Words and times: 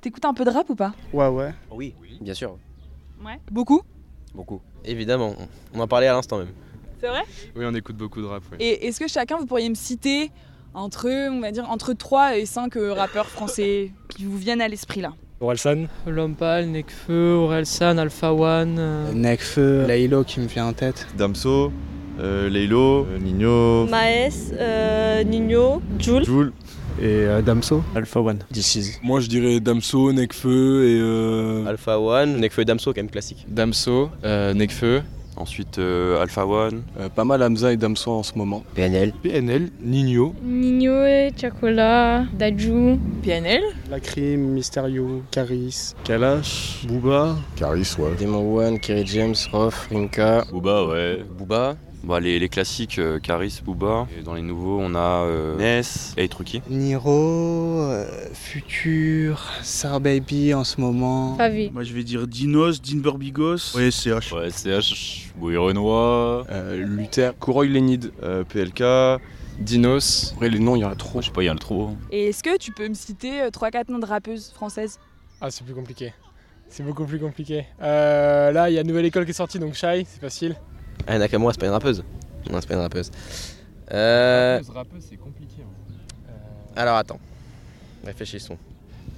T'écoutes 0.00 0.24
un 0.24 0.32
peu 0.34 0.44
de 0.44 0.50
rap 0.50 0.68
ou 0.70 0.74
pas? 0.74 0.92
Ouais, 1.12 1.28
ouais. 1.28 1.52
Oui, 1.70 1.94
bien 2.20 2.32
sûr. 2.34 2.56
Ouais. 3.24 3.38
Beaucoup? 3.50 3.82
Beaucoup. 4.34 4.60
Évidemment. 4.84 5.34
On 5.74 5.80
en 5.80 5.86
parlait 5.86 6.06
à 6.06 6.12
l'instant 6.14 6.38
même. 6.38 6.48
C'est 7.00 7.08
vrai? 7.08 7.22
Oui, 7.54 7.64
on 7.66 7.74
écoute 7.74 7.96
beaucoup 7.96 8.20
de 8.20 8.26
rap. 8.26 8.42
Oui. 8.52 8.56
Et 8.60 8.86
est-ce 8.86 8.98
que 8.98 9.08
chacun, 9.08 9.36
vous 9.36 9.46
pourriez 9.46 9.68
me 9.68 9.74
citer 9.74 10.30
entre, 10.72 11.08
on 11.30 11.40
va 11.40 11.50
dire, 11.50 11.68
entre 11.70 11.92
3 11.92 12.38
et 12.38 12.46
5 12.46 12.72
rappeurs 12.96 13.26
français 13.28 13.90
qui 14.08 14.24
vous 14.24 14.38
viennent 14.38 14.62
à 14.62 14.68
l'esprit 14.68 15.00
là? 15.02 15.12
Orelsan, 15.40 15.86
Lompal, 16.06 16.66
Nekfeu, 16.68 17.32
Orelsan, 17.34 17.96
Alpha 17.98 18.32
One. 18.32 18.76
euh, 18.78 19.12
Nekfeu, 19.12 19.86
Laylo 19.86 20.22
qui 20.24 20.40
me 20.40 20.46
vient 20.46 20.66
en 20.66 20.72
tête. 20.74 21.06
Damso, 21.16 21.72
euh, 22.18 22.48
Laylo, 22.50 23.06
euh, 23.06 23.18
Nino, 23.18 23.86
Maes, 23.86 24.52
euh, 24.52 25.24
Nino, 25.24 25.80
Jules. 25.98 26.24
Joule. 26.24 26.52
Et 26.98 27.04
euh, 27.26 27.42
Damso. 27.42 27.82
Alpha 27.94 28.20
One. 28.20 28.38
This 28.52 28.74
is. 28.76 28.98
Moi 29.02 29.20
je 29.20 29.28
dirais 29.28 29.60
Damso, 29.60 30.12
Nekfeu 30.12 30.84
et 30.86 30.98
euh... 31.00 31.66
Alpha 31.66 31.98
One, 31.98 32.38
Nekfeu 32.40 32.62
et 32.62 32.64
Damso, 32.64 32.92
quand 32.92 33.00
même 33.00 33.10
classique. 33.10 33.46
Damso, 33.48 34.10
euh, 34.24 34.52
Nekfeu, 34.54 35.02
Ensuite 35.36 35.78
euh, 35.78 36.20
Alpha 36.20 36.44
One. 36.44 36.82
euh, 36.98 37.08
pas 37.08 37.24
mal 37.24 37.42
Hamza 37.42 37.72
et 37.72 37.76
Damso 37.78 38.10
en 38.10 38.22
ce 38.22 38.32
moment. 38.36 38.62
PNL. 38.74 39.12
PNL, 39.22 39.70
Nino. 39.80 40.34
Nino 40.42 41.04
et 41.06 41.30
Chakola, 41.34 42.24
Daju. 42.38 42.98
PNL 43.22 43.62
La 43.90 44.00
Crime, 44.00 44.48
Mysterio, 44.52 45.22
Caris. 45.30 45.94
Kalash, 46.04 46.84
Booba. 46.86 47.36
Caris, 47.56 47.94
ouais. 47.98 48.10
Demon 48.20 48.54
One, 48.56 48.78
Kerry 48.80 49.06
James, 49.06 49.36
Rof, 49.52 49.88
Rinka, 49.90 50.44
Booba, 50.52 50.86
ouais. 50.88 51.24
Booba. 51.38 51.76
Bah, 52.02 52.18
les, 52.18 52.38
les 52.38 52.48
classiques, 52.48 52.98
euh, 52.98 53.18
Caris, 53.18 53.60
Booba. 53.64 54.06
Et 54.18 54.22
dans 54.22 54.32
les 54.34 54.40
nouveaux, 54.42 54.78
on 54.80 54.94
a 54.94 55.24
euh, 55.26 55.56
Ness 55.58 56.14
et 56.16 56.28
Truki. 56.28 56.62
Niro, 56.70 57.10
euh, 57.82 58.06
Futur, 58.32 59.46
Sar 59.62 60.00
Baby 60.00 60.54
en 60.54 60.64
ce 60.64 60.80
moment. 60.80 61.36
Favi. 61.36 61.70
Moi 61.70 61.82
je 61.84 61.92
vais 61.92 62.02
dire 62.02 62.26
Dinos, 62.26 62.80
Dinber 62.80 63.12
Bigos. 63.18 63.76
Ouais, 63.76 63.90
CH. 63.90 64.32
Ouais, 64.32 64.48
CH, 64.50 65.30
Bouille 65.36 65.58
Renoir, 65.58 66.46
Euh, 66.50 66.76
Luther, 66.84 67.32
Kouroy 67.38 67.66
Lenid. 67.68 68.12
euh, 68.22 68.44
PLK. 68.44 69.20
Dinos. 69.58 70.32
Après 70.34 70.48
les 70.48 70.58
noms 70.58 70.76
il 70.76 70.80
y 70.80 70.84
en 70.86 70.90
a 70.90 70.94
trop. 70.94 71.20
Je 71.20 71.26
sais 71.26 71.32
pas, 71.32 71.42
il 71.42 71.46
y 71.46 71.50
en 71.50 71.56
a 71.56 71.58
trop. 71.58 71.90
Et 72.10 72.28
est-ce 72.30 72.42
que 72.42 72.56
tu 72.56 72.72
peux 72.72 72.88
me 72.88 72.94
citer 72.94 73.42
3-4 73.52 73.90
noms 73.90 73.98
de 73.98 74.06
rappeuses 74.06 74.50
françaises? 74.52 74.98
Ah, 75.42 75.50
c'est 75.50 75.64
plus 75.64 75.74
compliqué. 75.74 76.14
C'est 76.70 76.82
beaucoup 76.82 77.04
plus 77.04 77.18
compliqué. 77.18 77.66
Euh, 77.82 78.52
là, 78.52 78.70
il 78.70 78.74
y 78.74 78.78
a 78.78 78.80
une 78.80 78.86
nouvelle 78.86 79.04
école 79.04 79.24
qui 79.26 79.32
est 79.32 79.34
sortie, 79.34 79.58
donc 79.58 79.74
Shy, 79.74 80.06
c'est 80.06 80.20
facile. 80.20 80.56
Ah, 81.06 81.18
Nakamura, 81.18 81.52
c'est 81.52 81.60
pas 81.60 81.66
une 81.66 81.72
rappeuse. 81.72 82.04
Non, 82.50 82.58
c'est 82.60 82.68
pas 82.68 82.74
une 82.74 82.80
rappeuse. 82.80 83.10
Euh, 83.92 84.60
Rappeuse, 84.74 85.04
c'est 85.08 85.16
compliqué. 85.16 85.62
alors 86.76 86.96
attends. 86.96 87.18
Réfléchissons. 88.04 88.56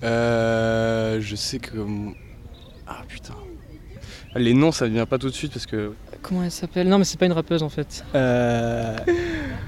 Euh, 0.02 1.20
je 1.20 1.36
sais 1.36 1.58
que. 1.58 1.77
Ah 2.86 3.02
putain. 3.06 3.34
Les 4.34 4.55
noms 4.55 4.72
ça 4.72 4.86
ne 4.86 4.94
vient 4.94 5.06
pas 5.06 5.19
tout 5.19 5.28
de 5.28 5.34
suite 5.34 5.52
parce 5.52 5.66
que. 5.66 5.92
Comment 6.22 6.42
elle 6.44 6.50
s'appelle? 6.50 6.89
Non, 6.89 6.98
mais 6.98 7.05
c'est 7.05 7.19
pas 7.19 7.27
une 7.27 7.33
rappeuse 7.33 7.62
en 7.62 7.69
fait. 7.69 8.05
Euh, 8.14 8.96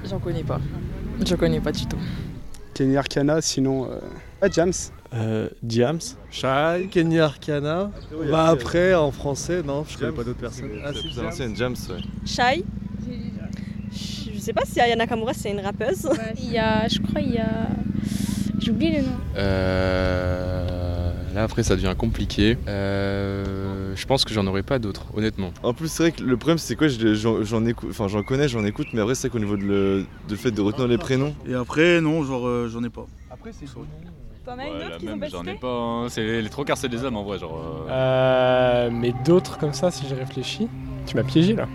J'en 0.09 0.19
connais 0.19 0.43
pas. 0.45 0.61
Je 1.25 1.34
connais 1.37 1.61
pas 1.61 1.73
du 1.73 1.87
tout. 1.87 1.99
Kenny 2.73 2.97
Arcana, 2.97 3.41
sinon. 3.41 3.89
Euh... 3.91 3.99
Ah, 4.43 4.49
Jams. 4.51 4.73
Euh, 5.15 5.48
Diams, 5.62 6.01
Shai, 6.31 6.89
Kenny 6.91 7.20
Arcana. 7.20 7.91
Bah 8.31 8.47
après, 8.48 8.95
en 8.95 9.12
français, 9.12 9.62
non, 9.62 9.84
je 9.89 9.97
connais 9.97 10.12
pas 10.12 10.25
d'autres 10.25 10.41
personnes. 10.41 10.71
Ah, 10.84 10.91
C'est 10.93 11.01
plus 11.03 11.15
Jams. 11.15 11.27
ancienne, 11.27 11.56
James, 11.56 11.77
ouais. 11.91 12.01
Shai. 12.27 12.65
Je 14.34 14.39
sais 14.41 14.53
pas 14.53 14.65
si 14.67 14.81
Aya 14.81 14.97
Nakamura 14.97 15.33
c'est 15.33 15.51
une 15.53 15.61
rappeuse. 15.61 16.09
Il 16.43 16.51
y 16.53 16.59
a, 16.59 16.87
je 16.89 16.98
crois, 17.01 17.21
il 17.21 17.33
y 17.33 17.39
a. 17.39 17.69
J'oublie 18.61 18.91
le 18.93 19.03
nom. 19.03 19.17
Euh, 19.37 21.12
là, 21.34 21.43
après, 21.45 21.62
ça 21.62 21.77
devient 21.77 21.95
compliqué. 21.97 22.56
Euh, 22.67 23.93
je 23.95 24.06
pense 24.06 24.25
que 24.25 24.33
j'en 24.34 24.47
aurais 24.47 24.62
pas 24.62 24.78
d'autres, 24.78 25.06
honnêtement. 25.15 25.53
En 25.62 25.75
plus, 25.75 25.89
c'est 25.89 26.03
vrai 26.05 26.12
que 26.12 26.23
le 26.23 26.37
problème, 26.37 26.59
c'est 26.59 26.75
quoi 26.77 26.89
je- 26.89 27.15
J'en 27.15 27.43
j'en 27.45 27.65
écoute, 27.67 27.89
enfin, 27.91 28.09
j'en 28.09 28.23
connais, 28.23 28.49
j'en 28.49 28.65
écoute, 28.65 28.89
mais 28.93 29.00
après, 29.00 29.15
c'est 29.15 29.28
vrai 29.28 29.38
qu'au 29.38 29.44
niveau 29.44 29.56
de 29.56 29.62
le, 29.65 30.05
de 30.28 30.37
fait 30.37 30.50
de 30.50 30.61
retenir 30.61 30.88
les 30.88 30.99
prénoms. 30.99 31.34
Et 31.47 31.55
après, 31.55 32.00
non, 32.00 32.22
genre 32.25 32.47
euh, 32.47 32.69
j'en 32.69 32.83
ai 32.84 32.91
pas. 32.91 33.06
Après, 33.31 33.50
c'est 33.53 33.67
T'en 34.44 34.59
as 34.59 34.66
une 34.66 34.77
autre 34.77 34.99
qu'ils 34.99 35.10
ont 35.10 35.19
pas 35.19 35.28
j'en 35.28 35.44
ai 35.44 35.55
pas. 35.55 35.69
hein. 35.69 36.06
C'est 36.10 36.43
les 36.43 36.50
trois 36.50 36.65
quarts, 36.65 36.77
c'est 36.77 36.88
des 36.88 37.03
hommes 37.05 37.16
en 37.16 37.22
vrai, 37.22 37.38
genre. 37.38 37.59
euh, 37.88 37.91
Euh, 37.91 38.91
mais 38.93 39.12
d'autres 39.25 39.56
comme 39.59 39.72
ça, 39.72 39.91
si 39.91 40.06
j'ai 40.06 40.15
réfléchi. 40.15 40.69
Tu 41.06 41.16
m'as 41.16 41.22
piégé 41.22 41.55
là. 41.55 41.66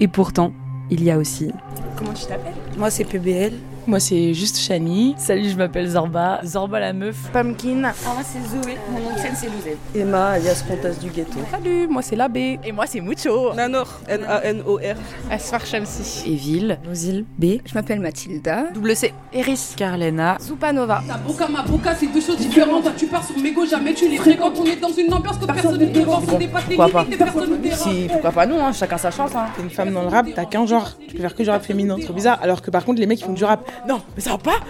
Et 0.00 0.08
pourtant, 0.08 0.52
il 0.90 1.02
y 1.04 1.10
a 1.10 1.18
aussi 1.18 1.52
Comment 1.96 2.12
tu 2.14 2.26
t'appelles? 2.26 2.54
Moi, 2.78 2.90
c'est 2.90 3.04
PBL. 3.04 3.52
Moi, 3.84 3.98
c'est 3.98 4.32
juste 4.32 4.58
Shani. 4.58 5.16
Salut, 5.18 5.48
je 5.50 5.56
m'appelle 5.56 5.88
Zorba. 5.88 6.40
Zorba 6.44 6.78
la 6.78 6.92
meuf. 6.92 7.16
Pumpkin. 7.32 7.82
Ah, 7.84 7.92
moi, 8.04 8.22
c'est 8.22 8.38
Zoé. 8.48 8.76
Mon 8.92 9.00
nom 9.00 9.12
de 9.12 9.18
scène, 9.18 9.34
c'est 9.34 9.46
Louzette. 9.46 9.78
Emma, 9.92 10.28
alias 10.30 10.62
Comtesse 10.68 11.00
du 11.00 11.10
Ghetto. 11.10 11.40
Salut, 11.50 11.88
moi, 11.88 12.00
c'est 12.00 12.14
l'abbé. 12.14 12.60
Et 12.64 12.70
moi, 12.70 12.86
c'est 12.86 13.00
Mucho. 13.00 13.52
Nanor. 13.54 13.88
N-A-N-O-R. 14.08 14.96
Asfar 15.32 15.66
Shamsi. 15.66 16.30
Evil, 16.30 16.78
Nosil, 16.86 17.24
B, 17.36 17.58
Je 17.66 17.74
m'appelle 17.74 17.98
Mathilda. 17.98 18.70
Double 18.72 18.94
C. 18.94 19.12
Eris. 19.32 19.74
Carlena, 19.76 20.36
Soupanova. 20.40 21.02
Taboka, 21.08 21.48
Maboka, 21.48 21.94
c'est 21.96 22.06
deux 22.06 22.20
choses 22.20 22.38
différentes. 22.38 22.88
Tu 22.96 23.06
pars 23.06 23.26
sur 23.26 23.36
mégo, 23.38 23.66
jamais 23.66 23.94
tu 23.94 24.08
les 24.08 24.16
fréquentes. 24.16 24.54
On 24.60 24.64
est 24.64 24.76
dans 24.80 24.92
une 24.92 25.12
ambiance 25.12 25.38
que 25.38 25.46
personne 25.46 25.78
ne 25.78 25.86
dérange. 25.86 26.22
On 26.32 26.38
dépasse 26.38 26.68
les 26.68 26.76
Pourquoi 26.76 27.02
limites 27.02 27.14
et 27.14 27.18
personne 27.24 27.50
ne 27.50 27.56
dérange. 27.56 27.78
Si, 27.78 28.06
pourquoi 28.08 28.30
pas 28.30 28.46
non, 28.46 28.64
hein, 28.64 28.72
chacun 28.72 28.98
sa 28.98 29.10
chance. 29.10 29.32
Hein. 29.34 29.46
T'es 29.56 29.62
une 29.62 29.70
femme 29.70 29.90
dans 29.92 30.02
le 30.02 30.08
rap, 30.08 30.26
t'as 30.32 30.44
qu'un 30.44 30.66
genre. 30.66 30.92
Tu 31.08 31.16
peux 31.16 31.20
faire 31.20 31.34
que 31.34 31.42
du 31.42 31.50
rap 31.50 31.64
féminin, 31.64 31.96
trop 31.98 32.12
bizarre. 32.12 32.38
Alors 32.42 32.62
que 32.62 32.70
par 32.70 32.84
contre, 32.84 33.00
les 33.00 33.06
mecs 33.06 33.20
ils 33.20 33.24
font 33.24 33.32
du 33.32 33.44
rap. 33.44 33.68
Non, 33.88 34.00
mais 34.14 34.22
ça 34.22 34.30
va 34.32 34.38
pas 34.38 34.60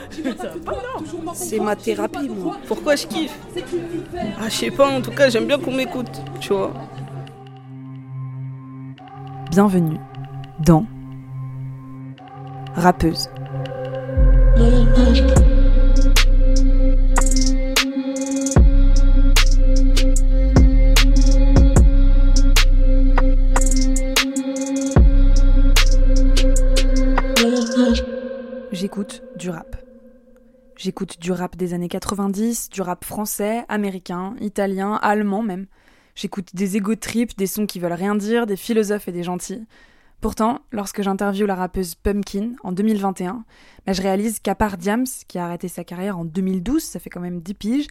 C'est 1.35 1.61
ma 1.61 1.77
thérapie, 1.77 2.29
moi. 2.29 2.57
Pourquoi 2.67 2.97
je 2.97 3.07
kiffe 3.07 3.39
Ah, 4.41 4.49
je 4.49 4.55
sais 4.55 4.71
pas, 4.71 4.89
en 4.89 5.01
tout 5.01 5.11
cas, 5.13 5.29
j'aime 5.29 5.47
bien 5.47 5.59
qu'on 5.59 5.73
m'écoute, 5.73 6.23
tu 6.41 6.53
vois. 6.53 6.73
bienvenue 9.53 9.99
dans 10.61 10.87
Rappeuse. 12.75 13.29
J'écoute 28.93 29.23
du 29.37 29.49
rap. 29.49 29.77
J'écoute 30.77 31.19
du 31.19 31.33
rap 31.33 31.57
des 31.57 31.73
années 31.73 31.89
90, 31.89 32.69
du 32.69 32.83
rap 32.83 33.07
français, 33.07 33.65
américain, 33.71 34.35
italien, 34.39 34.99
allemand 35.01 35.43
même. 35.43 35.65
J'écoute 36.15 36.51
des 36.53 36.77
ego 36.77 36.95
trips, 36.95 37.35
des 37.39 37.47
sons 37.47 37.65
qui 37.65 37.81
veulent 37.81 37.95
rien 37.95 38.15
dire, 38.15 38.45
des 38.45 38.59
philosophes 38.59 39.09
et 39.09 39.13
des 39.13 39.23
gentils. 39.23 39.65
Pourtant, 40.21 40.59
lorsque 40.73 41.01
j'interviewe 41.01 41.47
la 41.47 41.55
rappeuse 41.55 41.95
Pumpkin 41.95 42.53
en 42.63 42.73
2021, 42.73 43.47
bah, 43.87 43.95
je 43.95 44.03
réalise 44.03 44.41
qu'à 44.41 44.55
part 44.55 44.77
Diams, 44.77 45.07
qui 45.27 45.39
a 45.39 45.47
arrêté 45.47 45.69
sa 45.69 45.85
carrière 45.85 46.19
en 46.19 46.27
2012, 46.27 46.83
ça 46.83 47.01
fait 47.01 47.09
quand 47.09 47.21
même 47.21 47.41
10 47.41 47.55
piges, 47.55 47.87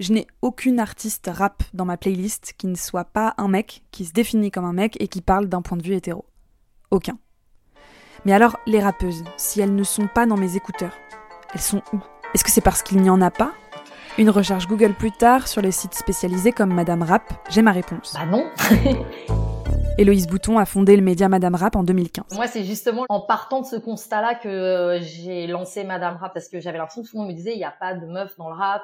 je 0.00 0.12
n'ai 0.12 0.26
aucune 0.42 0.80
artiste 0.80 1.30
rap 1.32 1.62
dans 1.72 1.86
ma 1.86 1.96
playlist 1.96 2.52
qui 2.58 2.66
ne 2.66 2.74
soit 2.74 3.06
pas 3.06 3.32
un 3.38 3.48
mec, 3.48 3.84
qui 3.90 4.04
se 4.04 4.12
définit 4.12 4.50
comme 4.50 4.66
un 4.66 4.74
mec 4.74 4.98
et 5.00 5.08
qui 5.08 5.22
parle 5.22 5.46
d'un 5.46 5.62
point 5.62 5.78
de 5.78 5.82
vue 5.82 5.94
hétéro. 5.94 6.26
Aucun. 6.90 7.16
Mais 8.24 8.32
alors, 8.32 8.58
les 8.66 8.80
rappeuses, 8.80 9.24
si 9.36 9.60
elles 9.60 9.74
ne 9.74 9.82
sont 9.82 10.06
pas 10.06 10.26
dans 10.26 10.36
mes 10.36 10.54
écouteurs, 10.54 10.96
elles 11.54 11.60
sont 11.60 11.82
où? 11.92 11.98
Est-ce 12.34 12.44
que 12.44 12.50
c'est 12.50 12.60
parce 12.60 12.82
qu'il 12.84 13.02
n'y 13.02 13.10
en 13.10 13.20
a 13.20 13.32
pas? 13.32 13.52
Une 14.16 14.30
recherche 14.30 14.68
Google 14.68 14.92
plus 14.92 15.10
tard 15.10 15.48
sur 15.48 15.60
les 15.60 15.72
sites 15.72 15.94
spécialisés 15.94 16.52
comme 16.52 16.72
Madame 16.72 17.02
Rap, 17.02 17.24
j'ai 17.50 17.62
ma 17.62 17.72
réponse. 17.72 18.14
Bah 18.14 18.26
non 18.26 18.48
Héloïse 19.98 20.28
Bouton 20.28 20.58
a 20.58 20.66
fondé 20.66 20.96
le 20.96 21.02
média 21.02 21.28
Madame 21.28 21.56
Rap 21.56 21.74
en 21.74 21.82
2015. 21.82 22.26
Moi, 22.36 22.46
c'est 22.46 22.62
justement 22.62 23.06
en 23.08 23.20
partant 23.20 23.60
de 23.60 23.66
ce 23.66 23.76
constat-là 23.76 24.36
que 24.36 24.48
euh, 24.48 25.00
j'ai 25.00 25.48
lancé 25.48 25.82
Madame 25.82 26.16
Rap 26.16 26.32
parce 26.32 26.48
que 26.48 26.60
j'avais 26.60 26.78
l'impression 26.78 27.02
que 27.02 27.08
tout 27.08 27.16
le 27.16 27.22
monde 27.22 27.30
me 27.30 27.36
disait 27.36 27.54
il 27.54 27.58
n'y 27.58 27.64
a 27.64 27.72
pas 27.72 27.94
de 27.94 28.06
meuf 28.06 28.36
dans 28.38 28.48
le 28.48 28.54
rap, 28.54 28.82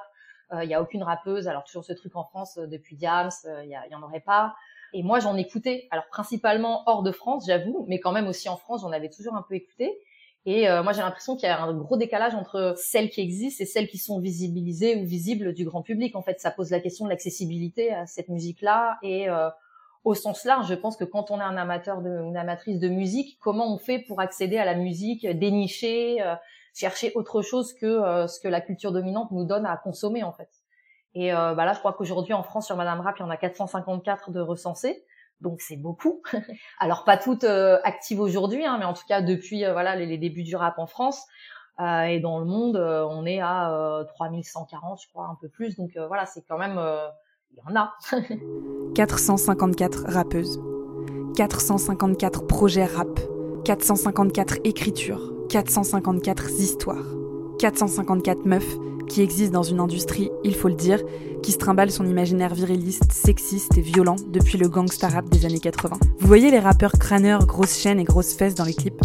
euh, 0.52 0.64
il 0.64 0.68
n'y 0.68 0.74
a 0.74 0.82
aucune 0.82 1.02
rappeuse. 1.02 1.46
Alors 1.48 1.64
toujours 1.64 1.84
ce 1.84 1.92
truc 1.92 2.16
en 2.16 2.24
France 2.24 2.58
euh, 2.58 2.66
depuis 2.66 2.96
Diams, 2.96 3.30
euh, 3.46 3.64
il 3.64 3.70
y, 3.70 3.94
en 3.94 4.02
aurait 4.02 4.20
pas. 4.20 4.54
Et 4.92 5.02
moi, 5.02 5.20
j'en 5.20 5.36
écoutais. 5.36 5.88
Alors 5.90 6.06
principalement 6.10 6.82
hors 6.86 7.02
de 7.02 7.12
France, 7.12 7.44
j'avoue, 7.46 7.84
mais 7.88 8.00
quand 8.00 8.12
même 8.12 8.26
aussi 8.26 8.48
en 8.48 8.56
France, 8.56 8.82
j'en 8.82 8.92
avais 8.92 9.10
toujours 9.10 9.34
un 9.34 9.44
peu 9.48 9.54
écouté. 9.54 9.98
Et 10.46 10.68
euh, 10.68 10.82
moi, 10.82 10.92
j'ai 10.92 11.02
l'impression 11.02 11.36
qu'il 11.36 11.48
y 11.48 11.52
a 11.52 11.60
un 11.60 11.74
gros 11.74 11.96
décalage 11.96 12.34
entre 12.34 12.74
celles 12.76 13.10
qui 13.10 13.20
existent 13.20 13.62
et 13.62 13.66
celles 13.66 13.88
qui 13.88 13.98
sont 13.98 14.18
visibilisées 14.18 14.96
ou 14.96 15.04
visibles 15.04 15.52
du 15.52 15.64
grand 15.64 15.82
public. 15.82 16.16
En 16.16 16.22
fait, 16.22 16.40
ça 16.40 16.50
pose 16.50 16.70
la 16.70 16.80
question 16.80 17.04
de 17.04 17.10
l'accessibilité 17.10 17.92
à 17.92 18.06
cette 18.06 18.28
musique-là 18.28 18.98
et 19.02 19.28
euh, 19.28 19.50
au 20.04 20.14
sens 20.14 20.44
large, 20.44 20.68
je 20.68 20.74
pense 20.74 20.96
que 20.96 21.04
quand 21.04 21.30
on 21.30 21.38
est 21.38 21.44
un 21.44 21.56
amateur 21.56 22.00
de, 22.00 22.08
une 22.08 22.36
amatrice 22.36 22.78
de 22.78 22.88
musique, 22.88 23.38
comment 23.40 23.72
on 23.72 23.78
fait 23.78 23.98
pour 23.98 24.20
accéder 24.20 24.56
à 24.56 24.64
la 24.64 24.74
musique 24.74 25.26
dénicher, 25.26 26.22
euh, 26.22 26.34
chercher 26.74 27.12
autre 27.14 27.42
chose 27.42 27.74
que 27.74 27.86
euh, 27.86 28.26
ce 28.26 28.40
que 28.40 28.48
la 28.48 28.60
culture 28.60 28.92
dominante 28.92 29.30
nous 29.32 29.44
donne 29.44 29.66
à 29.66 29.76
consommer 29.76 30.22
en 30.22 30.32
fait? 30.32 30.48
Et 31.18 31.34
euh, 31.34 31.52
bah 31.54 31.64
là, 31.64 31.72
je 31.72 31.80
crois 31.80 31.94
qu'aujourd'hui 31.94 32.32
en 32.32 32.44
France 32.44 32.66
sur 32.66 32.76
Madame 32.76 33.00
Rap, 33.00 33.16
il 33.18 33.22
y 33.22 33.24
en 33.24 33.30
a 33.30 33.36
454 33.36 34.30
de 34.30 34.40
recensés, 34.40 35.04
donc 35.40 35.60
c'est 35.60 35.76
beaucoup. 35.76 36.22
Alors 36.78 37.02
pas 37.02 37.16
toutes 37.16 37.42
euh, 37.42 37.80
actives 37.82 38.20
aujourd'hui, 38.20 38.64
hein, 38.64 38.76
mais 38.78 38.84
en 38.84 38.92
tout 38.92 39.02
cas 39.08 39.20
depuis 39.20 39.64
euh, 39.64 39.72
voilà 39.72 39.96
les, 39.96 40.16
débuts 40.16 40.44
du 40.44 40.54
rap 40.54 40.78
en 40.78 40.86
France. 40.86 41.26
Et 41.80 42.18
dans 42.18 42.40
le 42.40 42.44
monde, 42.44 42.76
on 42.76 43.24
est 43.24 43.40
à 43.40 43.72
euh, 43.72 44.02
3140, 44.02 45.00
je 45.00 45.08
crois, 45.10 45.26
un 45.26 45.36
peu 45.40 45.48
plus. 45.48 45.76
Donc 45.76 45.96
voilà, 46.08 46.26
c'est 46.26 46.42
quand 46.42 46.58
même, 46.58 46.80
il 47.52 47.56
y 47.56 47.72
en 47.72 47.80
a. 47.80 47.94
454 48.96 50.06
rappeuses, 50.08 50.60
454 51.36 52.48
projets 52.48 52.84
rap, 52.84 53.20
454 53.64 54.56
écritures, 54.64 55.32
454 55.48 56.50
histoires, 56.50 57.06
454 57.60 58.44
meufs 58.44 58.76
qui 59.08 59.22
existent 59.22 59.54
dans 59.54 59.62
une 59.62 59.80
industrie, 59.80 60.30
il 60.44 60.54
faut 60.54 60.68
le 60.68 60.74
dire, 60.74 61.00
qui 61.42 61.52
se 61.52 61.58
trimballe 61.58 61.90
son 61.90 62.06
imaginaire 62.06 62.54
viriliste, 62.54 63.12
sexiste 63.12 63.76
et 63.78 63.80
violent 63.80 64.16
depuis 64.28 64.58
le 64.58 64.68
gangsta 64.68 65.08
rap 65.08 65.28
des 65.28 65.46
années 65.46 65.60
80. 65.60 65.96
Vous 66.18 66.26
voyez 66.26 66.50
les 66.50 66.58
rappeurs 66.58 66.92
crâneurs, 66.92 67.46
grosses 67.46 67.78
chaînes 67.78 68.00
et 68.00 68.04
grosses 68.04 68.34
fesses 68.34 68.54
dans 68.54 68.64
les 68.64 68.74
clips 68.74 69.00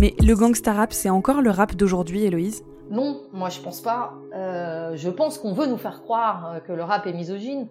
Mais 0.00 0.14
le 0.20 0.34
gangsta 0.34 0.72
rap, 0.72 0.92
c'est 0.92 1.10
encore 1.10 1.42
le 1.42 1.50
rap 1.50 1.74
d'aujourd'hui, 1.74 2.24
Héloïse? 2.24 2.64
Non, 2.90 3.22
moi 3.32 3.48
je 3.48 3.60
pense 3.60 3.80
pas. 3.80 4.14
Euh, 4.34 4.96
je 4.96 5.08
pense 5.08 5.38
qu'on 5.38 5.52
veut 5.52 5.66
nous 5.66 5.78
faire 5.78 6.02
croire 6.02 6.52
euh, 6.52 6.60
que 6.60 6.72
le 6.72 6.82
rap 6.82 7.06
est 7.06 7.12
misogyne, 7.12 7.68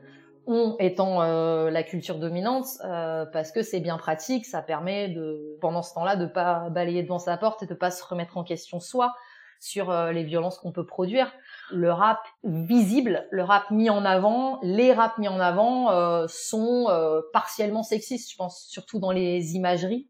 on 0.47 0.75
étant 0.79 1.21
euh, 1.21 1.69
la 1.69 1.83
culture 1.83 2.19
dominante, 2.19 2.65
parce 2.81 3.51
que 3.51 3.61
c'est 3.61 3.79
bien 3.79 3.97
pratique, 3.97 4.45
ça 4.45 4.61
permet 4.61 5.09
de, 5.09 5.57
pendant 5.61 5.81
ce 5.81 5.93
temps-là, 5.93 6.15
de 6.15 6.25
pas 6.25 6.69
balayer 6.69 7.03
devant 7.03 7.19
sa 7.19 7.37
porte 7.37 7.63
et 7.63 7.67
de 7.67 7.73
pas 7.73 7.91
se 7.91 8.03
remettre 8.03 8.37
en 8.37 8.43
question 8.43 8.79
soi 8.79 9.13
sur 9.61 9.93
les 10.11 10.23
violences 10.23 10.57
qu'on 10.57 10.73
peut 10.73 10.85
produire. 10.85 11.31
Le 11.71 11.91
rap 11.91 12.19
visible, 12.43 13.25
le 13.31 13.43
rap 13.43 13.71
mis 13.71 13.89
en 13.89 14.05
avant, 14.05 14.59
les 14.63 14.93
raps 14.93 15.17
mis 15.17 15.27
en 15.27 15.39
avant 15.39 15.91
euh, 15.91 16.25
sont 16.27 16.87
euh, 16.89 17.21
partiellement 17.31 17.83
sexistes, 17.83 18.31
je 18.31 18.35
pense, 18.35 18.65
surtout 18.69 18.99
dans 18.99 19.11
les 19.11 19.55
imageries, 19.55 20.09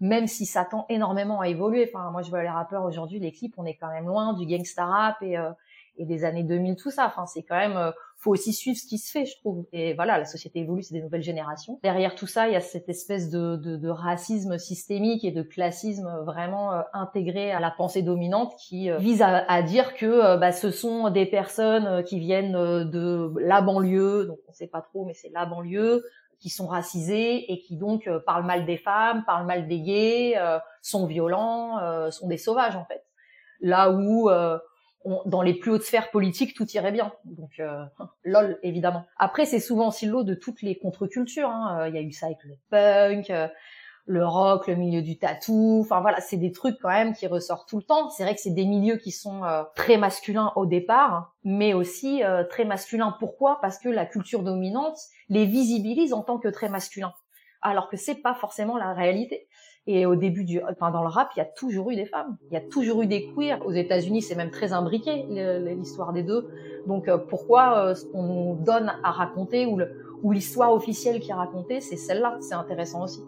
même 0.00 0.26
si 0.26 0.46
ça 0.46 0.64
tend 0.64 0.86
énormément 0.88 1.40
à 1.40 1.48
évoluer. 1.48 1.90
Enfin, 1.92 2.10
moi, 2.10 2.22
je 2.22 2.30
vois 2.30 2.42
les 2.42 2.48
rappeurs 2.48 2.84
aujourd'hui, 2.84 3.20
les 3.20 3.32
clips, 3.32 3.54
on 3.58 3.64
est 3.64 3.76
quand 3.76 3.90
même 3.90 4.06
loin 4.06 4.32
du 4.32 4.46
gangsta 4.46 4.86
rap 4.86 5.22
et, 5.22 5.36
et 5.96 6.04
des 6.04 6.24
années 6.24 6.42
2000, 6.42 6.76
tout 6.76 6.90
ça. 6.90 7.06
Enfin, 7.06 7.26
c'est 7.26 7.42
quand 7.42 7.56
même 7.56 7.92
faut 8.24 8.30
aussi 8.30 8.54
suivre 8.54 8.78
ce 8.78 8.86
qui 8.86 8.96
se 8.96 9.10
fait, 9.10 9.26
je 9.26 9.36
trouve. 9.36 9.66
Et 9.72 9.92
voilà, 9.92 10.18
la 10.18 10.24
société 10.24 10.60
évolue, 10.60 10.82
c'est 10.82 10.94
des 10.94 11.02
nouvelles 11.02 11.22
générations. 11.22 11.78
Derrière 11.82 12.14
tout 12.14 12.26
ça, 12.26 12.48
il 12.48 12.54
y 12.54 12.56
a 12.56 12.60
cette 12.60 12.88
espèce 12.88 13.28
de, 13.28 13.88
racisme 13.88 14.58
systémique 14.58 15.24
et 15.24 15.30
de 15.30 15.42
classisme 15.42 16.10
vraiment 16.24 16.72
euh, 16.72 16.80
intégré 16.94 17.52
à 17.52 17.60
la 17.60 17.70
pensée 17.70 18.02
dominante 18.02 18.54
qui 18.58 18.90
euh, 18.90 18.96
vise 18.96 19.22
à, 19.22 19.62
dire 19.62 19.94
que 19.94 20.06
euh, 20.06 20.36
bah, 20.36 20.52
ce 20.52 20.70
sont 20.70 21.10
des 21.10 21.26
personnes 21.26 22.02
qui 22.04 22.18
viennent 22.18 22.54
de 22.54 23.32
la 23.40 23.60
banlieue, 23.60 24.24
donc 24.26 24.38
on 24.48 24.52
sait 24.52 24.66
pas 24.66 24.80
trop, 24.80 25.04
mais 25.04 25.14
c'est 25.14 25.30
la 25.30 25.44
banlieue, 25.44 26.04
qui 26.40 26.48
sont 26.48 26.66
racisées 26.66 27.52
et 27.52 27.60
qui 27.60 27.76
donc 27.76 28.08
parlent 28.26 28.46
mal 28.46 28.64
des 28.64 28.78
femmes, 28.78 29.24
parlent 29.26 29.46
mal 29.46 29.68
des 29.68 29.80
gays, 29.80 30.34
sont 30.82 31.06
violents, 31.06 32.10
sont 32.10 32.26
des 32.26 32.38
sauvages 32.38 32.76
en 32.76 32.84
fait. 32.84 33.04
Là 33.60 33.90
où 33.90 34.28
dans 35.26 35.42
les 35.42 35.54
plus 35.54 35.70
hautes 35.70 35.82
sphères 35.82 36.10
politiques, 36.10 36.54
tout 36.54 36.68
irait 36.70 36.92
bien. 36.92 37.12
Donc, 37.24 37.60
euh, 37.60 37.84
lol, 38.24 38.58
évidemment. 38.62 39.04
Après, 39.18 39.44
c'est 39.44 39.60
souvent 39.60 39.88
aussi 39.88 40.06
l'eau 40.06 40.24
de 40.24 40.34
toutes 40.34 40.62
les 40.62 40.78
contre-cultures. 40.78 41.48
Hein. 41.48 41.80
Euh, 41.80 41.88
il 41.88 41.94
y 41.94 41.98
a 41.98 42.02
eu 42.02 42.12
ça 42.12 42.26
avec 42.26 42.38
le 42.44 42.54
punk, 42.70 43.30
euh, 43.30 43.48
le 44.06 44.26
rock, 44.26 44.66
le 44.66 44.76
milieu 44.76 45.02
du 45.02 45.18
tatou. 45.18 45.80
Enfin 45.82 46.00
voilà, 46.00 46.20
c'est 46.20 46.36
des 46.36 46.52
trucs 46.52 46.78
quand 46.80 46.90
même 46.90 47.14
qui 47.14 47.26
ressortent 47.26 47.68
tout 47.68 47.78
le 47.78 47.82
temps. 47.82 48.10
C'est 48.10 48.22
vrai 48.24 48.34
que 48.34 48.40
c'est 48.40 48.54
des 48.54 48.66
milieux 48.66 48.96
qui 48.96 49.10
sont 49.10 49.42
très 49.74 49.96
masculins 49.96 50.52
au 50.56 50.66
départ, 50.66 51.34
mais 51.42 51.72
aussi 51.72 52.22
très 52.50 52.66
masculins. 52.66 53.16
Pourquoi? 53.18 53.60
Parce 53.62 53.78
que 53.78 53.88
la 53.88 54.04
culture 54.04 54.42
dominante 54.42 54.98
les 55.30 55.46
visibilise 55.46 56.12
en 56.12 56.22
tant 56.22 56.38
que 56.38 56.48
très 56.48 56.68
masculins, 56.68 57.14
alors 57.62 57.88
que 57.88 57.96
c'est 57.96 58.16
pas 58.16 58.34
forcément 58.34 58.76
la 58.76 58.92
réalité. 58.92 59.48
Et 59.86 60.06
au 60.06 60.16
début 60.16 60.44
du, 60.44 60.62
enfin 60.62 60.90
dans 60.90 61.02
le 61.02 61.08
rap, 61.08 61.28
il 61.36 61.40
y 61.40 61.42
a 61.42 61.46
toujours 61.46 61.90
eu 61.90 61.96
des 61.96 62.06
femmes, 62.06 62.38
il 62.50 62.54
y 62.54 62.56
a 62.56 62.60
toujours 62.62 63.02
eu 63.02 63.06
des 63.06 63.30
queers. 63.34 63.60
Aux 63.66 63.72
États-Unis, 63.72 64.22
c'est 64.22 64.34
même 64.34 64.50
très 64.50 64.72
imbriqué 64.72 65.26
l'histoire 65.76 66.12
des 66.12 66.22
deux. 66.22 66.48
Donc 66.86 67.08
euh, 67.08 67.18
pourquoi 67.18 67.78
euh, 67.78 67.94
ce 67.94 68.06
qu'on 68.06 68.22
nous 68.22 68.64
donne 68.64 68.92
à 69.02 69.10
raconter 69.10 69.66
ou 69.66 70.32
l'histoire 70.32 70.72
officielle 70.72 71.20
qui 71.20 71.30
est 71.30 71.34
racontée, 71.34 71.80
c'est 71.80 71.96
celle-là. 71.96 72.38
C'est 72.40 72.54
intéressant 72.54 73.04
aussi. 73.04 73.20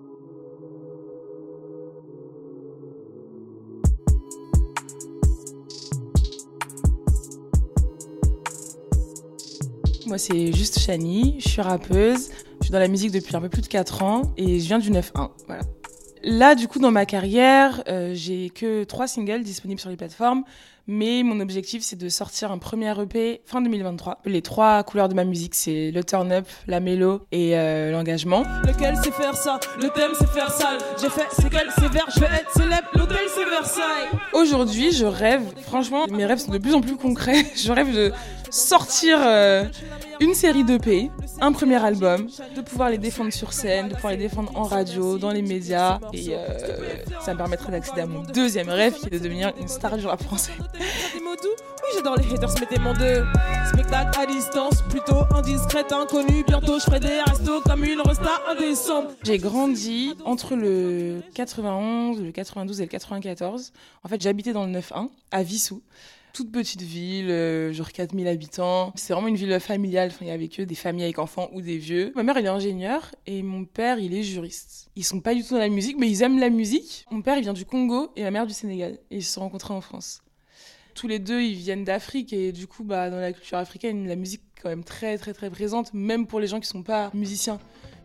Moi, 10.07 10.19
c'est 10.19 10.53
juste 10.53 10.79
Shani, 10.79 11.35
je 11.41 11.49
suis 11.49 11.63
rappeuse, 11.63 12.31
je 12.61 12.67
suis 12.67 12.73
dans 12.73 12.79
la 12.79 12.87
musique 12.87 13.11
depuis 13.11 13.35
un 13.35 13.41
peu 13.41 13.49
plus 13.49 13.63
de 13.63 13.67
4 13.67 14.05
ans 14.05 14.23
et 14.37 14.61
je 14.61 14.67
viens 14.69 14.79
du 14.79 14.91
9-1. 14.93 15.31
Voilà. 15.49 15.63
Là, 16.29 16.57
du 16.57 16.67
coup, 16.67 16.81
dans 16.81 16.91
ma 16.91 17.07
carrière, 17.07 17.85
euh, 17.87 18.11
j'ai 18.13 18.51
que 18.51 18.83
trois 18.83 19.07
singles 19.07 19.45
disponibles 19.45 19.79
sur 19.79 19.91
les 19.91 19.97
plateformes, 19.97 20.43
mais 20.89 21.23
mon 21.23 21.39
objectif, 21.39 21.85
c'est 21.85 21.95
de 21.95 22.09
sortir 22.09 22.51
un 22.51 22.59
premier 22.59 22.93
EP 23.01 23.43
fin 23.45 23.63
2023. 23.63 24.23
Les 24.25 24.43
trois 24.43 24.83
couleurs 24.83 25.09
de 25.09 25.15
ma 25.15 25.25
musique, 25.25 25.55
c'est 25.55 25.93
le 25.93 26.03
turn-up, 26.03 26.49
la 26.67 26.81
mélo 26.81 27.21
et 27.31 27.57
euh, 27.57 27.93
l'engagement. 27.93 28.43
Lequel 28.65 28.97
c'est 29.05 29.13
faire 29.13 29.37
ça? 29.37 29.61
Le 29.81 29.89
thème, 29.91 30.11
c'est 30.19 30.29
faire 30.31 30.51
ça. 30.51 30.77
J'ai 31.01 31.11
fait 31.11 31.27
c'est 31.31 31.49
quel 31.49 31.69
c'est 31.79 31.89
vers, 31.89 32.07
je 32.13 32.19
vais 32.19 32.27
être 32.27 32.51
célèbre. 32.53 32.89
L'hôtel, 32.95 33.19
c'est 33.33 33.45
Versailles. 33.45 34.09
Aujourd'hui, 34.33 34.91
je 34.91 35.07
rêve, 35.07 35.43
franchement, 35.63 36.07
mes 36.11 36.27
rêves 36.27 36.39
sont 36.39 36.51
de 36.51 36.59
plus 36.59 36.75
en 36.75 36.81
plus 36.81 36.97
concrets. 36.97 37.47
je 37.57 37.71
rêve 37.71 37.95
de 37.95 38.13
sortir 38.51 39.19
euh, 39.23 39.65
une 40.21 40.35
série 40.35 40.65
d'EP, 40.65 41.11
un 41.41 41.53
premier 41.53 41.83
album, 41.85 42.29
de 42.55 42.61
pouvoir 42.61 42.91
les 42.91 42.99
défendre 42.99 43.33
sur 43.33 43.53
scène, 43.53 43.89
de 43.89 43.95
pouvoir 43.95 44.13
les 44.13 44.19
défendre 44.19 44.53
en 44.55 44.65
radio, 44.65 45.19
dans 45.19 45.31
les 45.31 45.43
médias. 45.43 45.99
Et 46.13 46.29
euh, 46.31 46.47
ça 47.21 47.33
me 47.33 47.39
permettrait 47.39 47.73
d'accéder 47.73 48.03
à 48.03 48.07
mon 48.07 48.23
deuxième 48.23 48.69
rêve 48.69 48.95
qui 48.95 49.07
est 49.07 49.11
de 49.11 49.19
devenir 49.19 49.53
une 49.61 49.69
star 49.69 49.97
du 49.97 50.07
rap 50.07 50.23
français. 50.23 50.53
Oui, 51.87 51.93
j'adore 51.95 52.17
les 52.17 52.35
haters, 52.35 52.55
mettez 52.59 52.79
mon 52.81 52.95
deux. 52.95 53.25
Spectacle 53.69 54.19
à 54.19 54.27
distance, 54.27 54.83
plutôt 54.89 55.23
indiscrète, 55.33 55.93
inconnue. 55.93 56.43
Bientôt, 56.45 56.81
je 56.81 56.85
ferai 56.85 56.99
des 56.99 57.21
restos 57.21 57.61
comme 57.61 57.85
une 57.85 58.01
resta 58.01 58.43
indécembre. 58.51 59.11
J'ai 59.23 59.39
grandi 59.39 60.15
entre 60.25 60.57
le 60.57 61.23
91, 61.35 62.21
le 62.21 62.33
92 62.33 62.81
et 62.81 62.85
le 62.85 62.89
94. 62.89 63.73
En 64.03 64.09
fait, 64.09 64.21
j'habitais 64.21 64.53
dans 64.53 64.67
le 64.67 64.73
9-1, 64.73 65.11
à 65.31 65.43
Vissou 65.45 65.81
toute 66.37 66.53
petite 66.53 66.83
ville, 66.83 67.31
euh, 67.31 67.73
genre 67.73 67.91
4000 67.91 68.29
habitants. 68.29 68.93
C'est 68.95 69.15
vraiment 69.15 69.29
une 69.29 69.37
ville 69.37 69.59
familiale. 69.59 70.13
Il 70.21 70.27
y 70.27 70.31
avait 70.31 70.49
que 70.49 70.63
des 70.63 70.75
familles 70.75 71.05
avec 71.05 71.19
enfants 71.19 71.49
ou 71.53 71.63
des 71.63 71.79
vieux. 71.79 72.13
Ma 72.15 72.23
mère, 72.23 72.37
elle 72.37 72.45
est 72.45 72.49
ingénieure 72.49 73.15
et 73.27 73.43
mon 73.43 73.65
père, 73.65 73.99
il 73.99 74.15
est 74.15 74.23
juriste. 74.23 74.91
Ils 74.97 75.05
sont 75.05 75.21
pas 75.21 75.35
du 75.35 75.43
tout 75.43 75.55
dans 75.55 75.61
la 75.61 75.71
musique, 75.71 75.97
mais 75.99 76.11
ils 76.11 76.23
aiment 76.23 76.39
la 76.39 76.51
musique. 76.51 77.07
Mon 77.11 77.23
père, 77.23 77.39
il 77.39 77.43
vient 77.43 77.55
du 77.55 77.65
Congo 77.65 78.11
et 78.17 78.23
ma 78.23 78.31
mère 78.31 78.47
du 78.47 78.53
Sénégal. 78.53 78.99
Et 79.11 79.17
ils 79.17 79.25
se 79.25 79.33
sont 79.33 79.41
rencontrés 79.41 79.73
en 79.73 79.81
France. 79.81 80.23
Tous 80.97 81.09
les 81.09 81.19
deux, 81.19 81.43
ils 81.43 81.57
viennent 81.57 81.85
d'Afrique 81.85 82.33
et 82.33 82.53
du 82.53 82.67
coup, 82.67 82.83
bah, 82.83 83.11
dans 83.11 83.21
la 83.21 83.31
culture 83.31 83.59
africaine, 83.59 84.09
la 84.09 84.17
musique 84.17 84.41
est 84.57 84.63
quand 84.63 84.71
même 84.71 84.83
très, 84.83 85.19
très, 85.19 85.35
très 85.35 85.51
présente, 85.51 85.93
même 85.93 86.27
pour 86.27 86.41
les 86.41 86.47
gens 86.47 86.59
qui 86.59 86.67
sont 86.67 86.83
pas 86.83 87.11
musiciens. 87.13 87.59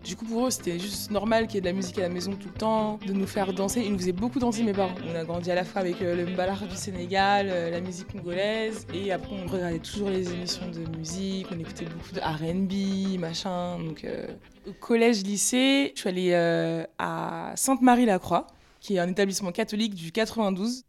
Du 0.03 0.17
coup, 0.17 0.25
pour 0.25 0.47
eux, 0.47 0.49
c'était 0.49 0.77
juste 0.77 1.09
normal 1.09 1.47
qu'il 1.47 1.55
y 1.55 1.57
ait 1.59 1.61
de 1.61 1.67
la 1.67 1.73
musique 1.73 1.97
à 1.99 2.01
la 2.01 2.09
maison 2.09 2.33
tout 2.33 2.49
le 2.53 2.59
temps, 2.59 2.99
de 3.07 3.13
nous 3.13 3.27
faire 3.27 3.53
danser. 3.53 3.83
Ils 3.85 3.93
nous 3.93 3.97
faisaient 3.97 4.11
beaucoup 4.11 4.39
danser, 4.39 4.63
mes 4.63 4.73
parents. 4.73 4.93
On 5.09 5.15
a 5.15 5.23
grandi 5.23 5.49
à 5.49 5.55
la 5.55 5.63
fois 5.63 5.79
avec 5.79 6.01
euh, 6.01 6.15
le 6.15 6.25
mbalar 6.25 6.67
du 6.67 6.75
Sénégal, 6.75 7.47
euh, 7.49 7.69
la 7.69 7.79
musique 7.79 8.11
congolaise, 8.11 8.85
et 8.93 9.13
après, 9.13 9.37
on 9.41 9.47
regardait 9.47 9.79
toujours 9.79 10.09
les 10.09 10.29
émissions 10.33 10.69
de 10.69 10.97
musique, 10.97 11.47
on 11.49 11.59
écoutait 11.59 11.85
beaucoup 11.85 12.13
de 12.13 12.19
RB, 12.19 13.19
machin. 13.21 13.79
Donc, 13.79 14.03
euh, 14.03 14.27
au 14.67 14.73
collège, 14.73 15.23
lycée, 15.23 15.93
je 15.95 16.01
suis 16.01 16.09
allée 16.09 16.33
à 16.33 17.53
Sainte-Marie-la-Croix 17.55 18.47
qui 18.81 18.95
est 18.95 18.99
un 18.99 19.07
établissement 19.07 19.51
catholique 19.51 19.93
du 19.93 20.11
92. 20.11 20.83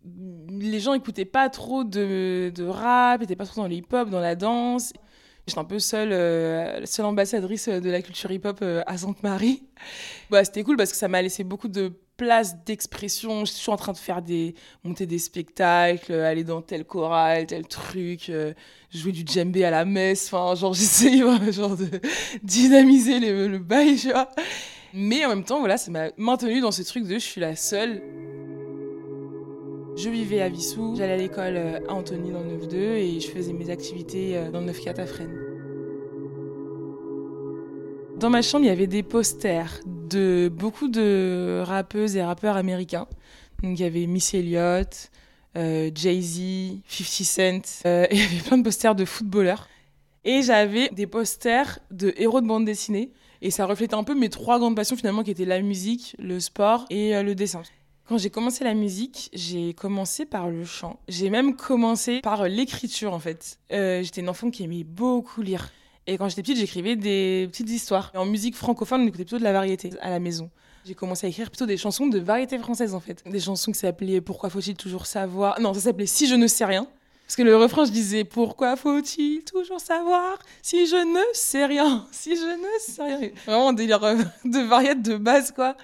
Les 0.49 0.81
gens 0.81 0.95
écoutaient 0.95 1.27
pas 1.27 1.51
trop 1.51 1.85
de, 1.85 2.51
de 2.53 2.65
rap, 2.65 3.21
n'étaient 3.21 3.37
pas 3.37 3.45
trop 3.45 3.61
dans 3.61 3.69
le 3.69 3.75
hip-hop, 3.75 4.09
dans 4.09 4.21
la 4.21 4.35
danse. 4.35 4.93
J'étais 5.47 5.59
un 5.59 5.65
peu 5.65 5.79
seule, 5.79 6.13
euh, 6.13 6.87
seule 6.87 7.05
ambassadrice 7.05 7.69
de 7.69 7.91
la 7.91 8.01
culture 8.01 8.31
hip-hop 8.31 8.61
euh, 8.63 8.83
à 8.87 8.97
Sainte-Marie. 8.97 9.63
Bah, 10.31 10.43
c'était 10.43 10.63
cool 10.63 10.77
parce 10.77 10.91
que 10.91 10.97
ça 10.97 11.09
m'a 11.09 11.21
laissé 11.21 11.45
beaucoup 11.45 11.69
de 11.69 11.93
place 12.17 12.65
d'expression. 12.65 13.45
Je 13.45 13.53
suis 13.53 13.71
en 13.71 13.77
train 13.77 13.93
de 13.93 13.99
faire 13.99 14.23
des 14.23 14.55
monter 14.85 15.05
des 15.05 15.19
spectacles, 15.19 16.15
aller 16.15 16.45
dans 16.45 16.63
tel 16.63 16.85
choral, 16.87 17.47
tel 17.47 17.67
truc, 17.67 18.31
euh, 18.31 18.55
jouer 18.91 19.13
du 19.13 19.25
djembé 19.27 19.65
à 19.65 19.71
la 19.71 19.85
messe. 19.85 20.33
Enfin, 20.33 20.55
genre 20.55 20.73
j'essayais 20.75 21.21
de 21.21 22.01
dynamiser 22.43 23.21
le 23.21 23.59
bail, 23.59 23.97
tu 23.97 24.13
vois. 24.13 24.31
Mais 24.95 25.25
en 25.25 25.31
même 25.31 25.45
temps, 25.45 25.61
voilà, 25.61 25.77
ça 25.77 25.91
m'a 25.91 26.11
maintenu 26.17 26.61
dans 26.61 26.73
ce 26.73 26.83
truc 26.83 27.05
de 27.05 27.15
je 27.15 27.19
suis 27.19 27.41
la 27.41 27.57
seule 27.57 28.03
je 29.95 30.09
vivais 30.09 30.41
à 30.41 30.49
Vissou, 30.49 30.95
j'allais 30.97 31.13
à 31.13 31.17
l'école 31.17 31.57
euh, 31.57 31.79
à 31.87 31.93
Antony 31.93 32.31
dans 32.33 32.41
le 32.41 32.57
9-2 32.57 32.77
et 32.77 33.21
je 33.21 33.29
faisais 33.29 33.53
mes 33.53 33.69
activités 33.69 34.39
euh, 34.39 34.51
dans 34.51 34.61
le 34.61 34.73
9-4 34.73 35.01
à 35.01 35.07
Fresnes. 35.07 35.39
Dans 38.17 38.31
ma 38.31 38.41
chambre, 38.41 38.65
il 38.65 38.69
y 38.69 38.71
avait 38.71 38.87
des 38.87 39.03
posters 39.03 39.81
de 39.87 40.51
beaucoup 40.53 40.89
de 40.89 41.63
rappeuses 41.65 42.17
et 42.17 42.23
rappeurs 42.23 42.57
américains. 42.57 43.07
Donc 43.63 43.79
il 43.79 43.83
y 43.83 43.85
avait 43.85 44.07
Miss 44.07 44.33
Elliott, 44.33 45.11
euh, 45.57 45.91
Jay-Z, 45.95 46.81
50 46.89 47.67
Cent, 47.67 47.87
et 47.87 48.09
il 48.13 48.19
y 48.19 48.23
avait 48.23 48.41
plein 48.47 48.59
de 48.59 48.63
posters 48.63 48.95
de 48.95 49.05
footballeurs. 49.05 49.69
Et 50.25 50.41
j'avais 50.41 50.89
des 50.89 51.07
posters 51.07 51.81
de 51.91 52.15
héros 52.17 52.41
de 52.41 52.47
bande 52.47 52.65
dessinée. 52.65 53.13
Et 53.43 53.51
ça 53.51 53.67
reflétait 53.67 53.97
un 53.97 54.05
peu 54.05 54.15
mes 54.15 54.31
trois 54.31 54.59
grandes 54.61 54.77
passions 54.77 54.97
finalement 54.97 55.25
qui 55.25 55.33
étaient 55.33 55.45
la 55.45 55.61
musique, 55.61 56.15
le 56.19 56.39
sport 56.39 56.87
et 56.91 57.21
le 57.23 57.35
dessin. 57.35 57.63
Quand 58.09 58.17
j'ai 58.17 58.31
commencé 58.31 58.63
la 58.63 58.75
musique, 58.75 59.31
j'ai 59.33 59.75
commencé 59.75 60.25
par 60.27 60.49
le 60.49 60.65
chant. 60.65 61.01
J'ai 61.09 61.29
même 61.29 61.57
commencé 61.57 62.21
par 62.21 62.47
l'écriture 62.47 63.13
en 63.13 63.19
fait. 63.19 63.59
Euh, 63.73 64.03
j'étais 64.03 64.21
une 64.21 64.29
enfant 64.29 64.51
qui 64.51 64.63
aimait 64.63 64.85
beaucoup 64.85 65.43
lire. 65.43 65.73
Et 66.07 66.19
quand 66.19 66.29
j'étais 66.29 66.43
petite, 66.43 66.59
j'écrivais 66.59 66.95
des 66.95 67.49
petites 67.51 67.71
histoires. 67.71 68.13
En 68.15 68.27
musique 68.27 68.55
francophone, 68.55 69.03
on 69.03 69.07
écoutait 69.07 69.25
plutôt 69.25 69.39
de 69.39 69.45
la 69.45 69.53
variété 69.53 69.91
à 70.01 70.11
la 70.11 70.21
maison. 70.21 70.51
J'ai 70.85 70.95
commencé 70.95 71.27
à 71.27 71.31
écrire 71.31 71.49
plutôt 71.49 71.67
des 71.67 71.77
chansons 71.77 72.07
de 72.07 72.19
variété 72.21 72.59
française 72.59 72.95
en 72.95 73.01
fait. 73.01 73.25
Des 73.29 73.41
chansons 73.41 73.73
qui 73.73 73.79
s'appelaient 73.79 74.21
Pourquoi 74.21 74.51
faut-il 74.51 74.77
toujours 74.77 75.07
savoir? 75.07 75.61
Non, 75.61 75.75
ça 75.75 75.81
s'appelait 75.81 76.07
Si 76.07 76.29
je 76.29 76.35
ne 76.37 76.47
sais 76.47 76.65
rien. 76.65 76.87
Parce 77.33 77.39
que 77.39 77.45
le 77.45 77.57
refrain, 77.57 77.87
je 77.87 77.93
disais 77.93 78.25
Pourquoi 78.25 78.77
faut-il 78.77 79.43
toujours 79.45 79.81
savoir 79.81 80.39
si 80.61 80.87
je 80.87 80.97
ne 80.97 81.23
sais 81.33 81.65
rien 81.65 82.07
Si 82.13 82.37
je 82.37 82.43
ne 82.43 82.79
sais 82.79 83.03
rien? 83.03 83.31
Vraiment 83.47 83.71
un 83.71 83.73
délire 83.73 84.05
euh, 84.05 84.17
de 84.45 84.59
variété 84.59 84.97
de 84.97 85.17
base 85.17 85.51
quoi. 85.51 85.75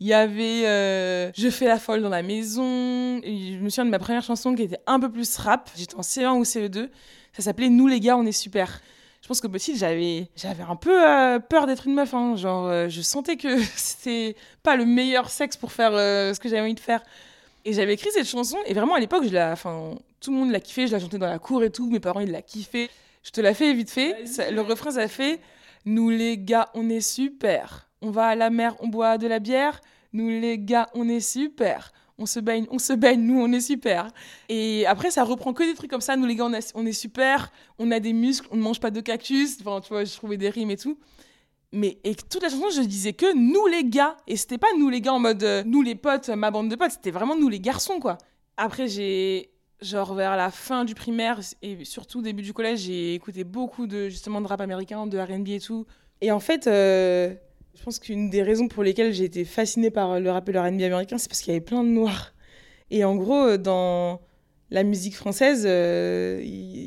Il 0.00 0.06
y 0.06 0.12
avait 0.12 0.66
euh, 0.66 1.30
Je 1.34 1.48
fais 1.48 1.64
la 1.64 1.78
folle 1.78 2.02
dans 2.02 2.10
la 2.10 2.22
maison. 2.22 3.22
Je 3.24 3.56
me 3.58 3.70
souviens 3.70 3.86
de 3.86 3.90
ma 3.90 3.98
première 3.98 4.22
chanson 4.22 4.54
qui 4.54 4.64
était 4.64 4.80
un 4.86 5.00
peu 5.00 5.10
plus 5.10 5.34
rap. 5.38 5.70
J'étais 5.78 5.94
en 5.94 6.02
CE1 6.02 6.36
ou 6.36 6.42
CE2. 6.42 6.90
Ça 7.32 7.42
s'appelait 7.42 7.70
Nous 7.70 7.86
les 7.86 7.98
gars, 7.98 8.18
on 8.18 8.26
est 8.26 8.30
super. 8.30 8.82
Je 9.22 9.28
pense 9.28 9.40
que 9.40 9.46
petite, 9.46 9.78
j'avais, 9.78 10.28
j'avais 10.36 10.64
un 10.64 10.76
peu 10.76 11.08
euh, 11.08 11.38
peur 11.38 11.66
d'être 11.66 11.86
une 11.86 11.94
meuf. 11.94 12.12
Hein. 12.12 12.36
Genre, 12.36 12.90
je 12.90 13.00
sentais 13.00 13.38
que 13.38 13.58
c'était 13.76 14.36
pas 14.62 14.76
le 14.76 14.84
meilleur 14.84 15.30
sexe 15.30 15.56
pour 15.56 15.72
faire 15.72 15.92
ce 15.92 16.38
que 16.38 16.50
j'avais 16.50 16.60
envie 16.60 16.74
de 16.74 16.80
faire. 16.80 17.00
Et 17.64 17.72
j'avais 17.72 17.94
écrit 17.94 18.10
cette 18.10 18.26
chanson. 18.26 18.56
Et 18.66 18.74
vraiment, 18.74 18.94
à 18.94 19.00
l'époque, 19.00 19.24
je 19.24 19.32
la, 19.32 19.52
enfin, 19.52 19.96
tout 20.20 20.30
le 20.30 20.36
monde 20.36 20.50
l'a 20.50 20.60
kiffé. 20.60 20.86
Je 20.86 20.92
la 20.92 21.00
chantais 21.00 21.18
dans 21.18 21.28
la 21.28 21.38
cour 21.38 21.62
et 21.62 21.70
tout. 21.70 21.88
Mes 21.90 22.00
parents, 22.00 22.20
ils 22.20 22.30
la 22.30 22.42
kiffé. 22.42 22.90
Je 23.22 23.30
te 23.30 23.40
la 23.40 23.54
fais 23.54 23.72
vite 23.72 23.90
fait. 23.90 24.26
Ça, 24.26 24.50
le 24.50 24.60
refrain, 24.60 24.90
ça 24.90 25.08
fait 25.08 25.40
Nous 25.84 26.10
les 26.10 26.38
gars, 26.38 26.70
on 26.74 26.88
est 26.88 27.00
super. 27.00 27.88
On 28.00 28.10
va 28.10 28.26
à 28.26 28.34
la 28.34 28.50
mer, 28.50 28.74
on 28.80 28.88
boit 28.88 29.16
de 29.18 29.26
la 29.26 29.38
bière. 29.38 29.80
Nous 30.12 30.28
les 30.28 30.58
gars, 30.58 30.88
on 30.94 31.08
est 31.08 31.20
super. 31.20 31.92
On 32.18 32.26
se 32.26 32.40
baigne, 32.40 32.66
on 32.70 32.78
se 32.78 32.92
baigne, 32.92 33.20
nous 33.22 33.40
on 33.40 33.50
est 33.52 33.60
super. 33.60 34.10
Et 34.48 34.86
après, 34.86 35.10
ça 35.10 35.24
reprend 35.24 35.52
que 35.52 35.62
des 35.62 35.74
trucs 35.74 35.90
comme 35.90 36.00
ça. 36.00 36.16
Nous 36.16 36.26
les 36.26 36.34
gars, 36.34 36.48
on, 36.74 36.86
est 36.86 36.92
super. 36.92 37.52
On 37.78 37.90
a 37.90 38.00
des 38.00 38.12
muscles, 38.12 38.48
on 38.50 38.56
ne 38.56 38.62
mange 38.62 38.80
pas 38.80 38.90
de 38.90 39.00
cactus. 39.00 39.58
Enfin, 39.60 39.80
tu 39.80 39.88
vois, 39.88 40.04
je 40.04 40.14
trouvais 40.14 40.36
des 40.36 40.50
rimes 40.50 40.70
et 40.70 40.76
tout. 40.76 40.98
Mais 41.72 41.98
et 42.04 42.14
toute 42.14 42.42
la 42.42 42.50
chanson, 42.50 42.68
je 42.74 42.82
disais 42.82 43.14
que 43.14 43.34
nous 43.34 43.66
les 43.66 43.84
gars. 43.84 44.16
Et 44.26 44.36
c'était 44.36 44.58
pas 44.58 44.68
nous 44.78 44.90
les 44.90 45.00
gars 45.00 45.14
en 45.14 45.18
mode 45.18 45.42
euh, 45.42 45.62
nous 45.64 45.82
les 45.82 45.94
potes, 45.94 46.28
ma 46.28 46.50
bande 46.50 46.68
de 46.68 46.76
potes. 46.76 46.92
C'était 46.92 47.10
vraiment 47.10 47.36
nous 47.36 47.48
les 47.48 47.60
garçons, 47.60 47.98
quoi. 47.98 48.18
Après, 48.58 48.88
j'ai 48.88 49.50
genre 49.80 50.14
vers 50.14 50.36
la 50.36 50.50
fin 50.50 50.84
du 50.84 50.94
primaire 50.94 51.40
et 51.62 51.84
surtout 51.84 52.22
début 52.22 52.42
du 52.42 52.52
collège, 52.52 52.80
j'ai 52.80 53.14
écouté 53.14 53.42
beaucoup 53.42 53.86
de 53.86 54.08
justement 54.08 54.40
de 54.40 54.46
rap 54.46 54.60
américain, 54.60 55.06
de 55.06 55.18
R&B 55.18 55.48
et 55.48 55.60
tout. 55.60 55.86
Et 56.20 56.30
en 56.30 56.38
fait, 56.38 56.66
euh, 56.66 57.34
je 57.74 57.82
pense 57.82 57.98
qu'une 57.98 58.30
des 58.30 58.42
raisons 58.42 58.68
pour 58.68 58.84
lesquelles 58.84 59.12
j'ai 59.12 59.24
été 59.24 59.44
fascinée 59.44 59.90
par 59.90 60.20
le 60.20 60.30
rap 60.30 60.48
et 60.48 60.52
le 60.52 60.60
R&B 60.60 60.82
américain, 60.82 61.18
c'est 61.18 61.28
parce 61.28 61.40
qu'il 61.40 61.52
y 61.52 61.56
avait 61.56 61.64
plein 61.64 61.82
de 61.82 61.88
noirs. 61.88 62.32
Et 62.90 63.04
en 63.04 63.16
gros, 63.16 63.56
dans 63.56 64.20
la 64.70 64.84
musique 64.84 65.16
française, 65.16 65.64
euh, 65.66 66.40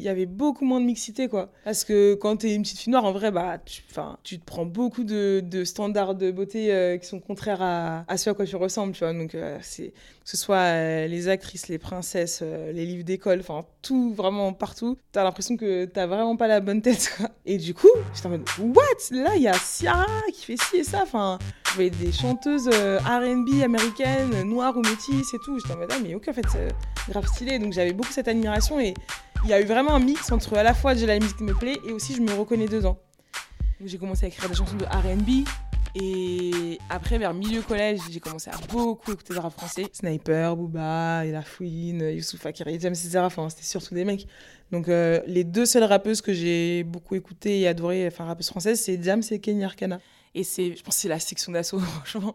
y 0.06 0.10
avait 0.10 0.26
beaucoup 0.26 0.66
moins 0.66 0.80
de 0.80 0.86
mixité, 0.86 1.28
quoi. 1.28 1.52
Parce 1.64 1.84
que 1.84 2.16
quand 2.16 2.38
t'es 2.38 2.56
une 2.56 2.64
petite 2.64 2.80
fille 2.80 2.92
noire, 2.92 3.06
en 3.06 3.12
vrai, 3.12 3.32
bah, 3.32 3.58
tu, 3.66 3.84
tu 4.24 4.40
te 4.40 4.46
prends 4.46 4.66
beaucoup 4.66 5.04
de, 5.04 5.64
standards 5.64 6.16
de 6.16 6.32
beauté 6.32 6.74
euh, 6.74 6.98
qui 6.98 7.08
sont 7.08 7.20
contraires 7.20 7.62
à, 7.62 8.06
à, 8.08 8.18
ce 8.18 8.30
à 8.30 8.34
quoi 8.34 8.46
tu 8.46 8.56
ressembles, 8.56 8.94
tu 8.94 9.00
vois. 9.00 9.14
Donc, 9.14 9.36
euh, 9.36 9.58
que 9.60 9.92
ce 10.24 10.38
soit 10.38 11.08
les 11.08 11.28
actrices, 11.28 11.68
les 11.68 11.78
princesses, 11.78 12.42
les 12.42 12.86
livres 12.86 13.04
d'école, 13.04 13.44
tout, 13.86 14.14
vraiment 14.14 14.52
partout. 14.54 14.98
T'as 15.12 15.24
l'impression 15.24 15.56
que 15.58 15.86
t'as 15.86 16.08
vraiment 16.08 16.36
pas 16.36 16.48
la 16.48 16.60
bonne 16.60 16.82
tête. 16.82 17.18
Et 17.46 17.58
du 17.58 17.74
coup, 17.74 17.90
j'étais 18.14 18.28
en 18.28 18.32
mode, 18.32 18.46
what? 18.60 18.82
Là, 19.12 19.36
il 19.36 19.44
y 19.44 19.48
a 19.48 19.54
Ciara 19.54 20.06
qui 20.34 20.46
fait 20.46 20.58
ci 20.62 20.78
et 20.78 20.84
ça, 20.84 21.02
enfin 21.04 21.38
des 21.78 22.12
chanteuses 22.12 22.70
R&B 22.70 23.62
américaines, 23.64 24.44
noires 24.44 24.76
ou 24.78 24.82
métisses 24.82 25.34
et 25.34 25.38
tout. 25.44 25.60
J'étais 25.60 25.74
en 25.74 25.78
mode, 25.78 25.90
ah, 25.94 25.98
mais 26.02 26.16
ok, 26.16 26.28
en 26.30 26.34
fait, 26.34 26.46
c'est 26.50 27.12
grave 27.12 27.28
stylé. 27.28 27.60
Donc 27.60 27.74
j'avais 27.74 27.94
beaucoup 27.94 28.12
cette 28.12 28.28
admiration 28.28 28.80
et 28.80 28.94
il 29.44 29.50
y 29.50 29.54
a 29.54 29.62
eu 29.62 29.66
vraiment 29.66 29.94
un 29.94 30.00
mix 30.00 30.32
entre 30.32 30.58
à 30.58 30.64
la 30.64 30.74
fois 30.74 30.96
j'ai 30.96 31.06
la 31.06 31.20
musique 31.20 31.38
qui 31.38 31.44
me 31.44 31.54
plaît 31.54 31.78
et 31.88 31.92
aussi 31.92 32.16
je 32.16 32.22
me 32.22 32.34
reconnais 32.34 32.68
dedans. 32.68 32.98
J'ai 33.84 33.98
commencé 33.98 34.26
à 34.26 34.30
écrire 34.30 34.50
des 34.50 34.56
chansons 34.56 34.78
de 34.78 34.86
R&B 34.86 35.46
et 35.96 36.78
après 36.90 37.18
vers 37.18 37.34
milieu 37.34 37.62
collège 37.62 38.00
j'ai 38.12 38.20
commencé 38.20 38.50
à 38.50 38.58
beaucoup 38.70 39.14
écouter 39.14 39.34
de 39.34 39.40
rap 39.40 39.54
français. 39.54 39.88
Sniper, 39.94 40.56
Booba, 40.56 41.26
La 41.26 41.42
Fouine, 41.42 42.02
Youssouf 42.02 42.46
Akiri, 42.46 42.80
James 42.80 42.94
etc. 42.94 43.20
Enfin 43.20 43.50
c'était 43.50 43.64
surtout 43.64 43.96
des 43.96 44.06
mecs. 44.06 44.28
Donc 44.72 44.90
euh, 44.90 45.22
les 45.28 45.44
deux 45.44 45.66
seules 45.66 45.84
rappeuses 45.84 46.22
que 46.22 46.34
j'ai 46.34 46.84
beaucoup 46.84 47.16
écoutées 47.16 47.62
et 47.62 47.68
adorées, 47.68 48.08
enfin 48.08 48.26
rappeuses 48.26 48.50
françaises, 48.50 48.82
c'est 48.82 49.02
James 49.02 49.24
et 49.32 49.40
Kenny 49.40 49.64
Arcana. 49.64 50.00
Et 50.38 50.44
c'est, 50.44 50.76
je 50.76 50.84
pense 50.84 50.96
que 50.96 51.02
c'est 51.02 51.08
la 51.08 51.20
section 51.20 51.54
d'assaut, 51.54 51.80
franchement. 52.04 52.34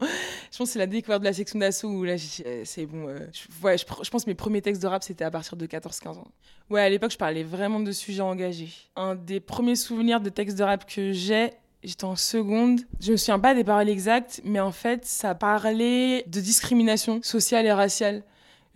Je 0.51 0.57
pense 0.57 0.69
que 0.69 0.73
c'est 0.73 0.79
la 0.79 0.87
découverte 0.87 1.21
de 1.21 1.27
la 1.27 1.35
section 1.35 1.59
d'assaut 1.59 1.89
où 1.89 2.05
là, 2.05 2.17
euh, 2.47 2.63
c'est 2.65 2.87
bon. 2.87 3.07
Euh, 3.09 3.19
je, 3.31 3.63
ouais, 3.63 3.77
je, 3.77 3.85
pense 3.85 4.25
que 4.25 4.31
mes 4.31 4.35
premiers 4.35 4.63
textes 4.63 4.81
de 4.81 4.87
rap, 4.87 5.03
c'était 5.03 5.25
à 5.25 5.31
partir 5.31 5.55
de 5.59 5.67
14-15 5.67 6.09
ans. 6.17 6.29
Ouais, 6.71 6.81
à 6.81 6.89
l'époque, 6.89 7.11
je 7.11 7.19
parlais 7.19 7.43
vraiment 7.43 7.79
de 7.79 7.93
sujets 7.93 8.23
engagés. 8.23 8.71
Un 8.97 9.17
des 9.17 9.39
premiers 9.39 9.77
souvenirs 9.77 10.23
de 10.23 10.31
textes 10.31 10.57
de 10.57 10.63
rap 10.63 10.91
que 10.91 11.13
j'ai, 11.13 11.51
J'étais 11.83 12.05
en 12.05 12.17
seconde. 12.17 12.81
Je 13.01 13.13
me 13.13 13.17
souviens 13.17 13.39
pas 13.39 13.55
des 13.55 13.65
paroles 13.65 13.89
exactes, 13.89 14.43
mais 14.45 14.61
en 14.61 14.73
fait, 14.73 15.07
ça 15.07 15.35
parlait 15.35 16.25
de 16.27 16.41
discrimination 16.41 17.21
sociale 17.23 17.65
et 17.65 17.73
raciale. 17.73 18.23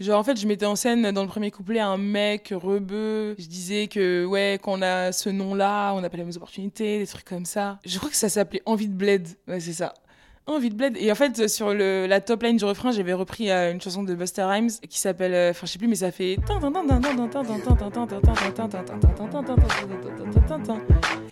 Genre, 0.01 0.19
en 0.19 0.25
fait, 0.25 0.41
je 0.41 0.47
mettais 0.49 0.67
en 0.67 0.75
scène 0.75 1.13
dans 1.13 1.23
le 1.23 1.29
premier 1.29 1.51
couplet 1.51 1.79
un 1.79 1.99
mec 1.99 2.53
rebeu. 2.53 3.37
Je 3.39 3.47
disais 3.47 3.87
que, 3.87 4.25
ouais, 4.25 4.59
quand 4.61 4.79
on 4.79 4.83
a 4.83 5.13
ce 5.13 5.29
nom-là, 5.29 5.93
on 5.93 6.01
n'a 6.01 6.11
pas 6.11 6.17
les 6.17 6.25
mêmes 6.25 6.35
opportunités, 6.35 6.99
des 6.99 7.07
trucs 7.07 7.25
comme 7.27 7.45
ça. 7.45 7.79
Je 7.85 7.99
crois 7.99 8.11
que 8.11 8.17
ça 8.17 8.29
s'appelait 8.29 8.63
Envie 8.67 8.89
de 8.89 8.95
bled. 8.95 9.29
Ouais, 9.47 9.61
c'est 9.61 9.73
ça. 9.75 9.95
Envie 10.47 10.69
de 10.69 10.75
bled. 10.75 10.97
Et 10.99 11.11
en 11.11 11.15
fait, 11.15 11.49
sur 11.49 11.73
le, 11.73 12.07
la 12.07 12.21
top 12.21 12.43
line 12.43 12.59
du 12.59 12.65
refrain, 12.65 12.91
j'avais 12.93 13.15
repris 13.15 13.51
une 13.51 13.81
chanson 13.81 14.03
de 14.03 14.15
Buster 14.15 14.43
Rhymes 14.43 14.71
qui 14.89 14.99
s'appelle, 14.99 15.51
enfin, 15.51 15.67
je 15.67 15.73
sais 15.73 15.79
plus, 15.79 15.89
mais 15.89 15.95
ça 15.95 16.11
fait. 16.11 16.37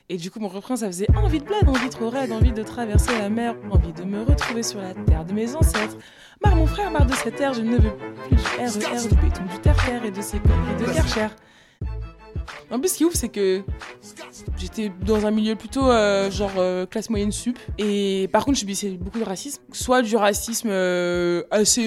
Et 0.08 0.16
du 0.16 0.30
coup, 0.30 0.40
mon 0.40 0.48
refrain, 0.48 0.76
ça 0.76 0.86
faisait 0.86 1.06
envie 1.16 1.40
de 1.40 1.44
bled, 1.44 1.68
envie 1.68 1.90
trop 1.90 2.08
raide, 2.10 2.32
envie 2.32 2.52
de 2.52 2.62
traverser 2.62 3.12
la 3.18 3.28
mer, 3.28 3.54
envie 3.70 3.92
de 3.92 4.04
me 4.04 4.22
retrouver 4.22 4.62
sur 4.62 4.80
la 4.80 4.94
terre 4.94 5.24
de 5.24 5.32
mes 5.32 5.54
ancêtres. 5.54 5.96
Marre 6.44 6.56
mon 6.56 6.66
frère, 6.66 6.90
marre 6.90 7.06
de 7.06 7.14
cette 7.14 7.36
terre, 7.36 7.52
je 7.54 7.62
ne 7.62 7.76
veux 7.76 7.92
plus 8.26 8.36
du 8.36 8.42
RER, 8.58 9.08
du 9.08 9.16
béton, 9.16 9.42
du 9.50 9.58
terre-terre 9.60 10.04
et 10.04 10.10
de 10.10 10.20
ces 10.22 10.38
conneries 10.38 10.86
de 10.86 10.92
Karcher. 10.92 11.28
En 12.70 12.80
plus, 12.80 12.88
ce 12.88 12.96
qui 12.96 13.02
est 13.02 13.06
ouf, 13.06 13.14
c'est 13.14 13.28
que 13.28 13.62
j'étais 14.56 14.90
dans 15.04 15.26
un 15.26 15.30
milieu 15.30 15.56
plutôt 15.56 15.90
euh, 15.90 16.30
genre 16.30 16.54
euh, 16.56 16.86
classe 16.86 17.10
moyenne 17.10 17.32
sup. 17.32 17.58
Et 17.78 18.28
par 18.32 18.44
contre, 18.44 18.56
je 18.56 18.60
subissais 18.60 18.90
beaucoup 18.90 19.18
de 19.18 19.24
racisme. 19.24 19.62
Soit 19.72 20.02
du 20.02 20.16
racisme 20.16 20.68
euh, 20.70 21.42
assez 21.50 21.84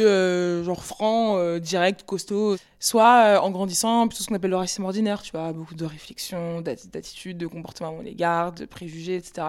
genre 0.64 0.84
franc, 0.84 1.58
direct, 1.58 2.04
costaud. 2.04 2.58
Soit 2.80 3.42
en 3.42 3.50
grandissant, 3.50 4.08
plutôt 4.08 4.24
ce 4.24 4.28
qu'on 4.28 4.36
appelle 4.36 4.52
le 4.52 4.58
racisme 4.58 4.84
ordinaire, 4.84 5.24
tu 5.24 5.32
vois, 5.32 5.52
beaucoup 5.54 5.74
de 5.74 5.86
réflexion, 5.86 6.62
d'attitude, 6.62 7.38
de 7.38 7.48
comportement 7.48 7.90
à 7.90 7.94
mon 7.94 8.06
égard, 8.06 8.52
de 8.52 8.66
préjugés, 8.66 9.16
etc. 9.16 9.48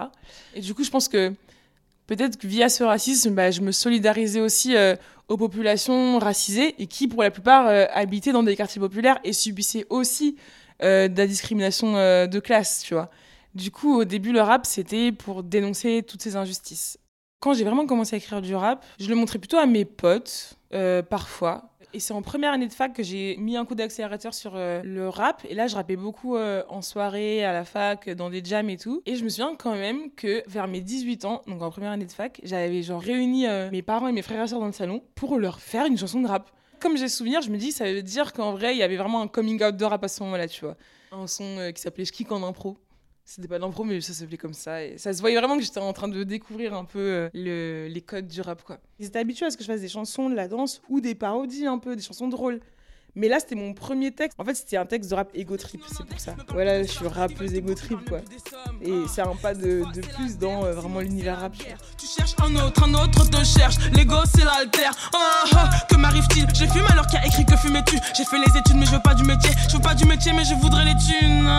Et 0.55 0.61
du 0.61 0.73
coup, 0.73 0.83
je 0.83 0.89
pense 0.89 1.07
que 1.07 1.33
peut-être 2.07 2.37
que 2.37 2.47
via 2.47 2.67
ce 2.67 2.83
racisme, 2.83 3.35
bah, 3.35 3.51
je 3.51 3.61
me 3.61 3.71
solidarisais 3.71 4.41
aussi 4.41 4.75
aux 5.27 5.37
populations 5.37 6.17
racisées 6.17 6.73
et 6.79 6.87
qui, 6.87 7.07
pour 7.07 7.21
la 7.21 7.29
plupart, 7.29 7.67
habitaient 7.93 8.31
dans 8.31 8.43
des 8.43 8.55
quartiers 8.55 8.79
populaires 8.79 9.19
et 9.23 9.33
subissaient 9.33 9.85
aussi 9.91 10.35
de 10.81 11.17
la 11.17 11.27
discrimination 11.27 11.93
de 11.93 12.39
classe, 12.39 12.83
tu 12.83 12.93
vois. 12.93 13.09
Du 13.55 13.71
coup, 13.71 13.95
au 13.99 14.05
début, 14.05 14.31
le 14.31 14.41
rap, 14.41 14.65
c'était 14.65 15.11
pour 15.11 15.43
dénoncer 15.43 16.03
toutes 16.07 16.21
ces 16.21 16.35
injustices. 16.35 16.99
Quand 17.39 17.53
j'ai 17.53 17.63
vraiment 17.63 17.85
commencé 17.85 18.15
à 18.15 18.17
écrire 18.17 18.41
du 18.41 18.55
rap, 18.55 18.85
je 18.99 19.09
le 19.09 19.15
montrais 19.15 19.39
plutôt 19.39 19.57
à 19.57 19.65
mes 19.65 19.85
potes, 19.85 20.57
parfois, 21.09 21.77
et 21.93 21.99
c'est 21.99 22.13
en 22.13 22.21
première 22.21 22.51
année 22.51 22.67
de 22.67 22.73
fac 22.73 22.93
que 22.93 23.01
j'ai 23.01 23.37
mis 23.37 23.55
un 23.55 23.65
coup 23.65 23.73
d'accélérateur 23.73 24.33
sur 24.33 24.53
euh, 24.55 24.81
le 24.83 25.07
rap. 25.07 25.43
Et 25.49 25.55
là, 25.55 25.67
je 25.67 25.75
rappais 25.75 25.95
beaucoup 25.95 26.35
euh, 26.35 26.63
en 26.69 26.81
soirée, 26.81 27.45
à 27.45 27.53
la 27.53 27.63
fac, 27.63 28.09
dans 28.09 28.29
des 28.29 28.43
jams 28.43 28.69
et 28.69 28.77
tout. 28.77 29.01
Et 29.05 29.15
je 29.15 29.23
me 29.23 29.29
souviens 29.29 29.55
quand 29.57 29.73
même 29.73 30.11
que 30.11 30.43
vers 30.47 30.67
mes 30.67 30.81
18 30.81 31.25
ans, 31.25 31.41
donc 31.47 31.61
en 31.61 31.69
première 31.69 31.91
année 31.91 32.05
de 32.05 32.11
fac, 32.11 32.39
j'avais 32.43 32.83
genre 32.83 33.01
réuni 33.01 33.47
euh, 33.47 33.71
mes 33.71 33.81
parents 33.81 34.07
et 34.07 34.11
mes 34.11 34.21
frères 34.21 34.43
et 34.43 34.47
sœurs 34.47 34.59
dans 34.59 34.67
le 34.67 34.73
salon 34.73 35.01
pour 35.15 35.39
leur 35.39 35.59
faire 35.59 35.85
une 35.85 35.97
chanson 35.97 36.21
de 36.21 36.27
rap. 36.27 36.51
Comme 36.79 36.97
j'ai 36.97 37.09
souvenir, 37.09 37.41
je 37.41 37.49
me 37.49 37.57
dis, 37.57 37.71
ça 37.71 37.91
veut 37.91 38.03
dire 38.03 38.33
qu'en 38.33 38.51
vrai, 38.53 38.75
il 38.75 38.77
y 38.79 38.83
avait 38.83 38.97
vraiment 38.97 39.21
un 39.21 39.27
coming 39.27 39.63
out 39.63 39.75
de 39.75 39.85
rap 39.85 40.03
à 40.03 40.07
ce 40.07 40.21
moment-là, 40.23 40.47
tu 40.47 40.65
vois. 40.65 40.77
Un 41.11 41.27
son 41.27 41.71
qui 41.73 41.81
s'appelait 41.81 42.05
Je 42.05 42.11
kick 42.11 42.31
en 42.31 42.43
impro. 42.43 42.77
C'était 43.29 43.49
pas 43.49 43.57
l'impro, 43.57 43.83
mais 43.83 43.99
ça 43.99 44.13
s'appelait 44.13 44.37
comme 44.37 44.53
ça. 44.53 44.85
Et 44.85 44.97
ça 44.97 45.11
se 45.11 45.19
voyait 45.19 45.35
vraiment 45.37 45.57
que 45.57 45.63
j'étais 45.63 45.79
en 45.81 45.91
train 45.91 46.07
de 46.07 46.23
découvrir 46.23 46.73
un 46.73 46.85
peu 46.85 46.99
euh, 46.99 47.29
le, 47.33 47.87
les 47.89 48.01
codes 48.01 48.27
du 48.27 48.39
rap, 48.39 48.63
quoi. 48.63 48.79
Ils 48.99 49.07
étaient 49.07 49.19
habitués 49.19 49.45
à 49.45 49.49
ce 49.49 49.57
que 49.57 49.63
je 49.63 49.67
fasse 49.67 49.81
des 49.81 49.89
chansons, 49.89 50.29
de 50.29 50.35
la 50.35 50.47
danse 50.47 50.81
ou 50.87 51.01
des 51.01 51.13
parodies 51.13 51.65
un 51.65 51.77
peu, 51.77 51.97
des 51.97 52.01
chansons 52.01 52.29
drôles. 52.29 52.61
Mais 53.15 53.27
là, 53.27 53.39
c'était 53.39 53.55
mon 53.55 53.73
premier 53.73 54.11
texte. 54.11 54.39
En 54.39 54.45
fait, 54.45 54.53
c'était 54.53 54.77
un 54.77 54.85
texte 54.85 55.09
de 55.09 55.15
rap 55.15 55.29
ego 55.33 55.57
trip, 55.57 55.81
c'est 55.87 56.05
pour 56.05 56.19
ça. 56.19 56.35
Voilà, 56.53 56.83
je 56.83 56.87
suis 56.87 57.07
rappeuse 57.07 57.53
ego 57.55 57.73
trip, 57.73 58.07
quoi. 58.07 58.19
Et 58.81 58.93
c'est 59.09 59.21
un 59.21 59.35
pas 59.35 59.55
de, 59.55 59.83
de 59.91 60.01
plus 60.01 60.37
dans 60.37 60.63
euh, 60.63 60.73
vraiment 60.73 60.99
l'univers 60.99 61.39
rap. 61.39 61.53
Tu 61.97 62.05
cherches 62.05 62.35
un 62.41 62.55
autre, 62.55 62.83
un 62.83 62.93
autre 62.93 63.27
te 63.29 63.43
cherche. 63.43 63.75
L'ego, 63.93 64.17
c'est 64.33 64.45
l'alter. 64.45 64.91
Oh, 65.13 65.17
oh, 65.53 65.57
que 65.86 65.86
m'arrive-t-il 66.17 66.47
J'ai 66.53 66.67
fumé 66.67 66.85
alors 66.91 67.07
qu'il 67.07 67.19
a 67.19 67.25
écrit 67.25 67.45
que 67.45 67.55
fumais-tu 67.55 67.97
J'ai 68.15 68.25
fait 68.25 68.37
les 68.37 68.57
études, 68.57 68.75
mais 68.75 68.85
je 68.85 68.91
veux 68.91 69.01
pas 69.01 69.13
du 69.13 69.23
métier. 69.23 69.51
Je 69.69 69.75
veux 69.75 69.81
pas 69.81 69.95
du 69.95 70.05
métier, 70.05 70.33
mais 70.33 70.43
je 70.43 70.53
voudrais 70.55 70.85
les 70.85 70.95
thunes. 70.95 71.49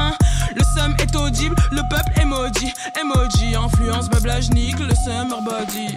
Le 0.57 0.65
seum 0.77 0.95
est 0.99 1.17
audible, 1.17 1.55
le 1.71 1.83
peuple 1.89 2.21
emoji. 2.21 2.73
Emoji, 3.01 3.55
influence, 3.55 4.11
meublage, 4.11 4.51
nique, 4.51 4.79
le 4.79 4.95
summer 4.95 5.43
body. 5.43 5.89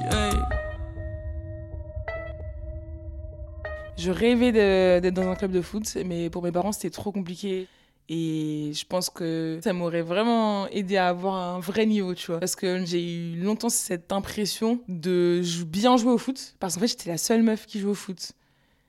Je 3.98 4.12
rêvais 4.12 4.52
d'être 4.52 5.14
dans 5.14 5.30
un 5.30 5.36
club 5.36 5.52
de 5.52 5.62
foot, 5.62 5.98
mais 6.06 6.30
pour 6.30 6.42
mes 6.44 6.52
parents, 6.52 6.72
c'était 6.72 6.90
trop 6.90 7.12
compliqué. 7.12 7.68
Et 8.10 8.72
je 8.74 8.84
pense 8.86 9.10
que 9.10 9.60
ça 9.64 9.72
m'aurait 9.74 10.02
vraiment 10.02 10.68
aidé 10.68 10.98
à 10.98 11.08
avoir 11.08 11.36
un 11.36 11.60
vrai 11.60 11.86
niveau, 11.86 12.14
tu 12.14 12.28
vois. 12.28 12.40
Parce 12.40 12.56
que 12.56 12.84
j'ai 12.84 13.02
eu 13.02 13.36
longtemps 13.38 13.70
cette 13.70 14.12
impression 14.12 14.82
de 14.90 15.42
bien 15.66 15.96
jouer 15.98 16.12
au 16.12 16.18
foot. 16.18 16.56
Parce 16.60 16.76
qu'en 16.76 16.82
fait, 16.82 16.88
j'étais 16.88 17.10
la 17.10 17.18
seule 17.18 17.44
meuf 17.44 17.66
qui 17.66 17.80
joue 17.80 17.92
au 17.92 17.94
foot. 17.94 18.34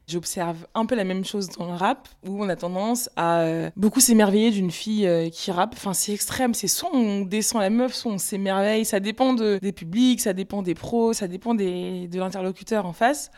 J'observe 0.09 0.67
un 0.75 0.85
peu 0.85 0.95
la 0.97 1.05
même 1.05 1.25
chose 1.25 1.49
dans 1.51 1.67
le 1.67 1.75
rap, 1.75 2.09
où 2.27 2.43
on 2.45 2.49
a 2.49 2.57
tendance 2.57 3.09
à 3.17 3.43
euh, 3.43 3.71
beaucoup 3.77 4.01
s'émerveiller 4.01 4.51
d'une 4.51 4.71
fille 4.73 5.07
euh, 5.07 5.29
qui 5.31 5.51
rappe. 5.53 5.75
Enfin, 5.77 5.95
c'est 5.95 6.13
extrême. 6.13 6.55
C'est 6.55 6.67
soit 6.67 6.91
on 6.93 7.21
descend 7.21 7.63
la 7.63 7.71
meuf, 7.71 7.95
soit 7.95 8.11
on 8.13 8.19
s'émerveille. 8.19 8.85
Ça 8.85 8.99
dépend 9.01 9.33
de- 9.33 9.59
des 9.63 9.73
publics, 9.73 10.21
ça 10.21 10.33
dépend 10.33 10.63
des 10.63 10.75
pros, 10.75 11.13
ça 11.13 11.29
dépend 11.29 11.55
des, 11.55 12.09
de 12.09 12.19
l'interlocuteur 12.19 12.85
en 12.85 12.93
face. 12.93 13.31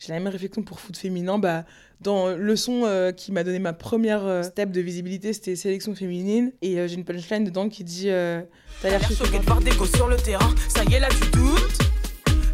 J'ai 0.00 0.12
la 0.12 0.18
même 0.18 0.26
réflexion 0.32 0.62
pour 0.62 0.80
foot 0.80 0.96
féminin. 0.96 1.38
Bah, 1.38 1.64
dans 2.00 2.30
le 2.30 2.56
son 2.56 2.82
euh, 2.84 3.12
qui 3.12 3.30
m'a 3.30 3.44
donné 3.44 3.60
ma 3.60 3.72
première 3.72 4.24
euh, 4.26 4.42
step 4.42 4.72
de 4.72 4.80
visibilité, 4.80 5.32
c'était 5.32 5.54
sélection 5.54 5.94
féminine. 5.94 6.50
Et 6.62 6.80
euh, 6.80 6.88
j'ai 6.88 6.96
une 6.96 7.04
punchline 7.04 7.44
dedans 7.44 7.68
qui 7.68 7.84
dit 7.84 8.08
T'as 8.08 8.90
l'air 8.90 9.00
choqué 9.08 9.38
de 9.38 9.44
voir 9.44 9.60
des 9.60 9.70
gosses 9.76 9.92
sur 9.92 10.08
le 10.08 10.16
terrain. 10.16 10.52
Ça 10.68 10.82
y 10.82 10.94
est, 10.94 11.00
là, 11.00 11.08
tu 11.10 11.30
doutes. 11.30 11.78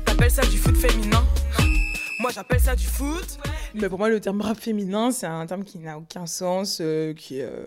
T'appelles 0.05 0.31
ça 0.31 0.43
du 0.43 0.59
foot 0.59 0.77
féminin. 0.77 1.25
Moi, 2.19 2.33
j'appelle 2.33 2.61
ça 2.61 2.75
du 2.75 2.87
foot. 2.87 3.39
Mais 3.75 3.89
pour 3.89 3.99
moi, 3.99 4.09
le 4.09 4.19
terme 4.19 4.41
rap 4.41 4.59
féminin, 4.59 5.13
c'est 5.13 5.27
un 5.27 5.47
terme 5.47 5.63
qui 5.63 5.79
n'a 5.79 5.99
aucun 5.99 6.27
sens, 6.27 6.79
euh, 6.81 7.15
qui 7.15 7.39
est 7.39 7.45
euh, 7.45 7.67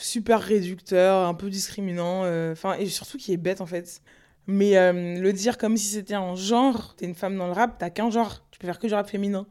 super 0.00 0.40
réducteur, 0.40 1.26
un 1.26 1.34
peu 1.34 1.50
discriminant, 1.50 2.22
euh, 2.24 2.52
enfin 2.52 2.74
et 2.74 2.86
surtout 2.86 3.18
qui 3.18 3.32
est 3.32 3.36
bête 3.36 3.60
en 3.60 3.66
fait. 3.66 4.02
Mais 4.46 4.74
le 4.92 5.30
dire 5.32 5.58
comme 5.58 5.76
si 5.76 5.88
c'était 5.88 6.14
un 6.14 6.34
genre, 6.34 6.94
t'es 6.96 7.04
une 7.04 7.14
femme 7.14 7.36
dans 7.36 7.46
le 7.48 7.52
rap, 7.52 7.76
t'as 7.78 7.90
qu'un 7.90 8.08
genre, 8.10 8.42
tu 8.50 8.58
peux 8.58 8.66
faire 8.66 8.78
que 8.78 8.86
du 8.86 8.94
rap 8.94 9.08
féminin. 9.10 9.46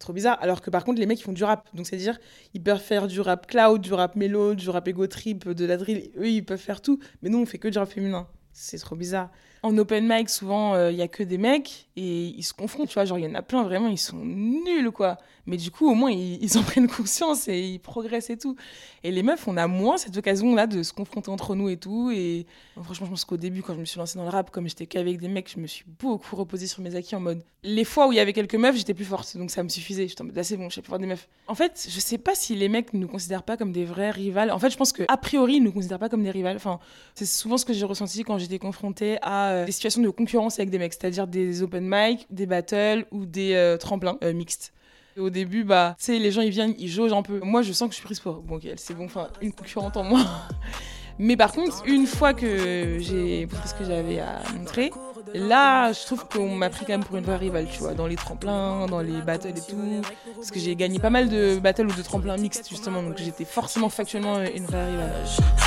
Trop 0.00 0.12
bizarre. 0.12 0.38
Alors 0.40 0.60
que 0.60 0.70
par 0.70 0.84
contre, 0.84 0.98
les 0.98 1.06
mecs, 1.06 1.20
ils 1.20 1.22
font 1.22 1.32
du 1.32 1.44
rap. 1.44 1.68
Donc, 1.72 1.86
c'est-à-dire, 1.86 2.18
ils 2.52 2.60
peuvent 2.60 2.80
faire 2.80 3.06
du 3.06 3.20
rap 3.20 3.46
cloud, 3.46 3.80
du 3.80 3.92
rap 3.92 4.16
mélo, 4.16 4.54
du 4.54 4.68
rap 4.70 4.88
ego 4.88 5.06
trip, 5.06 5.48
de 5.48 5.64
la 5.64 5.76
drill. 5.76 6.10
Eux, 6.18 6.28
ils 6.28 6.44
peuvent 6.44 6.58
faire 6.58 6.80
tout. 6.80 6.98
Mais 7.22 7.28
nous, 7.28 7.38
on 7.38 7.46
fait 7.46 7.58
que 7.58 7.68
du 7.68 7.78
rap 7.78 7.88
féminin. 7.88 8.26
C'est 8.52 8.78
trop 8.78 8.96
bizarre. 8.96 9.30
En 9.64 9.78
open 9.78 10.06
mic, 10.06 10.28
souvent, 10.28 10.74
euh, 10.74 10.92
il 10.92 10.98
y 10.98 11.00
a 11.00 11.08
que 11.08 11.22
des 11.22 11.38
mecs 11.38 11.88
et 11.96 12.26
ils 12.26 12.42
se 12.42 12.52
confrontent, 12.52 12.88
tu 12.88 12.94
vois. 12.94 13.06
Genre, 13.06 13.18
il 13.18 13.24
y 13.24 13.26
en 13.26 13.34
a 13.34 13.40
plein, 13.40 13.62
vraiment, 13.62 13.88
ils 13.88 13.96
sont 13.96 14.18
nuls, 14.22 14.90
quoi. 14.90 15.16
Mais 15.46 15.56
du 15.56 15.70
coup, 15.70 15.90
au 15.90 15.94
moins, 15.94 16.10
ils, 16.10 16.58
en 16.58 16.62
prennent 16.64 16.86
conscience 16.86 17.48
et 17.48 17.60
ils 17.60 17.78
progressent 17.78 18.28
et 18.28 18.36
tout. 18.36 18.56
Et 19.04 19.10
les 19.10 19.22
meufs, 19.22 19.48
on 19.48 19.56
a 19.56 19.66
moins 19.66 19.96
cette 19.96 20.18
occasion-là 20.18 20.66
de 20.66 20.82
se 20.82 20.92
confronter 20.92 21.30
entre 21.30 21.54
nous 21.54 21.70
et 21.70 21.78
tout. 21.78 22.10
Et 22.10 22.44
franchement, 22.82 23.06
je 23.06 23.10
pense 23.12 23.24
qu'au 23.24 23.38
début, 23.38 23.62
quand 23.62 23.74
je 23.74 23.80
me 23.80 23.86
suis 23.86 23.98
lancée 23.98 24.18
dans 24.18 24.24
le 24.24 24.30
rap, 24.30 24.50
comme 24.50 24.68
j'étais 24.68 24.86
qu'avec 24.86 25.18
des 25.18 25.28
mecs, 25.28 25.50
je 25.50 25.58
me 25.58 25.66
suis 25.66 25.86
beaucoup 25.98 26.36
reposée 26.36 26.66
sur 26.66 26.82
mes 26.82 26.94
acquis 26.94 27.16
en 27.16 27.20
mode. 27.20 27.42
Les 27.62 27.84
fois 27.84 28.08
où 28.08 28.12
il 28.12 28.16
y 28.16 28.20
avait 28.20 28.34
quelques 28.34 28.56
meufs, 28.56 28.76
j'étais 28.76 28.92
plus 28.92 29.06
forte. 29.06 29.34
Donc 29.38 29.50
ça 29.50 29.62
me 29.62 29.70
suffisait. 29.70 30.08
J'étais 30.08 30.20
en 30.20 30.26
mode, 30.26 30.36
là, 30.36 30.44
c'est 30.44 30.58
bon, 30.58 30.68
je 30.68 30.74
sais 30.74 30.82
plus 30.82 30.90
voir 30.90 31.00
des 31.00 31.06
meufs. 31.06 31.28
En 31.46 31.54
fait, 31.54 31.88
je 31.90 32.00
sais 32.00 32.18
pas 32.18 32.34
si 32.34 32.54
les 32.54 32.68
mecs 32.68 32.92
nous 32.92 33.08
considèrent 33.08 33.44
pas 33.44 33.56
comme 33.56 33.72
des 33.72 33.84
vrais 33.84 34.10
rivales. 34.10 34.50
En 34.50 34.58
fait, 34.58 34.70
je 34.70 34.76
pense 34.76 34.92
que 34.92 35.04
a 35.08 35.16
priori, 35.16 35.56
ils 35.56 35.62
nous 35.62 35.72
considèrent 35.72 35.98
pas 35.98 36.08
comme 36.08 36.22
des 36.22 36.30
rivales. 36.30 36.56
Enfin, 36.56 36.80
c'est 37.14 37.26
souvent 37.26 37.56
ce 37.56 37.64
que 37.64 37.72
j'ai 37.72 37.86
ressenti 37.86 38.24
quand 38.24 38.38
j'étais 38.38 38.58
confrontée 38.58 39.18
à 39.22 39.53
euh, 39.54 39.64
des 39.66 39.72
situations 39.72 40.02
de 40.02 40.08
concurrence 40.10 40.58
avec 40.58 40.70
des 40.70 40.78
mecs, 40.78 40.92
c'est-à-dire 40.92 41.26
des 41.26 41.62
open 41.62 41.84
mic, 41.86 42.26
des 42.30 42.46
battles 42.46 43.06
ou 43.10 43.26
des 43.26 43.54
euh, 43.54 43.76
tremplins 43.76 44.18
euh, 44.22 44.32
mixtes. 44.32 44.72
Au 45.16 45.30
début, 45.30 45.62
bah, 45.62 45.94
tu 45.98 46.06
sais, 46.06 46.18
les 46.18 46.32
gens 46.32 46.42
ils 46.42 46.50
viennent, 46.50 46.74
ils 46.78 46.88
jaugent 46.88 47.12
un 47.12 47.22
peu. 47.22 47.40
Moi, 47.40 47.62
je 47.62 47.72
sens 47.72 47.88
que 47.88 47.94
je 47.94 47.98
suis 47.98 48.04
prise 48.04 48.20
pour. 48.20 48.34
Bon, 48.42 48.56
ok, 48.56 48.66
c'est 48.76 48.94
bon, 48.94 49.04
enfin, 49.04 49.28
une 49.40 49.52
concurrente 49.52 49.96
en 49.96 50.02
moi. 50.02 50.20
Mais 51.18 51.36
par 51.36 51.52
contre, 51.52 51.84
une 51.86 52.06
fois 52.06 52.34
que 52.34 52.98
j'ai 52.98 53.46
montré 53.46 53.68
ce 53.68 53.74
que 53.74 53.84
j'avais 53.84 54.18
à 54.18 54.42
montrer, 54.58 54.90
là, 55.32 55.92
je 55.92 56.04
trouve 56.06 56.26
qu'on 56.26 56.56
m'a 56.56 56.70
pris 56.70 56.84
quand 56.84 56.92
même 56.92 57.04
pour 57.04 57.16
une 57.16 57.24
vraie 57.24 57.36
rivale, 57.36 57.68
tu 57.70 57.78
vois, 57.78 57.94
dans 57.94 58.08
les 58.08 58.16
tremplins, 58.16 58.86
dans 58.86 59.00
les 59.00 59.22
battles 59.22 59.48
et 59.48 59.52
tout. 59.54 60.02
Parce 60.34 60.50
que 60.50 60.58
j'ai 60.58 60.74
gagné 60.74 60.98
pas 60.98 61.10
mal 61.10 61.28
de 61.28 61.60
battles 61.60 61.86
ou 61.86 61.94
de 61.94 62.02
tremplins 62.02 62.36
mixtes, 62.36 62.68
justement, 62.68 63.00
donc 63.00 63.16
j'étais 63.18 63.44
forcément 63.44 63.90
factuellement 63.90 64.40
une 64.40 64.64
vraie 64.64 64.90
rivale. 64.90 65.12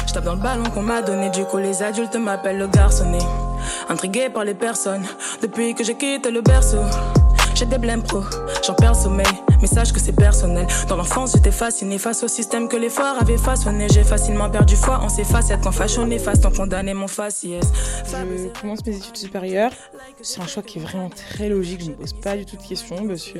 Je 0.05 0.13
tape 0.13 0.25
dans 0.25 0.35
le 0.35 0.41
ballon 0.41 0.69
qu'on 0.69 0.83
m'a 0.83 1.01
donné, 1.01 1.29
du 1.29 1.45
coup 1.45 1.57
les 1.57 1.81
adultes 1.81 2.15
m'appellent 2.15 2.59
le 2.59 2.67
garçonnet. 2.67 3.19
Intrigué 3.89 4.29
par 4.29 4.43
les 4.43 4.53
personnes, 4.53 5.05
depuis 5.41 5.75
que 5.75 5.83
j'ai 5.83 5.95
quitté 5.95 6.31
le 6.31 6.41
berceau. 6.41 6.81
J'ai 7.57 7.65
des 7.65 7.79
blèmes 7.79 8.03
pro, 8.03 8.21
j'en 8.63 8.75
perds 8.75 8.95
sommeil, 8.95 9.25
mais 9.61 9.67
sache 9.67 9.91
que 9.91 9.99
c'est 9.99 10.11
personnel. 10.11 10.67
Dans 10.89 10.95
l'enfance, 10.95 11.31
j'étais 11.33 11.49
fasciné 11.49 11.97
face 11.97 12.21
au 12.21 12.27
système 12.27 12.67
que 12.67 12.77
les 12.77 12.89
forts 12.89 13.17
avaient 13.19 13.39
façonné. 13.39 13.87
J'ai 13.89 14.03
facilement 14.03 14.47
perdu 14.47 14.75
foi 14.75 14.99
en 14.99 15.09
ces 15.09 15.23
facettes 15.23 15.61
quand 15.63 15.71
facho 15.71 16.05
néfaste 16.05 16.45
en 16.45 16.51
condamné 16.51 16.93
mon 16.93 17.07
faciès. 17.07 17.65
Je 18.05 18.61
commence 18.61 18.85
mes 18.85 18.97
études 18.97 19.17
supérieures. 19.17 19.71
C'est 20.21 20.39
un 20.39 20.45
choix 20.45 20.61
qui 20.61 20.77
est 20.77 20.81
vraiment 20.83 21.09
très 21.09 21.49
logique. 21.49 21.81
Je 21.83 21.89
ne 21.89 21.95
pose 21.95 22.13
pas 22.13 22.37
du 22.37 22.45
tout 22.45 22.57
de 22.57 22.61
questions 22.61 23.07
parce 23.07 23.23
que 23.23 23.39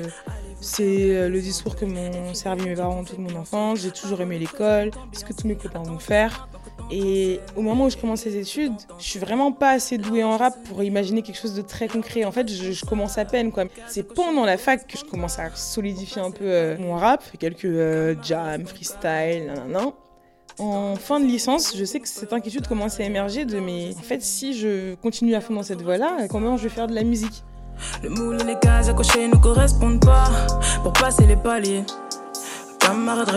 c'est 0.62 1.15
euh, 1.15 1.30
le 1.30 1.39
discours 1.39 1.76
que 1.76 1.86
m'ont 1.86 2.34
servi 2.34 2.65
mes 2.65 2.76
parents 2.76 3.04
toute 3.04 3.20
mon 3.20 3.36
enfance. 3.36 3.82
J'ai 3.82 3.92
toujours 3.92 4.20
aimé 4.22 4.39
l'école, 4.39 4.89
ce 5.12 5.24
que 5.24 5.34
tous 5.34 5.48
mes 5.48 5.56
copains 5.56 5.84
vont 5.84 6.00
faire. 6.00 6.48
Et 6.89 7.39
au 7.56 7.62
moment 7.62 7.86
où 7.86 7.89
je 7.89 7.97
commence 7.97 8.23
les 8.26 8.38
études, 8.38 8.73
je 8.97 9.04
suis 9.04 9.19
vraiment 9.19 9.52
pas 9.52 9.71
assez 9.71 9.97
douée 9.97 10.23
en 10.23 10.38
rap 10.38 10.56
pour 10.63 10.84
imaginer 10.84 11.21
quelque 11.21 11.39
chose 11.39 11.54
de 11.54 11.62
très 11.62 11.88
concret. 11.88 12.23
En 12.23 12.32
fait, 12.32 12.50
je, 12.50 12.86
commence 12.86 13.17
à 13.17 13.26
peine 13.26 13.52
quoi. 13.52 13.65
C'est 13.88 14.04
pendant 14.04 14.45
la 14.45 14.58
fac 14.58 14.88
que 14.88 14.97
je 14.97 15.04
commence 15.04 15.38
à 15.39 15.50
solidifier 15.54 16.21
un 16.21 16.32
peu 16.32 16.45
euh, 16.45 16.78
mon 16.80 16.95
rap, 16.95 17.23
quelques 17.39 17.65
euh, 17.65 18.15
jams, 18.23 18.65
freestyle, 18.65 19.47
nanana. 19.47 19.91
En 20.60 20.95
fin 20.95 21.19
de 21.19 21.26
licence, 21.26 21.76
je 21.78 21.86
sais 21.86 22.00
que 22.00 22.08
cette 22.08 22.34
inquiétude 22.34 22.67
commence 22.67 23.00
à 23.00 23.04
émerger 23.04 23.45
de 23.45 23.60
mais 23.60 23.93
en 23.95 24.02
fait, 24.02 24.23
si 24.23 24.58
je 24.58 24.95
continue 24.95 25.36
à 25.36 25.41
fond 25.41 25.54
dans 25.54 25.63
cette 25.63 25.84
voie-là, 25.84 26.28
comment 26.30 26.58
je 26.58 26.63
vais 26.63 26.69
faire 26.69 26.88
de 26.88 26.95
la 26.95 27.04
musique? 27.04 27.43
Le 28.02 28.10
moule 28.10 28.41
et 28.41 28.43
les 28.43 28.58
cases 28.58 28.89
à 28.89 28.93
cocher 28.93 29.28
ne 29.28 29.36
correspondent 29.36 30.04
pas. 30.04 30.32
Pour 30.82 30.93
passer 30.93 31.28
les 31.28 31.36
paliers, 31.36 31.84
camarade. 32.80 33.28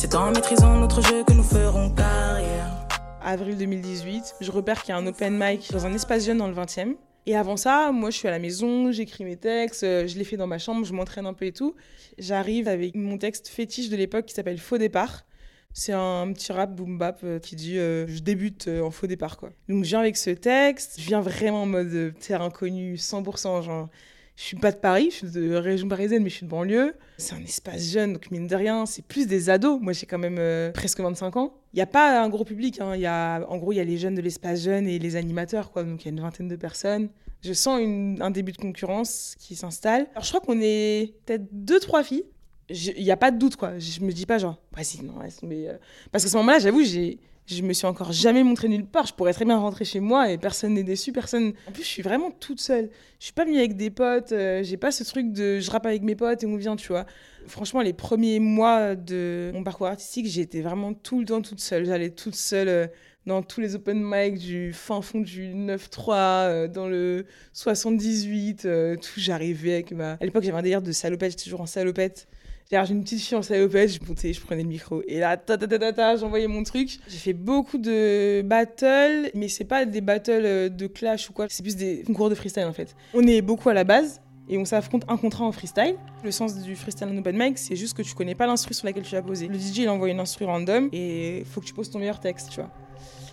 C'est 0.00 0.14
en 0.14 0.30
maîtrisant 0.30 0.76
notre 0.76 1.02
jeu 1.02 1.24
que 1.24 1.32
nous 1.32 1.42
ferons 1.42 1.90
carrière. 1.90 2.86
Avril 3.20 3.58
2018, 3.58 4.36
je 4.40 4.52
repère 4.52 4.82
qu'il 4.82 4.90
y 4.90 4.92
a 4.92 4.96
un 4.96 5.04
open 5.08 5.36
mic 5.36 5.72
dans 5.72 5.86
un 5.86 5.92
espace 5.92 6.24
jeune 6.24 6.38
dans 6.38 6.46
le 6.46 6.54
20e. 6.54 6.94
Et 7.26 7.34
avant 7.34 7.56
ça, 7.56 7.90
moi 7.90 8.10
je 8.10 8.16
suis 8.16 8.28
à 8.28 8.30
la 8.30 8.38
maison, 8.38 8.92
j'écris 8.92 9.24
mes 9.24 9.36
textes, 9.36 9.82
euh, 9.82 10.06
je 10.06 10.16
les 10.16 10.22
fais 10.22 10.36
dans 10.36 10.46
ma 10.46 10.58
chambre, 10.58 10.86
je 10.86 10.92
m'entraîne 10.92 11.26
un 11.26 11.34
peu 11.34 11.46
et 11.46 11.52
tout. 11.52 11.74
J'arrive 12.16 12.68
avec 12.68 12.94
mon 12.94 13.18
texte 13.18 13.48
fétiche 13.48 13.88
de 13.88 13.96
l'époque 13.96 14.26
qui 14.26 14.34
s'appelle 14.34 14.58
Faux 14.58 14.78
départ. 14.78 15.24
C'est 15.72 15.94
un 15.94 16.32
petit 16.32 16.52
rap 16.52 16.76
boom 16.76 16.96
bap 16.96 17.18
euh, 17.24 17.40
qui 17.40 17.56
dit 17.56 17.76
euh, 17.76 18.06
je 18.06 18.20
débute 18.20 18.68
en 18.68 18.92
faux 18.92 19.08
départ 19.08 19.36
quoi. 19.36 19.50
Donc 19.68 19.82
je 19.82 19.88
viens 19.88 20.00
avec 20.00 20.16
ce 20.16 20.30
texte, 20.30 21.00
je 21.00 21.08
viens 21.08 21.22
vraiment 21.22 21.62
en 21.62 21.66
mode 21.66 22.14
terre 22.20 22.42
inconnue 22.42 22.94
100% 22.94 23.64
genre 23.64 23.88
je 24.38 24.44
suis 24.44 24.56
pas 24.56 24.70
de 24.70 24.76
Paris, 24.76 25.08
je 25.10 25.16
suis 25.16 25.30
de 25.32 25.54
région 25.56 25.88
parisienne 25.88 26.22
mais 26.22 26.30
je 26.30 26.36
suis 26.36 26.46
de 26.46 26.50
banlieue. 26.50 26.94
C'est 27.16 27.34
un 27.34 27.42
espace 27.42 27.90
jeune 27.90 28.12
donc 28.12 28.30
mine 28.30 28.46
de 28.46 28.54
rien, 28.54 28.86
c'est 28.86 29.04
plus 29.04 29.26
des 29.26 29.50
ados. 29.50 29.80
Moi 29.80 29.92
j'ai 29.92 30.06
quand 30.06 30.16
même 30.18 30.36
euh, 30.38 30.70
presque 30.70 31.00
25 31.00 31.36
ans. 31.36 31.54
Il 31.72 31.78
y 31.80 31.82
a 31.82 31.86
pas 31.86 32.22
un 32.22 32.28
gros 32.28 32.44
public 32.44 32.80
hein. 32.80 32.94
y 32.94 33.04
a 33.06 33.44
en 33.48 33.56
gros 33.56 33.72
il 33.72 33.76
y 33.76 33.80
a 33.80 33.84
les 33.84 33.98
jeunes 33.98 34.14
de 34.14 34.22
l'espace 34.22 34.62
jeune 34.62 34.86
et 34.86 35.00
les 35.00 35.16
animateurs 35.16 35.72
quoi. 35.72 35.82
Donc 35.82 36.04
il 36.04 36.04
y 36.04 36.08
a 36.08 36.12
une 36.12 36.20
vingtaine 36.20 36.46
de 36.46 36.54
personnes. 36.54 37.08
Je 37.42 37.52
sens 37.52 37.80
un 37.80 38.30
début 38.30 38.52
de 38.52 38.58
concurrence 38.58 39.34
qui 39.40 39.56
s'installe. 39.56 40.06
Alors 40.12 40.22
je 40.22 40.28
crois 40.28 40.40
qu'on 40.40 40.60
est 40.60 41.14
peut-être 41.26 41.48
deux 41.50 41.80
trois 41.80 42.04
filles 42.04 42.24
il 42.70 43.02
n'y 43.02 43.10
a 43.10 43.16
pas 43.16 43.30
de 43.30 43.38
doute, 43.38 43.56
quoi. 43.56 43.78
Je 43.78 44.00
me 44.00 44.12
dis 44.12 44.26
pas, 44.26 44.38
genre, 44.38 44.60
vas-y, 44.72 45.02
non, 45.02 45.14
tomber. 45.40 45.68
euh. 45.68 45.78
Parce 46.12 46.24
qu'à 46.24 46.30
ce 46.30 46.36
moment-là, 46.36 46.58
j'avoue, 46.58 46.82
j'ai. 46.82 47.18
Je 47.50 47.62
me 47.62 47.72
suis 47.72 47.86
encore 47.86 48.12
jamais 48.12 48.44
montrée 48.44 48.68
nulle 48.68 48.84
part. 48.84 49.06
Je 49.06 49.14
pourrais 49.14 49.32
très 49.32 49.46
bien 49.46 49.56
rentrer 49.56 49.84
chez 49.86 50.00
moi 50.00 50.30
et 50.30 50.36
personne 50.36 50.74
n'est 50.74 50.82
déçu, 50.82 51.12
personne. 51.12 51.54
En 51.66 51.72
plus, 51.72 51.82
je 51.82 51.88
suis 51.88 52.02
vraiment 52.02 52.30
toute 52.30 52.60
seule. 52.60 52.90
Je 53.18 53.24
suis 53.24 53.32
pas 53.32 53.44
venue 53.46 53.56
avec 53.56 53.74
des 53.74 53.88
potes. 53.88 54.32
euh, 54.32 54.62
j'ai 54.62 54.76
pas 54.76 54.90
ce 54.90 55.02
truc 55.02 55.32
de 55.32 55.58
je 55.58 55.70
rappe 55.70 55.86
avec 55.86 56.02
mes 56.02 56.14
potes 56.14 56.42
et 56.42 56.46
on 56.46 56.56
vient, 56.56 56.76
tu 56.76 56.88
vois. 56.88 57.06
Franchement, 57.46 57.80
les 57.80 57.94
premiers 57.94 58.38
mois 58.38 58.94
de 58.94 59.50
mon 59.54 59.64
parcours 59.64 59.86
artistique, 59.86 60.26
j'étais 60.26 60.60
vraiment 60.60 60.92
tout 60.92 61.20
le 61.20 61.24
temps 61.24 61.40
toute 61.40 61.60
seule. 61.60 61.86
J'allais 61.86 62.10
toute 62.10 62.34
seule 62.34 62.68
euh, 62.68 62.86
dans 63.24 63.42
tous 63.42 63.60
les 63.60 63.74
open 63.74 64.00
mic 64.02 64.38
du 64.38 64.72
fin 64.72 65.00
fond 65.02 65.20
du 65.20 65.54
9-3, 65.54 66.12
euh, 66.14 66.68
dans 66.68 66.86
le 66.88 67.26
78, 67.52 68.64
euh, 68.64 68.96
tout. 68.96 69.20
J'arrivais 69.20 69.74
avec 69.74 69.92
ma. 69.92 70.12
À 70.12 70.24
l'époque, 70.24 70.44
j'avais 70.44 70.58
un 70.58 70.62
délire 70.62 70.82
de 70.82 70.92
salopette, 70.92 71.30
j'étais 71.32 71.44
toujours 71.44 71.60
en 71.60 71.66
salopette. 71.66 72.26
J'ai 72.70 72.76
une 72.90 73.02
petite 73.02 73.20
fille 73.20 73.34
en 73.34 73.40
salopette, 73.40 73.92
je 73.92 74.06
montais, 74.06 74.34
je 74.34 74.42
prenais 74.42 74.62
le 74.62 74.68
micro. 74.68 75.02
Et 75.08 75.20
là, 75.20 75.38
ta 75.38 75.56
ta 75.56 75.66
ta 75.66 75.90
ta 75.90 76.16
j'envoyais 76.16 76.48
mon 76.48 76.62
truc. 76.64 76.98
J'ai 77.08 77.16
fait 77.16 77.32
beaucoup 77.32 77.78
de 77.78 78.42
battles, 78.42 79.30
mais 79.34 79.48
c'est 79.48 79.64
pas 79.64 79.86
des 79.86 80.02
battles 80.02 80.32
euh, 80.44 80.68
de 80.68 80.86
clash 80.86 81.30
ou 81.30 81.32
quoi, 81.32 81.46
c'est 81.48 81.62
plus 81.62 81.76
des 81.76 82.02
concours 82.06 82.28
de 82.28 82.34
freestyle 82.34 82.66
en 82.66 82.74
fait. 82.74 82.94
On 83.14 83.26
est 83.26 83.40
beaucoup 83.40 83.70
à 83.70 83.74
la 83.74 83.84
base. 83.84 84.20
Et 84.50 84.58
on 84.58 84.66
s'affronte 84.66 85.04
un 85.08 85.16
contre 85.16 85.42
un 85.42 85.46
en 85.46 85.52
freestyle. 85.52 85.96
Le 86.24 86.30
sens 86.30 86.62
du 86.62 86.74
freestyle 86.76 87.08
en 87.08 87.16
open 87.16 87.36
mic, 87.38 87.58
c'est 87.58 87.76
juste 87.76 87.94
que 87.96 88.02
tu 88.02 88.14
connais 88.14 88.34
pas 88.34 88.46
l'instru 88.46 88.74
sur 88.74 88.86
laquelle 88.86 89.02
tu 89.02 89.14
vas 89.14 89.22
poser. 89.22 89.46
Le 89.46 89.58
DJ, 89.58 89.78
il 89.78 89.88
envoie 89.88 90.08
une 90.08 90.20
instru 90.20 90.44
random 90.44 90.88
et 90.92 91.44
faut 91.46 91.60
que 91.60 91.66
tu 91.66 91.74
poses 91.74 91.90
ton 91.90 91.98
meilleur 91.98 92.20
texte, 92.20 92.50
tu 92.50 92.60
vois. 92.60 92.70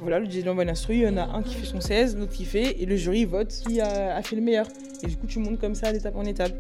Voilà, 0.01 0.19
le 0.19 0.29
DJ 0.29 0.35
il 0.37 0.49
envoie 0.49 0.63
une 0.63 0.69
instru, 0.69 0.93
il 0.95 1.01
y 1.01 1.07
en 1.07 1.15
a 1.15 1.23
un 1.23 1.41
qui 1.41 1.55
fait 1.55 1.65
son 1.65 1.79
16, 1.79 2.17
l'autre 2.17 2.33
qui 2.33 2.43
fait, 2.43 2.81
et 2.81 2.85
le 2.85 2.97
jury 2.97 3.23
vote 3.23 3.47
qui 3.65 3.79
a 3.79 4.21
fait 4.23 4.35
le 4.35 4.41
meilleur. 4.41 4.67
Et 5.03 5.07
du 5.07 5.15
coup, 5.15 5.27
tu 5.27 5.39
montes 5.39 5.59
comme 5.59 5.75
ça 5.75 5.91
d'étape 5.93 6.15
en 6.15 6.25
étape. 6.25 6.53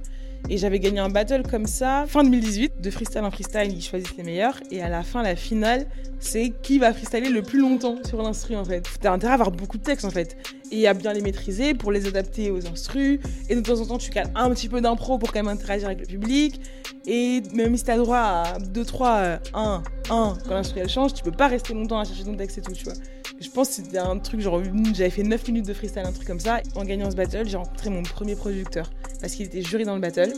Et 0.49 0.57
j'avais 0.57 0.79
gagné 0.79 0.99
un 0.99 1.09
battle 1.09 1.41
comme 1.43 1.65
ça, 1.65 2.05
fin 2.07 2.23
2018, 2.23 2.73
de 2.79 2.89
freestyle 2.91 3.23
en 3.23 3.31
freestyle, 3.31 3.71
ils 3.71 3.81
choisissent 3.81 4.15
les 4.15 4.23
meilleurs. 4.23 4.59
Et 4.69 4.81
à 4.81 4.89
la 4.89 5.01
fin, 5.01 5.23
la 5.23 5.35
finale, 5.35 5.87
c'est 6.19 6.53
qui 6.61 6.77
va 6.77 6.93
freestyler 6.93 7.29
le 7.29 7.41
plus 7.41 7.59
longtemps 7.59 7.97
sur 8.05 8.21
l'instru 8.21 8.55
en 8.55 8.63
fait. 8.63 8.87
T'as 9.01 9.11
intérêt 9.11 9.31
à 9.31 9.33
avoir 9.35 9.51
beaucoup 9.51 9.77
de 9.77 9.83
texte 9.83 10.05
en 10.05 10.11
fait. 10.11 10.37
et 10.71 10.87
à 10.87 10.93
bien 10.93 11.13
les 11.13 11.21
maîtriser 11.21 11.73
pour 11.73 11.91
les 11.91 12.07
adapter 12.07 12.51
aux 12.51 12.67
instrus. 12.67 13.19
Et 13.49 13.55
de 13.55 13.61
temps 13.61 13.79
en 13.79 13.85
temps, 13.85 13.97
tu 13.97 14.11
cales 14.11 14.31
un 14.35 14.49
petit 14.51 14.69
peu 14.69 14.81
d'impro 14.81 15.17
pour 15.17 15.31
quand 15.31 15.39
même 15.39 15.47
interagir 15.47 15.87
avec 15.87 15.99
le 16.01 16.05
public. 16.07 16.61
Et 17.07 17.41
même 17.53 17.75
si 17.77 17.83
tu 17.83 17.91
as 17.91 17.97
droit 17.97 18.17
à 18.17 18.57
2, 18.59 18.85
3, 18.85 19.39
1, 19.53 19.83
1, 20.09 20.37
quand 20.47 20.49
l'instru 20.49 20.79
elle 20.79 20.89
change, 20.89 21.13
tu 21.13 21.23
peux 21.23 21.31
pas 21.31 21.47
rester 21.47 21.73
longtemps 21.73 21.99
à 21.99 22.03
chercher 22.03 22.23
ton 22.23 22.35
texte 22.35 22.59
et 22.59 22.61
tout, 22.61 22.73
tu 22.73 22.85
vois. 22.85 22.93
Je 23.39 23.49
pense 23.49 23.69
que 23.69 23.73
c'était 23.75 23.97
un 23.97 24.17
truc, 24.17 24.39
genre, 24.39 24.61
j'avais 24.93 25.09
fait 25.09 25.23
9 25.23 25.47
minutes 25.47 25.67
de 25.67 25.73
freestyle, 25.73 26.03
un 26.05 26.11
truc 26.11 26.25
comme 26.25 26.39
ça. 26.39 26.61
En 26.75 26.83
gagnant 26.85 27.11
ce 27.11 27.15
battle, 27.15 27.47
j'ai 27.47 27.57
rencontré 27.57 27.89
mon 27.89 28.01
premier 28.01 28.35
producteur 28.35 28.89
parce 29.19 29.33
qu'il 29.35 29.45
était 29.45 29.61
jury 29.61 29.83
dans 29.85 29.95
le 29.95 30.01
battle. 30.01 30.33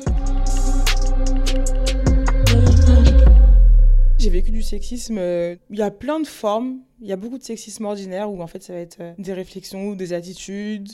J'ai 4.19 4.29
vécu 4.29 4.51
du 4.51 4.61
sexisme. 4.63 5.17
euh, 5.19 5.55
Il 5.69 5.77
y 5.77 5.81
a 5.81 5.91
plein 5.91 6.19
de 6.19 6.27
formes. 6.27 6.79
Il 7.01 7.07
y 7.07 7.11
a 7.11 7.15
beaucoup 7.15 7.37
de 7.37 7.43
sexisme 7.43 7.85
ordinaire 7.85 8.31
où 8.31 8.41
en 8.41 8.47
fait 8.47 8.63
ça 8.63 8.73
va 8.73 8.79
être 8.79 8.97
euh, 8.99 9.13
des 9.17 9.33
réflexions 9.33 9.89
ou 9.89 9.95
des 9.95 10.13
attitudes. 10.13 10.89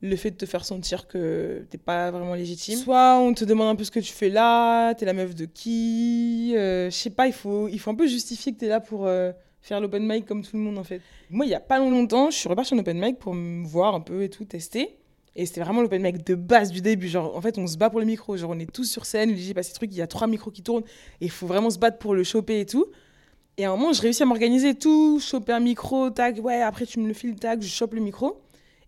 Le 0.00 0.14
fait 0.14 0.30
de 0.30 0.36
te 0.36 0.46
faire 0.46 0.64
sentir 0.64 1.08
que 1.08 1.66
t'es 1.70 1.78
pas 1.78 2.12
vraiment 2.12 2.34
légitime. 2.34 2.78
Soit 2.78 3.18
on 3.18 3.34
te 3.34 3.44
demande 3.44 3.66
un 3.68 3.74
peu 3.74 3.82
ce 3.82 3.90
que 3.90 3.98
tu 3.98 4.12
fais 4.12 4.28
là, 4.28 4.94
t'es 4.94 5.04
la 5.04 5.12
meuf 5.12 5.34
de 5.34 5.44
qui. 5.44 6.52
euh, 6.56 6.88
Je 6.88 6.94
sais 6.94 7.10
pas, 7.10 7.26
il 7.26 7.32
faut, 7.32 7.66
il 7.66 7.80
faut 7.80 7.90
un 7.90 7.96
peu 7.96 8.06
justifier 8.06 8.52
que 8.52 8.58
t'es 8.58 8.68
là 8.68 8.78
pour 8.78 9.08
faire 9.60 9.80
l'open 9.80 10.06
mic 10.06 10.24
comme 10.24 10.42
tout 10.44 10.56
le 10.56 10.62
monde 10.62 10.78
en 10.78 10.84
fait. 10.84 11.00
Moi, 11.30 11.46
il 11.46 11.48
y 11.48 11.54
a 11.54 11.60
pas 11.60 11.80
longtemps, 11.80 12.30
je 12.30 12.36
suis 12.36 12.48
repartie 12.48 12.74
en 12.74 12.78
open 12.78 12.96
mic 13.00 13.18
pour 13.18 13.34
me 13.34 13.66
voir 13.66 13.96
un 13.96 14.00
peu 14.00 14.22
et 14.22 14.28
tout, 14.30 14.44
tester. 14.44 14.96
Et 15.36 15.46
c'était 15.46 15.60
vraiment 15.60 15.82
l'open 15.82 16.02
mic 16.02 16.26
de 16.26 16.34
base 16.34 16.70
du 16.70 16.80
début. 16.80 17.08
Genre, 17.08 17.36
en 17.36 17.40
fait, 17.40 17.58
on 17.58 17.66
se 17.66 17.76
bat 17.76 17.90
pour 17.90 18.00
le 18.00 18.06
micro. 18.06 18.36
Genre, 18.36 18.50
on 18.50 18.58
est 18.58 18.70
tous 18.70 18.84
sur 18.84 19.06
scène. 19.06 19.36
J'ai 19.36 19.54
passé 19.54 19.70
ce 19.70 19.74
truc, 19.74 19.90
il 19.92 19.98
y 19.98 20.02
a 20.02 20.06
trois 20.06 20.26
micros 20.26 20.50
qui 20.50 20.62
tournent. 20.62 20.84
Et 21.20 21.26
il 21.26 21.30
faut 21.30 21.46
vraiment 21.46 21.70
se 21.70 21.78
battre 21.78 21.98
pour 21.98 22.14
le 22.14 22.24
choper 22.24 22.60
et 22.60 22.66
tout. 22.66 22.86
Et 23.58 23.64
à 23.64 23.72
un 23.72 23.76
moment, 23.76 23.92
je 23.92 24.00
réussis 24.00 24.22
à 24.22 24.26
m'organiser 24.26 24.74
tout, 24.76 25.18
choper 25.18 25.52
un 25.52 25.58
micro, 25.58 26.10
tag, 26.10 26.38
ouais, 26.38 26.62
après 26.62 26.86
tu 26.86 27.00
me 27.00 27.08
le 27.08 27.12
files, 27.12 27.34
tag, 27.34 27.60
je 27.60 27.66
chope 27.66 27.92
le 27.92 28.00
micro. 28.00 28.40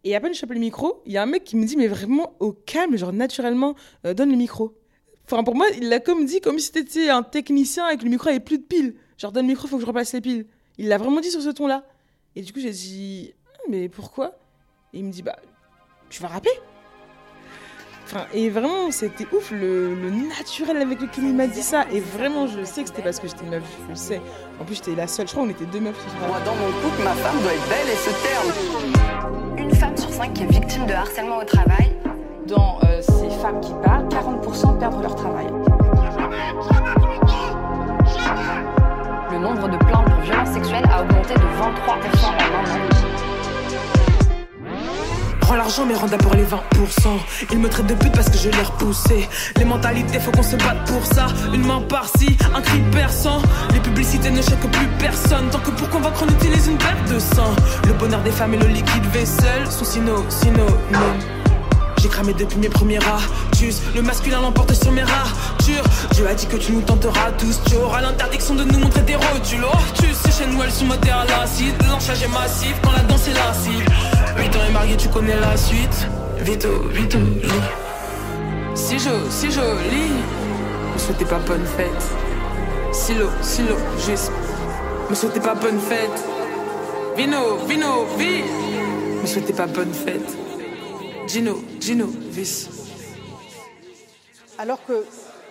Et 0.04 0.14
à 0.14 0.20
peine 0.20 0.32
je 0.32 0.38
chope 0.38 0.52
le 0.52 0.60
micro, 0.60 1.02
il 1.06 1.12
y 1.12 1.18
a 1.18 1.22
un 1.24 1.26
mec 1.26 1.42
qui 1.42 1.56
me 1.56 1.66
dit, 1.66 1.76
mais 1.76 1.88
vraiment 1.88 2.34
au 2.38 2.52
calme, 2.52 2.96
genre 2.96 3.12
naturellement, 3.12 3.74
euh, 4.06 4.14
donne 4.14 4.30
le 4.30 4.36
micro. 4.36 4.78
Enfin, 5.26 5.42
pour 5.42 5.56
moi, 5.56 5.66
il 5.76 5.88
l'a 5.88 5.98
comme 5.98 6.24
dit, 6.24 6.40
comme 6.40 6.60
si 6.60 6.70
c'était 6.72 7.10
un 7.10 7.24
technicien 7.24 7.88
et 7.88 7.96
que 7.96 8.04
le 8.04 8.10
micro 8.10 8.28
avait 8.28 8.38
plus 8.38 8.58
de 8.58 8.62
piles. 8.62 8.94
Genre, 9.18 9.32
donne 9.32 9.46
le 9.46 9.52
micro, 9.52 9.66
faut 9.66 9.76
que 9.76 9.82
je 9.82 9.86
replace 9.86 10.12
les 10.12 10.20
piles. 10.20 10.46
Il 10.78 10.86
l'a 10.86 10.98
vraiment 10.98 11.20
dit 11.20 11.32
sur 11.32 11.42
ce 11.42 11.50
ton-là. 11.50 11.84
Et 12.36 12.42
du 12.42 12.52
coup, 12.52 12.60
j'ai 12.60 12.70
dit, 12.70 13.34
Ah, 13.54 13.58
mais 13.68 13.88
pourquoi? 13.88 14.38
Et 14.92 14.98
il 14.98 15.04
me 15.04 15.10
dit, 15.10 15.22
bah, 15.22 15.36
tu 16.10 16.22
vas 16.22 16.28
rapper 16.28 16.50
Enfin, 18.04 18.26
et 18.34 18.50
vraiment, 18.50 18.90
c'était 18.90 19.24
ouf 19.32 19.52
le, 19.52 19.94
le 19.94 20.10
naturel 20.10 20.78
avec 20.78 21.00
lequel 21.00 21.22
il 21.26 21.34
m'a 21.34 21.46
dit 21.46 21.62
ça. 21.62 21.84
Et 21.92 22.00
vraiment, 22.00 22.48
je 22.48 22.64
sais 22.64 22.82
que 22.82 22.88
c'était 22.88 23.02
parce 23.02 23.20
que 23.20 23.28
j'étais 23.28 23.44
une 23.44 23.50
meuf, 23.50 23.62
je 23.84 23.88
le 23.88 23.94
sais. 23.94 24.20
En 24.60 24.64
plus, 24.64 24.74
j'étais 24.74 24.96
la 24.96 25.06
seule, 25.06 25.28
je 25.28 25.32
crois 25.32 25.44
qu'on 25.44 25.50
était 25.50 25.64
deux 25.66 25.78
meufs. 25.78 25.94
Moi, 26.26 26.40
dans 26.44 26.56
mon 26.56 26.72
couple, 26.82 27.04
ma 27.04 27.12
femme 27.12 27.40
doit 27.40 27.52
être 27.52 27.68
belle 27.68 27.88
et 27.88 27.94
se 27.94 28.10
terme. 28.26 29.58
Une 29.58 29.72
femme 29.76 29.96
sur 29.96 30.12
cinq 30.12 30.32
qui 30.32 30.42
est 30.42 30.50
victime 30.50 30.86
de 30.86 30.92
harcèlement 30.92 31.38
au 31.38 31.44
travail. 31.44 31.94
Dans 32.48 32.80
euh, 32.82 33.00
ces 33.00 33.30
femmes 33.40 33.60
qui 33.60 33.72
parlent, 33.84 34.08
40% 34.08 34.78
perdent 34.80 35.02
leur 35.02 35.14
travail. 35.14 35.46
Le 39.30 39.38
nombre 39.38 39.68
de 39.68 39.76
plaintes 39.76 40.06
pour 40.06 40.20
violences 40.22 40.50
sexuelles 40.50 40.84
a 40.90 41.02
augmenté 41.02 41.34
de 41.34 41.38
23% 41.38 42.24
en 42.24 42.32
un 42.32 42.96
an. 42.96 42.99
Prends 45.50 45.56
l'argent 45.56 45.84
mais 45.84 45.94
rends 45.94 46.06
d'abord 46.06 46.34
les 46.34 46.44
20% 46.44 47.18
Ils 47.50 47.58
me 47.58 47.68
traitent 47.68 47.88
de 47.88 47.94
pute 47.94 48.12
parce 48.12 48.30
que 48.30 48.38
je 48.38 48.50
l'ai 48.50 48.62
repoussé. 48.62 49.28
Les 49.56 49.64
mentalités 49.64 50.20
faut 50.20 50.30
qu'on 50.30 50.44
se 50.44 50.54
batte 50.54 50.86
pour 50.86 51.04
ça. 51.04 51.26
Une 51.52 51.66
main 51.66 51.80
par-ci, 51.80 52.36
un 52.54 52.60
cri 52.60 52.78
perçant. 52.92 53.42
Les 53.72 53.80
publicités 53.80 54.30
ne 54.30 54.42
choquent 54.42 54.70
plus 54.70 54.86
personne. 55.00 55.50
Tant 55.50 55.58
que 55.58 55.72
pour 55.72 55.88
convaincre 55.88 56.24
on 56.24 56.32
utilise 56.32 56.68
une 56.68 56.78
perte 56.78 57.12
de 57.12 57.18
sang. 57.18 57.50
Le 57.84 57.94
bonheur 57.94 58.22
des 58.22 58.30
femmes 58.30 58.54
et 58.54 58.58
le 58.58 58.68
liquide 58.68 59.06
vaisselle 59.06 59.68
sont 59.68 59.84
synonymes 59.84 61.39
j'ai 62.00 62.08
cramé 62.08 62.32
depuis 62.32 62.58
mes 62.58 62.68
premiers 62.68 62.98
ratus 62.98 63.80
Le 63.94 64.02
masculin 64.02 64.40
l'emporte 64.40 64.72
sur 64.72 64.90
mes 64.90 65.02
ratures 65.02 65.84
Dieu 66.12 66.26
a 66.26 66.34
dit 66.34 66.46
que 66.46 66.56
tu 66.56 66.72
nous 66.72 66.80
tenteras 66.80 67.30
tous. 67.32 67.60
Tu 67.66 67.76
auras 67.76 68.00
l'interdiction 68.00 68.54
de 68.54 68.64
nous 68.64 68.78
montrer 68.78 69.02
des 69.02 69.16
rotules 69.16 69.64
Oh 69.64 69.76
tu 69.94 70.06
sais 70.14 70.30
chez 70.30 70.50
nous 70.50 70.62
elles 70.62 70.72
sont 70.72 70.90
à 70.90 71.24
l'acide. 71.26 71.74
L'enchage 71.88 72.22
est 72.22 72.28
massif 72.28 72.74
quand 72.82 72.92
la 72.92 73.02
danse 73.02 73.28
est 73.28 73.34
lascive 73.34 73.86
8 74.36 74.56
ans 74.56 74.60
et 74.68 74.72
marié 74.72 74.96
tu 74.96 75.08
connais 75.08 75.38
la 75.38 75.56
suite. 75.56 76.06
Vito, 76.38 76.68
Vito, 76.90 77.18
lit 77.18 77.50
Si 78.74 78.98
joli, 78.98 79.20
si 79.28 79.50
joli 79.50 80.08
Me 80.94 80.98
souhaitez 80.98 81.26
pas 81.26 81.38
bonne 81.46 81.66
fête. 81.76 82.04
Silo, 82.92 83.28
silo, 83.42 83.76
juste. 84.06 84.32
Me 85.10 85.14
souhaitez 85.14 85.40
pas 85.40 85.54
bonne 85.54 85.78
fête. 85.78 86.24
Vino, 87.16 87.58
vino, 87.68 88.06
vi. 88.18 88.42
Me 89.20 89.26
souhaitez 89.26 89.52
pas 89.52 89.66
bonne 89.66 89.92
fête 89.92 90.49
Gino, 91.32 91.58
Gino, 91.78 92.08
vis. 92.08 92.68
Alors 94.58 94.84
que 94.84 95.04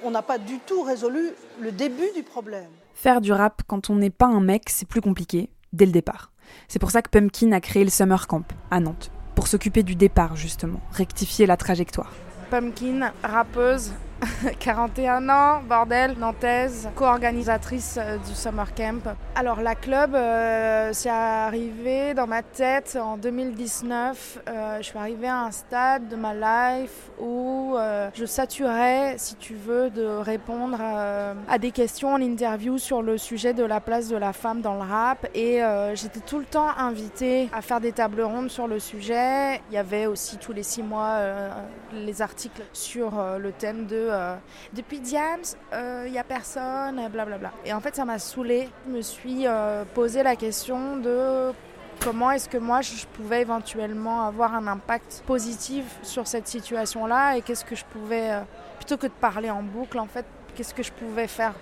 on 0.03 0.11
n'a 0.11 0.21
pas 0.21 0.37
du 0.37 0.59
tout 0.59 0.81
résolu 0.81 1.29
le 1.61 1.71
début 1.71 2.09
du 2.13 2.21
problème. 2.21 2.67
Faire 2.95 3.21
du 3.21 3.31
rap 3.31 3.61
quand 3.65 3.89
on 3.89 3.95
n'est 3.95 4.09
pas 4.09 4.25
un 4.25 4.41
mec, 4.41 4.63
c'est 4.67 4.85
plus 4.85 4.99
compliqué, 4.99 5.49
dès 5.71 5.85
le 5.85 5.93
départ. 5.93 6.33
C'est 6.67 6.79
pour 6.79 6.91
ça 6.91 7.01
que 7.01 7.09
Pumpkin 7.09 7.53
a 7.53 7.61
créé 7.61 7.85
le 7.85 7.89
Summer 7.89 8.27
Camp, 8.27 8.43
à 8.69 8.81
Nantes, 8.81 9.09
pour 9.35 9.47
s'occuper 9.47 9.83
du 9.83 9.95
départ 9.95 10.35
justement, 10.35 10.81
rectifier 10.91 11.45
la 11.45 11.55
trajectoire. 11.55 12.11
Pumpkin, 12.49 13.13
rappeuse, 13.23 13.93
41 14.59 15.29
ans, 15.29 15.61
bordel, 15.67 16.17
nantaise, 16.17 16.89
co-organisatrice 16.95 17.97
euh, 17.97 18.17
du 18.17 18.33
Summer 18.33 18.73
Camp. 18.73 19.15
Alors 19.35 19.61
la 19.61 19.75
club, 19.75 20.15
euh, 20.15 20.89
c'est 20.91 21.09
arrivé 21.09 22.13
dans 22.13 22.27
ma 22.27 22.43
tête 22.43 22.97
en 23.01 23.15
2019. 23.15 24.39
Euh, 24.49 24.77
je 24.79 24.83
suis 24.83 24.97
arrivée 24.97 25.29
à 25.29 25.43
un 25.43 25.51
stade 25.51 26.09
de 26.09 26.17
ma 26.17 26.33
life 26.33 27.09
où 27.19 27.75
euh, 27.77 28.09
je 28.13 28.25
saturais, 28.25 29.15
si 29.17 29.35
tu 29.35 29.53
veux, 29.53 29.89
de 29.89 30.05
répondre 30.05 30.77
à 30.81 31.57
des 31.57 31.71
questions 31.71 32.13
en 32.13 32.21
interview 32.21 32.77
sur 32.77 33.01
le 33.01 33.17
sujet 33.17 33.53
de 33.53 33.63
la 33.63 33.79
place 33.79 34.09
de 34.09 34.17
la 34.17 34.33
femme 34.33 34.61
dans 34.61 34.73
le 34.73 34.81
rap. 34.81 35.25
Et 35.33 35.61
j'étais 35.93 36.19
tout 36.19 36.39
le 36.39 36.45
temps 36.45 36.67
invitée 36.77 37.49
à 37.53 37.61
faire 37.61 37.79
des 37.79 37.91
tables 37.91 38.21
rondes 38.21 38.49
sur 38.49 38.67
le 38.67 38.79
sujet. 38.79 39.61
Il 39.69 39.75
y 39.75 39.77
avait 39.77 40.05
aussi 40.05 40.37
tous 40.37 40.51
les 40.51 40.63
six 40.63 40.83
mois 40.83 41.19
les 41.93 42.21
articles 42.21 42.63
sur 42.73 43.11
le 43.37 43.51
thème 43.51 43.85
de 43.85 44.08
euh, 44.09 44.35
depuis 44.73 44.99
Diams, 44.99 45.41
il 46.05 46.11
n'y 46.11 46.19
a 46.19 46.23
personne, 46.23 47.07
blablabla. 47.09 47.51
Et 47.65 47.73
en 47.73 47.79
fait, 47.79 47.95
ça 47.95 48.05
m'a 48.05 48.19
saoulée. 48.19 48.69
Je 48.87 48.91
me 48.91 49.01
suis 49.01 49.47
euh, 49.47 49.83
posé 49.93 50.23
la 50.23 50.35
question 50.35 50.97
de 50.97 51.51
comment 52.01 52.31
est-ce 52.31 52.47
que 52.47 52.57
moi 52.57 52.81
je 52.81 53.05
pouvais 53.05 53.41
éventuellement 53.41 54.25
avoir 54.25 54.55
un 54.55 54.67
impact 54.67 55.23
positif 55.25 55.83
sur 56.01 56.27
cette 56.27 56.47
situation-là 56.47 57.37
et 57.37 57.41
qu'est-ce 57.41 57.65
que 57.65 57.75
je 57.75 57.85
pouvais, 57.85 58.31
euh, 58.31 58.41
plutôt 58.77 58.97
que 58.97 59.07
de 59.07 59.11
parler 59.11 59.49
en 59.49 59.61
boucle, 59.63 59.99
en 59.99 60.07
fait, 60.07 60.25
qu'est-ce 60.55 60.73
que 60.73 60.83
je 60.83 60.91
pouvais 60.91 61.27
faire 61.27 61.53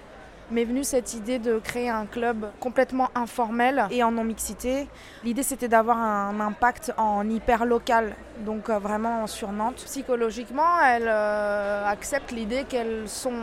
m'est 0.52 0.64
venue 0.64 0.84
cette 0.84 1.14
idée 1.14 1.40
de 1.40 1.60
créer 1.60 1.90
un 1.90 2.06
club 2.06 2.48
complètement 2.60 3.10
informel 3.16 3.86
et 3.92 4.04
en 4.04 4.12
non-mixité. 4.12 4.88
L'idée 5.24 5.44
c'était 5.44 5.68
d'avoir 5.68 5.98
un 5.98 6.40
impact 6.40 6.94
en 6.98 7.28
hyper 7.30 7.66
local, 7.66 8.16
donc 8.46 8.70
euh, 8.70 8.80
vraiment 8.80 9.28
sur 9.28 9.52
Nantes. 9.52 9.84
Psychologiquement, 9.86 10.82
elles 10.84 11.08
euh, 11.08 11.86
acceptent 11.86 12.32
l'idée 12.32 12.64
qu'elles 12.64 13.08
sont, 13.08 13.34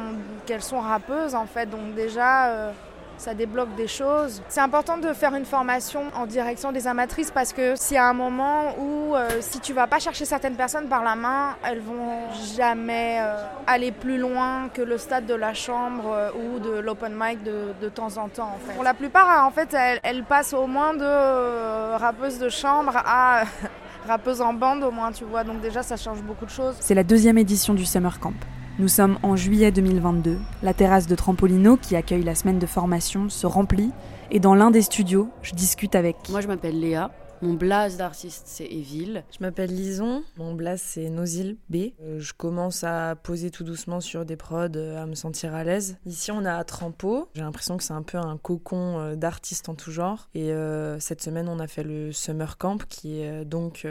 sont 0.61 0.81
rappeuses 0.81 1.35
en 1.35 1.47
fait, 1.47 1.67
donc 1.67 1.95
déjà 1.95 2.47
euh, 2.49 2.73
ça 3.17 3.35
débloque 3.35 3.75
des 3.77 3.87
choses. 3.87 4.43
C'est 4.49 4.61
important 4.61 4.99
de 4.99 5.13
faire 5.13 5.35
une 5.35 5.45
formation 5.45 6.03
en 6.15 6.27
direction 6.27 6.73
des 6.73 6.87
amatrices 6.87 7.31
parce 7.31 7.53
que 7.53 7.75
c'est 7.77 7.99
un 7.99 8.13
moment 8.13 8.77
où 8.79 9.15
euh, 9.15 9.29
si 9.41 9.61
tu 9.61 9.73
vas 9.73 9.87
pas 9.87 9.99
chercher 9.99 10.25
certaines 10.25 10.57
personnes 10.57 10.89
par 10.89 11.03
la 11.05 11.15
main, 11.15 11.57
elles 11.65 11.81
vont 11.81 12.31
jamais 12.57 13.19
euh, 13.21 13.37
aller 13.67 13.93
plus 13.93 14.19
loin 14.19 14.69
que 14.73 14.83
le 14.83 14.99
stade 14.99 15.27
de 15.27 15.35
la 15.35 15.55
chambre 15.55 16.05
euh, 16.13 16.31
ou 16.33 16.59
de 16.59 16.79
l'open 16.79 17.15
mic 17.17 17.43
de, 17.43 17.75
de, 17.81 17.89
temps 17.89 18.17
en 18.17 18.29
temps. 18.29 18.59
Pour 18.75 18.85
la 18.85 18.95
plupart, 18.95 19.47
en 19.47 19.51
fait, 19.51 19.73
elles, 19.75 20.01
elles 20.03 20.25
passent 20.25 20.53
au 20.53 20.67
moins 20.67 20.95
de 20.95 21.97
rappeuse 21.97 22.39
de 22.39 22.49
chambre 22.49 22.93
à 22.97 23.45
rappeuse 24.07 24.41
en 24.41 24.53
bande 24.53 24.83
au 24.83 24.91
moins, 24.91 25.13
tu 25.13 25.25
vois. 25.25 25.45
Donc 25.45 25.61
déjà, 25.61 25.83
ça 25.83 25.97
change 25.97 26.23
beaucoup 26.23 26.45
de 26.45 26.51
choses. 26.51 26.77
C'est 26.81 26.95
la 26.95 27.05
deuxième 27.05 27.39
édition 27.39 27.75
du 27.75 27.85
Summer 27.85 28.19
Camp. 28.19 28.35
Nous 28.81 28.89
sommes 28.89 29.19
en 29.23 29.37
juillet 29.37 29.71
2022. 29.71 30.37
La 30.65 30.75
terrasse 30.75 31.07
de 31.07 31.15
Trampolino, 31.15 31.77
qui 31.77 31.95
accueille 31.95 32.25
la 32.25 32.35
semaine 32.35 32.59
de 32.59 32.67
formation, 32.67 33.29
se 33.29 33.47
remplit. 33.47 33.93
Et 34.33 34.41
dans 34.41 34.57
l'un 34.57 34.73
des 34.73 34.83
studios, 34.83 35.29
je 35.43 35.55
discute 35.55 35.95
avec. 35.95 36.17
Moi, 36.29 36.41
je 36.41 36.49
m'appelle 36.49 36.81
Léa. 36.81 37.13
Mon 37.43 37.55
blaze 37.55 37.97
d'artiste, 37.97 38.45
c'est 38.47 38.65
Evil. 38.65 39.23
Je 39.31 39.39
m'appelle 39.41 39.75
Lison. 39.75 40.23
Mon 40.37 40.55
blaze, 40.55 40.81
c'est 40.81 41.11
Nosil 41.11 41.57
B. 41.69 41.77
Euh, 42.01 42.19
je 42.19 42.33
commence 42.33 42.85
à 42.85 43.17
poser 43.17 43.51
tout 43.51 43.65
doucement 43.65 44.01
sur 44.01 44.25
des 44.25 44.37
prods, 44.37 44.69
euh, 44.77 45.03
à 45.03 45.07
me 45.07 45.15
sentir 45.15 45.55
à 45.55 45.65
l'aise. 45.65 45.99
Ici, 46.07 46.31
on 46.31 46.45
a 46.45 46.63
Trampo. 46.65 47.29
J'ai 47.35 47.43
l'impression 47.43 47.77
que 47.77 47.83
c'est 47.83 47.93
un 47.93 48.03
peu 48.03 48.19
un 48.19 48.39
cocon 48.39 48.99
euh, 48.99 49.17
d'artistes 49.17 49.69
en 49.69 49.75
tout 49.75 49.91
genre. 49.91 50.29
Et 50.35 50.53
cette 51.01 51.23
semaine, 51.23 51.49
on 51.49 51.59
a 51.59 51.67
fait 51.67 51.83
le 51.83 52.13
Summer 52.13 52.57
Camp, 52.59 52.85
qui 52.89 53.21
est 53.21 53.45
donc 53.45 53.87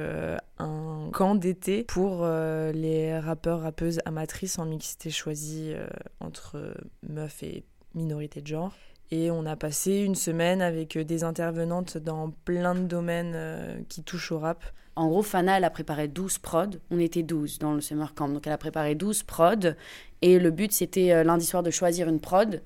un 0.58 1.10
camp 1.12 1.36
d'été 1.36 1.84
pour 1.84 2.26
les 2.26 3.20
rappeurs, 3.20 3.62
rappeuses 3.62 4.00
amatrices 4.06 4.60
en 4.60 4.66
mixité 4.66 5.10
choisie 5.10 5.74
entre 6.20 6.74
meufs 7.08 7.44
et 7.44 7.64
minorité 7.94 8.42
de 8.42 8.48
genre. 8.48 8.74
Et 9.12 9.30
on 9.30 9.46
a 9.46 9.56
passé 9.56 9.98
une 9.98 10.16
semaine 10.16 10.62
avec 10.62 10.98
des 10.98 11.24
intervenantes 11.24 11.98
dans 11.98 12.32
plein 12.46 12.74
de 12.74 12.86
domaines 12.86 13.86
qui 13.88 14.04
touchent 14.04 14.32
au 14.32 14.40
rap. 14.40 14.64
En 14.96 15.08
gros, 15.08 15.22
Fana, 15.22 15.58
elle 15.58 15.64
a 15.64 15.70
préparé 15.70 16.08
12 16.08 16.40
prods. 16.40 16.78
On 16.90 17.00
était 17.00 17.24
12 17.24 17.60
dans 17.60 17.74
le 17.74 17.82
summer 17.82 18.14
camp. 18.16 18.30
Donc, 18.30 18.48
elle 18.48 18.54
a 18.54 18.58
préparé 18.58 18.96
12 18.96 19.24
prods. 19.24 19.74
Et 20.22 20.40
le 20.40 20.52
but, 20.52 20.72
c'était 20.72 21.24
lundi 21.24 21.46
soir 21.46 21.62
de 21.62 21.70
choisir 21.70 22.10
une 22.10 22.20
prod. 22.20 22.62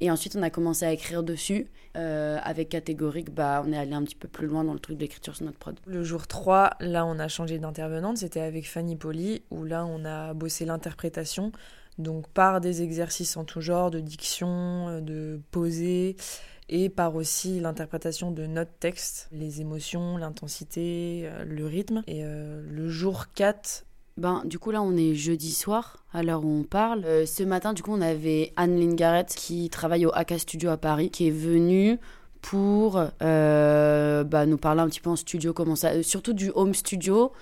Et 0.00 0.10
ensuite, 0.10 0.36
on 0.36 0.42
a 0.42 0.50
commencé 0.50 0.84
à 0.84 0.92
écrire 0.92 1.22
dessus. 1.22 1.66
Euh, 1.96 2.38
avec 2.42 2.68
catégorique, 2.68 3.30
bah, 3.30 3.62
on 3.66 3.72
est 3.72 3.78
allé 3.78 3.94
un 3.94 4.02
petit 4.02 4.14
peu 4.14 4.28
plus 4.28 4.46
loin 4.46 4.64
dans 4.64 4.74
le 4.74 4.78
truc 4.78 4.98
d'écriture 4.98 5.34
sur 5.34 5.46
notre 5.46 5.58
prod. 5.58 5.78
Le 5.86 6.02
jour 6.02 6.26
3, 6.26 6.72
là, 6.80 7.06
on 7.06 7.18
a 7.18 7.28
changé 7.28 7.58
d'intervenante. 7.58 8.18
C'était 8.18 8.40
avec 8.40 8.68
Fanny 8.68 8.96
Poli, 8.96 9.42
où 9.50 9.64
là, 9.64 9.86
on 9.86 10.04
a 10.04 10.34
bossé 10.34 10.66
l'interprétation. 10.66 11.52
Donc, 11.98 12.28
par 12.28 12.60
des 12.60 12.82
exercices 12.82 13.36
en 13.36 13.44
tout 13.44 13.60
genre, 13.60 13.90
de 13.90 14.00
diction, 14.00 14.88
euh, 14.88 15.00
de 15.00 15.40
poser, 15.50 16.16
et 16.68 16.88
par 16.88 17.14
aussi 17.14 17.60
l'interprétation 17.60 18.30
de 18.30 18.46
notre 18.46 18.72
texte, 18.78 19.28
les 19.32 19.60
émotions, 19.60 20.16
l'intensité, 20.16 21.22
euh, 21.24 21.44
le 21.44 21.66
rythme. 21.66 22.02
Et 22.06 22.22
le 22.22 22.88
jour 22.88 23.26
4, 23.34 23.86
ben, 24.16 24.42
du 24.46 24.58
coup, 24.58 24.70
là, 24.70 24.80
on 24.80 24.96
est 24.96 25.14
jeudi 25.14 25.52
soir, 25.52 25.98
à 26.14 26.22
l'heure 26.22 26.42
où 26.42 26.48
on 26.48 26.62
parle. 26.62 27.04
Euh, 27.04 27.26
ce 27.26 27.42
matin, 27.42 27.74
du 27.74 27.82
coup, 27.82 27.92
on 27.92 28.00
avait 28.00 28.54
Anne 28.56 28.94
Garrett 28.94 29.28
qui 29.28 29.68
travaille 29.68 30.06
au 30.06 30.10
AK 30.14 30.38
Studio 30.38 30.70
à 30.70 30.78
Paris, 30.78 31.10
qui 31.10 31.28
est 31.28 31.30
venue 31.30 31.98
pour 32.40 32.98
euh, 33.22 34.24
bah, 34.24 34.46
nous 34.46 34.56
parler 34.56 34.80
un 34.80 34.88
petit 34.88 35.00
peu 35.00 35.10
en 35.10 35.16
studio, 35.16 35.52
comment 35.52 35.76
ça, 35.76 35.90
euh, 35.90 36.02
surtout 36.02 36.32
du 36.32 36.50
home 36.54 36.72
studio, 36.72 37.32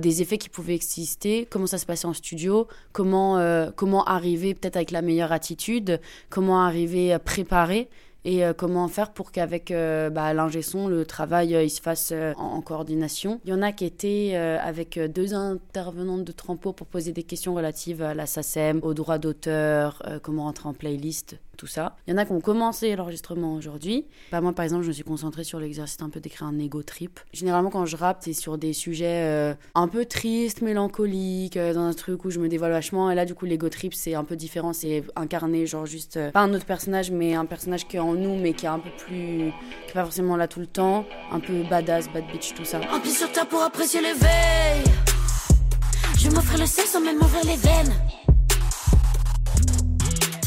des 0.00 0.22
effets 0.22 0.38
qui 0.38 0.48
pouvaient 0.48 0.74
exister, 0.74 1.46
comment 1.48 1.66
ça 1.66 1.78
se 1.78 1.86
passait 1.86 2.06
en 2.06 2.12
studio, 2.12 2.68
comment, 2.92 3.70
comment 3.76 4.04
arriver 4.04 4.54
peut-être 4.54 4.76
avec 4.76 4.90
la 4.90 5.02
meilleure 5.02 5.32
attitude, 5.32 6.00
comment 6.28 6.62
arriver 6.64 7.16
préparé 7.24 7.88
et 8.24 8.44
euh, 8.44 8.52
comment 8.52 8.86
faire 8.88 9.12
pour 9.12 9.32
qu'avec 9.32 9.70
euh, 9.70 10.10
bah, 10.10 10.32
l'ingé 10.34 10.62
son, 10.62 10.88
le 10.88 11.04
travail 11.04 11.54
euh, 11.54 11.62
il 11.62 11.70
se 11.70 11.80
fasse 11.80 12.12
en, 12.36 12.60
coordination. 12.60 13.40
Il 13.44 13.50
y 13.50 13.54
en 13.54 13.62
a 13.62 13.72
qui 13.72 13.84
étaient 13.84 14.34
avec 14.34 14.98
deux 14.98 15.34
intervenantes 15.34 16.24
de 16.24 16.32
Trampo 16.32 16.72
pour 16.72 16.86
poser 16.86 17.12
des 17.12 17.22
questions 17.22 17.54
relatives 17.54 18.02
à 18.02 18.14
la 18.14 18.26
SACEM, 18.26 18.80
aux 18.82 18.92
droits 18.92 19.18
d'auteur, 19.18 20.02
comment 20.22 20.44
rentrer 20.44 20.68
en 20.68 20.74
playlist, 20.74 21.36
tout 21.56 21.66
ça. 21.66 21.96
Il 22.06 22.10
y 22.10 22.14
en 22.14 22.18
a 22.18 22.26
qui 22.26 22.32
ont 22.32 22.40
commencé 22.40 22.94
l'enregistrement 22.94 23.54
aujourd'hui. 23.54 24.06
Bah, 24.30 24.40
moi, 24.40 24.52
par 24.52 24.64
exemple, 24.64 24.82
je 24.82 24.88
me 24.88 24.92
suis 24.92 25.04
concentrée 25.04 25.44
sur 25.44 25.58
l'exercice 25.58 26.00
un 26.02 26.10
peu 26.10 26.20
d'écrire 26.20 26.48
un 26.48 26.58
ego 26.58 26.82
trip. 26.82 27.20
Généralement, 27.32 27.70
quand 27.70 27.86
je 27.86 27.96
rappe, 27.96 28.18
c'est 28.20 28.34
sur 28.34 28.58
des 28.58 28.74
sujets 28.74 29.56
un 29.74 29.88
peu 29.88 30.04
tristes, 30.04 30.60
mélancoliques, 30.60 31.58
dans 31.58 31.84
un 31.84 31.94
truc 31.94 32.24
où 32.24 32.30
je 32.30 32.40
me 32.40 32.48
dévoile 32.48 32.72
vachement. 32.72 33.10
Et 33.10 33.14
là, 33.14 33.24
du 33.24 33.34
coup, 33.34 33.46
l'ego 33.46 33.68
trip, 33.68 33.94
c'est 33.94 34.14
un 34.14 34.24
peu 34.24 34.36
différent. 34.36 34.72
C'est 34.72 35.04
incarner, 35.16 35.66
genre, 35.66 35.86
juste, 35.86 36.18
pas 36.32 36.40
un 36.40 36.52
autre 36.52 36.66
personnage, 36.66 37.10
mais 37.10 37.34
un 37.34 37.46
personnage 37.46 37.88
qui 37.88 37.96
est 37.96 38.00
en 38.00 38.09
nous, 38.14 38.36
mais 38.36 38.52
qui 38.52 38.66
est 38.66 38.68
un 38.68 38.78
peu 38.78 38.90
plus. 38.90 39.52
qui 39.86 39.90
est 39.90 39.94
pas 39.94 40.04
forcément 40.04 40.36
là 40.36 40.48
tout 40.48 40.60
le 40.60 40.66
temps. 40.66 41.04
Un 41.32 41.40
peu 41.40 41.62
badass, 41.68 42.08
bad 42.10 42.24
bitch, 42.32 42.54
tout 42.54 42.64
ça. 42.64 42.80
Un 42.92 43.00
pied 43.00 43.12
sur 43.12 43.30
terre 43.32 43.46
pour 43.46 43.62
apprécier 43.62 44.00
l'éveil. 44.00 44.84
Je 46.18 46.28
m'offre 46.30 46.58
le 46.58 46.66
sexe 46.66 46.90
sans 46.90 47.00
même 47.00 47.18
m'ouvrir 47.18 47.44
les 47.44 47.56
veines. 47.56 47.94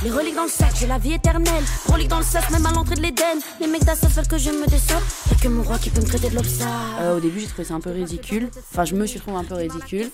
Les 0.03 0.11
reliques 0.11 0.35
dans 0.35 0.43
le 0.43 0.49
sac, 0.49 0.71
j'ai 0.77 0.85
la 0.85 0.97
vie 0.97 1.13
éternelle. 1.13 1.63
Reliques 1.87 2.09
dans 2.09 2.17
le 2.17 2.25
sac, 2.25 2.51
même 2.51 2.65
à 2.65 2.73
l'entrée 2.73 2.95
de 2.95 3.01
l'Éden. 3.01 3.39
Les 3.61 3.67
mecs 3.67 3.85
d'Assas 3.85 4.09
veulent 4.09 4.27
que 4.27 4.37
je 4.37 4.49
me 4.49 4.67
descende. 4.67 5.01
Y'a 5.31 5.37
que 5.37 5.47
mon 5.47 5.63
roi 5.63 5.77
qui 5.77 5.89
peut 5.89 6.01
me 6.01 6.05
traiter 6.05 6.29
de 6.29 6.35
l'obstacle. 6.35 6.69
Euh, 6.99 7.17
au 7.17 7.19
début, 7.21 7.39
j'ai 7.39 7.47
trouvé 7.47 7.63
ça 7.63 7.73
un 7.73 7.79
peu 7.79 7.91
ridicule. 7.91 8.49
Enfin, 8.71 8.83
je 8.83 8.95
me 8.95 9.05
suis 9.05 9.21
trouvé 9.21 9.37
un 9.37 9.45
peu 9.45 9.55
ridicule. 9.55 10.09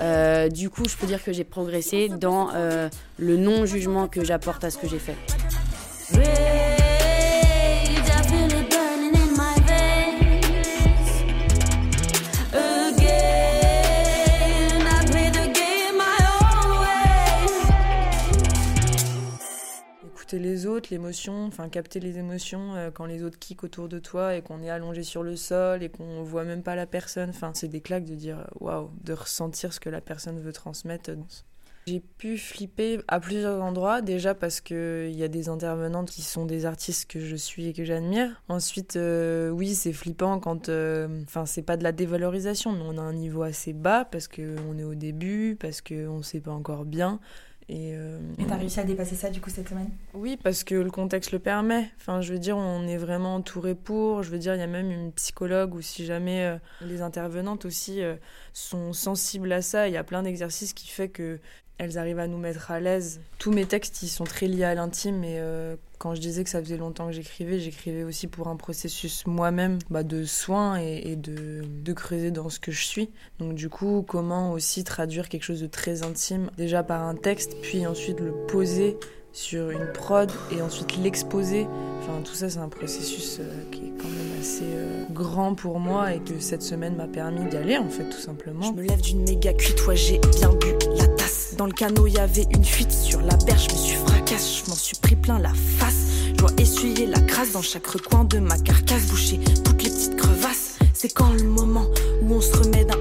Euh, 0.00 0.48
du 0.48 0.70
coup, 0.70 0.84
je 0.88 0.96
peux 0.96 1.06
dire 1.06 1.22
que 1.22 1.34
j'ai 1.34 1.44
progressé 1.44 2.08
dans 2.08 2.48
euh, 2.54 2.88
le 3.18 3.36
non-jugement 3.36 4.08
que 4.08 4.24
j'apporte 4.24 4.64
à 4.64 4.70
ce 4.70 4.78
que 4.78 4.88
j'ai 4.88 4.98
fait. 4.98 5.16
Les 20.32 20.66
autres, 20.66 20.88
l'émotion, 20.90 21.46
enfin 21.46 21.68
capter 21.68 22.00
les 22.00 22.18
émotions 22.18 22.74
euh, 22.74 22.90
quand 22.90 23.06
les 23.06 23.22
autres 23.22 23.38
kickent 23.38 23.64
autour 23.64 23.88
de 23.88 23.98
toi 23.98 24.34
et 24.34 24.42
qu'on 24.42 24.62
est 24.62 24.70
allongé 24.70 25.02
sur 25.02 25.22
le 25.22 25.36
sol 25.36 25.82
et 25.82 25.88
qu'on 25.88 26.22
voit 26.22 26.44
même 26.44 26.62
pas 26.62 26.76
la 26.76 26.86
personne. 26.86 27.30
Enfin, 27.30 27.52
c'est 27.54 27.68
des 27.68 27.80
claques 27.80 28.04
de 28.04 28.14
dire 28.14 28.46
waouh, 28.60 28.90
de 29.04 29.12
ressentir 29.12 29.72
ce 29.72 29.80
que 29.80 29.90
la 29.90 30.00
personne 30.00 30.40
veut 30.40 30.52
transmettre. 30.52 31.10
J'ai 31.88 32.00
pu 32.00 32.36
flipper 32.36 33.00
à 33.08 33.18
plusieurs 33.18 33.62
endroits, 33.62 34.02
déjà 34.02 34.34
parce 34.34 34.60
qu'il 34.60 35.10
y 35.10 35.22
a 35.22 35.28
des 35.28 35.48
intervenantes 35.48 36.10
qui 36.10 36.20
sont 36.20 36.44
des 36.44 36.66
artistes 36.66 37.10
que 37.10 37.18
je 37.18 37.34
suis 37.34 37.66
et 37.68 37.72
que 37.72 37.82
j'admire. 37.82 38.42
Ensuite, 38.48 38.96
euh, 38.96 39.48
oui, 39.48 39.74
c'est 39.74 39.94
flippant 39.94 40.38
quand. 40.38 40.68
Euh, 40.68 41.22
enfin, 41.22 41.46
c'est 41.46 41.62
pas 41.62 41.78
de 41.78 41.82
la 41.82 41.92
dévalorisation, 41.92 42.72
mais 42.72 42.82
on 42.84 42.98
a 42.98 43.00
un 43.00 43.14
niveau 43.14 43.42
assez 43.42 43.72
bas 43.72 44.04
parce 44.04 44.28
qu'on 44.28 44.78
est 44.78 44.84
au 44.84 44.94
début, 44.94 45.56
parce 45.58 45.80
qu'on 45.80 46.22
sait 46.22 46.40
pas 46.40 46.50
encore 46.50 46.84
bien. 46.84 47.20
Et 47.70 47.92
euh, 47.92 48.18
t'as 48.48 48.56
réussi 48.56 48.80
à 48.80 48.84
dépasser 48.84 49.14
ça 49.14 49.28
du 49.28 49.42
coup 49.42 49.50
cette 49.50 49.68
semaine? 49.68 49.90
Oui, 50.14 50.38
parce 50.42 50.64
que 50.64 50.74
le 50.74 50.90
contexte 50.90 51.32
le 51.32 51.38
permet. 51.38 51.90
Enfin, 52.00 52.22
je 52.22 52.32
veux 52.32 52.38
dire, 52.38 52.56
on 52.56 52.86
est 52.86 52.96
vraiment 52.96 53.34
entouré 53.34 53.74
pour. 53.74 54.22
Je 54.22 54.30
veux 54.30 54.38
dire, 54.38 54.54
il 54.54 54.60
y 54.60 54.62
a 54.62 54.66
même 54.66 54.90
une 54.90 55.12
psychologue 55.12 55.74
ou 55.74 55.82
si 55.82 56.06
jamais 56.06 56.44
euh, 56.44 56.56
les 56.80 57.02
intervenantes 57.02 57.66
aussi 57.66 58.02
euh, 58.02 58.16
sont 58.54 58.94
sensibles 58.94 59.52
à 59.52 59.60
ça, 59.60 59.86
il 59.86 59.92
y 59.92 59.98
a 59.98 60.04
plein 60.04 60.22
d'exercices 60.22 60.72
qui 60.72 60.88
fait 60.88 61.10
que 61.10 61.40
elles 61.78 61.96
arrivent 61.96 62.18
à 62.18 62.26
nous 62.26 62.38
mettre 62.38 62.70
à 62.70 62.80
l'aise. 62.80 63.20
Tous 63.38 63.52
mes 63.52 63.64
textes, 63.64 64.02
ils 64.02 64.08
sont 64.08 64.24
très 64.24 64.46
liés 64.46 64.64
à 64.64 64.74
l'intime 64.74 65.22
et 65.22 65.38
euh, 65.38 65.76
quand 65.98 66.14
je 66.14 66.20
disais 66.20 66.44
que 66.44 66.50
ça 66.50 66.60
faisait 66.60 66.76
longtemps 66.76 67.06
que 67.06 67.12
j'écrivais, 67.12 67.60
j'écrivais 67.60 68.02
aussi 68.02 68.26
pour 68.26 68.48
un 68.48 68.56
processus 68.56 69.26
moi-même 69.26 69.78
bah, 69.88 70.02
de 70.02 70.24
soins 70.24 70.76
et, 70.76 71.16
de, 71.16 71.92
creuser 71.92 72.30
dans 72.30 72.48
ce 72.48 72.60
que 72.60 72.72
je 72.72 72.84
suis. 72.84 73.10
Donc 73.38 73.54
du 73.54 73.68
coup, 73.68 74.04
comment 74.06 74.52
aussi 74.52 74.84
traduire 74.84 75.28
quelque 75.28 75.42
chose 75.42 75.60
de 75.60 75.66
très 75.66 76.04
intime, 76.04 76.50
déjà 76.56 76.82
par 76.82 77.02
un 77.02 77.14
texte, 77.14 77.56
puis 77.62 77.86
ensuite 77.86 78.20
le 78.20 78.32
poser 78.46 78.96
sur 79.32 79.70
une 79.70 79.92
prod 79.92 80.30
et 80.50 80.60
ensuite 80.62 80.96
l'exposer. 80.98 81.66
Enfin, 82.00 82.20
tout 82.24 82.34
ça, 82.34 82.48
c'est 82.48 82.58
un 82.58 82.68
processus 82.68 83.38
euh, 83.40 83.70
qui 83.70 83.80
est 83.80 83.92
quand 83.98 84.08
même 84.08 84.40
assez 84.40 84.64
euh, 84.64 85.04
grand 85.12 85.54
pour 85.54 85.78
moi 85.78 86.14
et 86.14 86.20
que 86.20 86.40
cette 86.40 86.62
semaine 86.62 86.96
m'a 86.96 87.06
permis 87.06 87.48
d'y 87.48 87.56
aller, 87.56 87.78
en 87.78 87.88
fait, 87.88 88.08
tout 88.08 88.18
simplement. 88.18 88.62
Je 88.62 88.72
me 88.72 88.82
lève 88.82 89.00
d'une 89.00 89.22
méga 89.22 89.52
cuite, 89.52 89.78
j'ai 89.94 90.18
bien 90.18 90.50
bu 90.54 90.74
Dans 91.56 91.66
le 91.66 91.72
canot, 91.72 92.06
il 92.06 92.14
y 92.14 92.18
avait 92.18 92.46
une 92.54 92.64
fuite 92.64 92.92
sur 92.92 93.20
la 93.20 93.36
berge, 93.36 93.66
je 93.68 93.74
me 93.74 93.78
suis 93.78 93.96
fracasse, 93.96 94.62
je 94.64 94.70
m'en 94.70 94.76
suis 94.76 94.96
pris 94.96 95.16
plein 95.16 95.38
la 95.38 95.52
face. 95.78 96.06
Je 96.28 96.32
dois 96.32 96.50
essuyer 96.58 97.06
la 97.06 97.20
crasse 97.20 97.52
dans 97.52 97.62
chaque 97.62 97.86
recoin 97.86 98.24
de 98.24 98.38
ma 98.38 98.58
carcasse, 98.58 99.06
boucher 99.06 99.40
toutes 99.64 99.82
les 99.82 99.90
petites 99.90 100.16
crevasses. 100.16 100.78
C'est 100.94 101.12
quand 101.12 101.32
le 101.32 101.44
moment 101.44 101.86
où 102.22 102.34
on 102.34 102.40
se 102.40 102.56
remet 102.56 102.84
d'un 102.84 102.97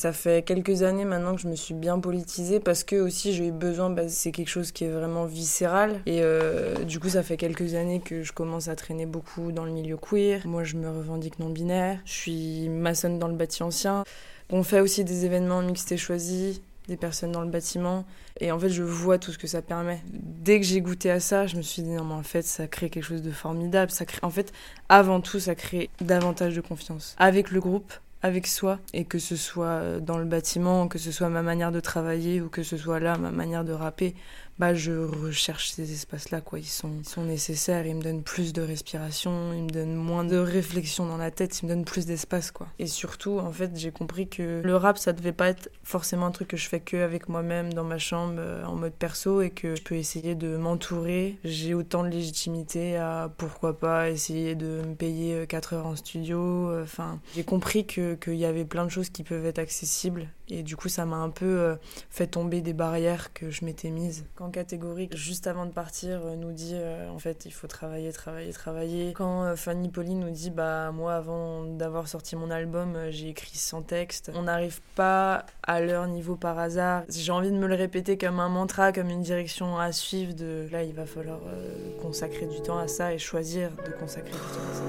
Ça 0.00 0.12
fait 0.12 0.44
quelques 0.44 0.84
années 0.84 1.04
maintenant 1.04 1.34
que 1.34 1.40
je 1.40 1.48
me 1.48 1.56
suis 1.56 1.74
bien 1.74 1.98
politisée 1.98 2.60
parce 2.60 2.84
que 2.84 2.94
aussi 2.94 3.32
j'ai 3.32 3.48
eu 3.48 3.50
besoin, 3.50 3.90
bah, 3.90 4.08
c'est 4.08 4.30
quelque 4.30 4.48
chose 4.48 4.70
qui 4.70 4.84
est 4.84 4.90
vraiment 4.90 5.24
viscéral. 5.24 6.00
Et 6.06 6.20
euh, 6.22 6.84
du 6.84 7.00
coup, 7.00 7.08
ça 7.08 7.24
fait 7.24 7.36
quelques 7.36 7.74
années 7.74 7.98
que 7.98 8.22
je 8.22 8.32
commence 8.32 8.68
à 8.68 8.76
traîner 8.76 9.06
beaucoup 9.06 9.50
dans 9.50 9.64
le 9.64 9.72
milieu 9.72 9.96
queer. 9.96 10.46
Moi, 10.46 10.62
je 10.62 10.76
me 10.76 10.88
revendique 10.88 11.40
non-binaire. 11.40 11.98
Je 12.04 12.12
suis 12.12 12.68
maçonne 12.68 13.18
dans 13.18 13.26
le 13.26 13.34
bâti 13.34 13.64
ancien. 13.64 14.04
On 14.50 14.62
fait 14.62 14.78
aussi 14.78 15.02
des 15.02 15.24
événements 15.24 15.62
mixtes 15.62 15.90
et 15.90 15.96
choisis 15.96 16.60
des 16.86 16.96
personnes 16.96 17.32
dans 17.32 17.42
le 17.42 17.50
bâtiment. 17.50 18.04
Et 18.38 18.52
en 18.52 18.58
fait, 18.60 18.68
je 18.68 18.84
vois 18.84 19.18
tout 19.18 19.32
ce 19.32 19.38
que 19.38 19.48
ça 19.48 19.62
permet. 19.62 20.00
Dès 20.12 20.60
que 20.60 20.64
j'ai 20.64 20.80
goûté 20.80 21.10
à 21.10 21.18
ça, 21.18 21.48
je 21.48 21.56
me 21.56 21.62
suis 21.62 21.82
dit, 21.82 21.90
non, 21.90 22.04
mais 22.04 22.14
en 22.14 22.22
fait, 22.22 22.42
ça 22.42 22.68
crée 22.68 22.88
quelque 22.88 23.02
chose 23.02 23.22
de 23.22 23.32
formidable. 23.32 23.90
Ça 23.90 24.06
crée, 24.06 24.20
en 24.22 24.30
fait, 24.30 24.52
avant 24.88 25.20
tout, 25.20 25.40
ça 25.40 25.56
crée 25.56 25.90
davantage 26.00 26.54
de 26.54 26.60
confiance. 26.60 27.16
Avec 27.18 27.50
le 27.50 27.58
groupe, 27.58 27.92
avec 28.22 28.46
soi, 28.46 28.80
et 28.92 29.04
que 29.04 29.18
ce 29.18 29.36
soit 29.36 29.66
euh, 29.66 30.00
dans 30.00 30.18
le 30.18 30.24
bâtiment, 30.24 30.88
que 30.88 30.98
ce 30.98 31.12
soit 31.12 31.28
ma 31.28 31.42
manière 31.42 31.72
de 31.72 31.80
travailler, 31.80 32.40
ou 32.40 32.48
que 32.48 32.62
ce 32.62 32.76
soit 32.76 33.00
là, 33.00 33.16
ma 33.16 33.30
manière 33.30 33.64
de 33.64 33.72
rapper 33.72 34.14
bah, 34.58 34.74
je 34.74 34.92
recherche 34.92 35.70
ces 35.70 35.92
espaces-là, 35.92 36.40
quoi. 36.40 36.58
Ils 36.58 36.64
sont, 36.64 36.90
ils 36.98 37.08
sont 37.08 37.24
nécessaires, 37.24 37.86
ils 37.86 37.94
me 37.94 38.02
donnent 38.02 38.22
plus 38.22 38.52
de 38.52 38.62
respiration, 38.62 39.52
ils 39.52 39.62
me 39.62 39.70
donnent 39.70 39.94
moins 39.94 40.24
de 40.24 40.36
réflexion 40.36 41.06
dans 41.06 41.16
la 41.16 41.30
tête, 41.30 41.60
ils 41.60 41.66
me 41.66 41.70
donnent 41.70 41.84
plus 41.84 42.06
d'espace, 42.06 42.50
quoi. 42.50 42.66
Et 42.78 42.86
surtout, 42.86 43.38
en 43.38 43.52
fait, 43.52 43.70
j'ai 43.76 43.92
compris 43.92 44.28
que 44.28 44.62
le 44.64 44.76
rap, 44.76 44.98
ça 44.98 45.12
devait 45.12 45.32
pas 45.32 45.48
être 45.48 45.70
forcément 45.84 46.26
un 46.26 46.30
truc 46.30 46.48
que 46.48 46.56
je 46.56 46.68
fais 46.68 46.80
que 46.80 46.96
avec 46.96 47.28
moi-même 47.28 47.72
dans 47.72 47.84
ma 47.84 47.98
chambre 47.98 48.34
euh, 48.38 48.64
en 48.64 48.74
mode 48.74 48.94
perso 48.94 49.40
et 49.42 49.50
que 49.50 49.76
je 49.76 49.82
peux 49.82 49.94
essayer 49.94 50.34
de 50.34 50.56
m'entourer. 50.56 51.38
J'ai 51.44 51.74
autant 51.74 52.02
de 52.02 52.08
légitimité 52.08 52.96
à 52.96 53.30
pourquoi 53.36 53.78
pas 53.78 54.10
essayer 54.10 54.54
de 54.54 54.82
me 54.86 54.94
payer 54.94 55.46
4 55.46 55.72
euh, 55.72 55.76
heures 55.76 55.86
en 55.86 55.96
studio. 55.96 56.70
Euh, 56.70 56.82
enfin, 56.82 57.20
j'ai 57.34 57.44
compris 57.44 57.86
que 57.86 58.14
qu'il 58.14 58.34
y 58.34 58.44
avait 58.44 58.64
plein 58.64 58.84
de 58.84 58.90
choses 58.90 59.10
qui 59.10 59.22
peuvent 59.22 59.46
être 59.46 59.58
accessibles 59.58 60.28
et 60.50 60.62
du 60.62 60.76
coup, 60.76 60.88
ça 60.88 61.04
m'a 61.04 61.16
un 61.16 61.30
peu 61.30 61.76
fait 62.10 62.26
tomber 62.26 62.60
des 62.60 62.72
barrières 62.72 63.32
que 63.32 63.50
je 63.50 63.64
m'étais 63.64 63.90
mises. 63.90 64.24
Quand 64.34 64.50
catégorique. 64.50 65.16
Juste 65.16 65.46
avant 65.46 65.66
de 65.66 65.70
partir, 65.70 66.20
euh, 66.24 66.34
nous 66.34 66.52
dit 66.52 66.72
euh, 66.74 67.08
en 67.10 67.18
fait 67.18 67.44
il 67.44 67.52
faut 67.52 67.66
travailler, 67.66 68.12
travailler, 68.12 68.52
travailler. 68.52 69.12
Quand 69.12 69.44
euh, 69.44 69.56
Fanny 69.56 69.88
Pauline 69.88 70.20
nous 70.20 70.30
dit 70.30 70.50
bah 70.50 70.90
moi 70.92 71.14
avant 71.14 71.64
d'avoir 71.64 72.08
sorti 72.08 72.34
mon 72.34 72.50
album, 72.50 72.96
euh, 72.96 73.10
j'ai 73.10 73.28
écrit 73.28 73.56
sans 73.56 73.82
texte. 73.82 74.32
On 74.34 74.42
n'arrive 74.42 74.80
pas 74.94 75.46
à 75.62 75.80
leur 75.80 76.06
niveau 76.06 76.34
par 76.36 76.58
hasard. 76.58 77.04
J'ai 77.08 77.32
envie 77.32 77.50
de 77.50 77.56
me 77.56 77.66
le 77.66 77.74
répéter 77.74 78.18
comme 78.18 78.40
un 78.40 78.48
mantra, 78.48 78.92
comme 78.92 79.10
une 79.10 79.22
direction 79.22 79.78
à 79.78 79.92
suivre. 79.92 80.34
De 80.34 80.68
là, 80.72 80.82
il 80.82 80.92
va 80.92 81.06
falloir 81.06 81.40
euh, 81.46 82.00
consacrer 82.02 82.46
du 82.46 82.60
temps 82.60 82.78
à 82.78 82.88
ça 82.88 83.14
et 83.14 83.18
choisir 83.18 83.70
de 83.86 83.92
consacrer 83.92 84.32
du 84.32 84.38
temps 84.38 84.70
à 84.70 84.74
ça. 84.74 84.82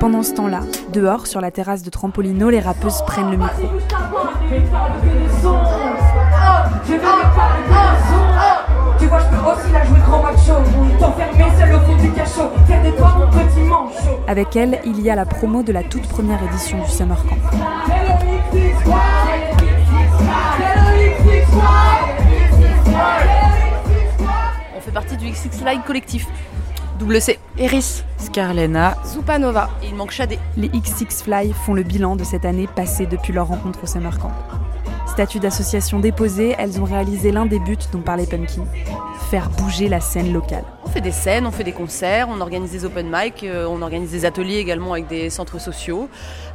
Pendant 0.00 0.22
ce 0.22 0.32
temps-là, 0.34 0.60
dehors, 0.92 1.26
sur 1.26 1.40
la 1.40 1.50
terrasse 1.50 1.82
de 1.82 1.90
Trampolino, 1.90 2.50
les 2.50 2.60
rappeuses 2.60 3.02
prennent 3.04 3.32
le 3.32 3.36
micro. 3.36 3.62
Tu 8.98 9.06
vois, 9.06 9.18
je 9.18 9.26
peux 9.26 9.42
aussi 9.50 9.72
la 9.72 9.84
jouer 9.84 9.98
grand 10.06 10.22
macho. 10.22 10.54
T'enfermer 11.00 11.50
seul 11.58 11.74
au 11.74 11.80
fond 11.80 11.96
du 11.96 12.12
cachot. 12.12 12.50
Faire 12.66 12.82
de 12.84 12.90
toi 12.96 13.16
mon 13.18 13.26
petit 13.26 13.60
manchot. 13.60 14.20
Avec 14.28 14.54
elle, 14.54 14.80
il 14.84 15.00
y 15.00 15.10
a 15.10 15.16
la 15.16 15.24
promo 15.26 15.64
de 15.64 15.72
la 15.72 15.82
toute 15.82 16.06
première 16.06 16.42
édition 16.44 16.78
du 16.82 16.90
Summer 16.90 17.20
Camp. 17.24 17.36
On 24.76 24.80
fait 24.80 24.92
partie 24.92 25.16
du 25.16 25.30
XX 25.30 25.64
Line 25.64 25.82
collectif. 25.84 26.26
Double 26.98 27.20
C. 27.20 27.38
Eris. 27.58 28.02
Scarlena. 28.18 28.96
Soupanova. 29.04 29.70
Et 29.82 29.88
il 29.88 29.94
manque 29.94 30.10
Shadé. 30.10 30.38
Les 30.56 30.68
X6 30.68 31.22
Fly 31.22 31.52
font 31.52 31.74
le 31.74 31.84
bilan 31.84 32.16
de 32.16 32.24
cette 32.24 32.44
année 32.44 32.66
passée 32.66 33.06
depuis 33.06 33.32
leur 33.32 33.46
rencontre 33.46 33.84
au 33.84 33.86
Summer 33.86 34.18
Camp. 34.18 34.32
Statut 35.18 35.40
d'association 35.40 35.98
déposé, 35.98 36.54
elles 36.60 36.80
ont 36.80 36.84
réalisé 36.84 37.32
l'un 37.32 37.44
des 37.44 37.58
buts 37.58 37.76
dont 37.90 38.02
parlait 38.02 38.24
Pumpkin 38.24 38.62
faire 39.30 39.50
bouger 39.50 39.88
la 39.88 40.00
scène 40.00 40.32
locale. 40.32 40.62
On 40.84 40.88
fait 40.88 41.00
des 41.00 41.10
scènes, 41.10 41.44
on 41.44 41.50
fait 41.50 41.64
des 41.64 41.72
concerts, 41.72 42.28
on 42.30 42.40
organise 42.40 42.70
des 42.70 42.84
open 42.84 43.08
mic, 43.12 43.42
euh, 43.42 43.66
on 43.68 43.82
organise 43.82 44.12
des 44.12 44.24
ateliers 44.24 44.58
également 44.58 44.92
avec 44.92 45.08
des 45.08 45.28
centres 45.28 45.60
sociaux. 45.60 46.08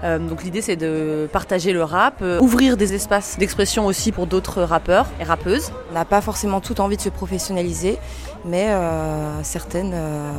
Euh, 0.05 0.17
donc 0.17 0.43
l'idée 0.43 0.61
c'est 0.61 0.77
de 0.77 1.27
partager 1.33 1.73
le 1.73 1.83
rap, 1.83 2.19
euh, 2.21 2.39
ouvrir 2.39 2.77
des 2.77 2.93
espaces 2.93 3.37
d'expression 3.37 3.85
aussi 3.85 4.13
pour 4.13 4.27
d'autres 4.27 4.61
rappeurs 4.63 5.07
et 5.19 5.25
rappeuses. 5.25 5.73
On 5.91 5.93
n'a 5.93 6.05
pas 6.05 6.21
forcément 6.21 6.61
tout 6.61 6.79
envie 6.79 6.95
de 6.95 7.01
se 7.01 7.09
professionnaliser, 7.09 7.97
mais 8.45 8.67
euh, 8.69 9.43
certaines 9.43 9.91
euh, 9.93 10.31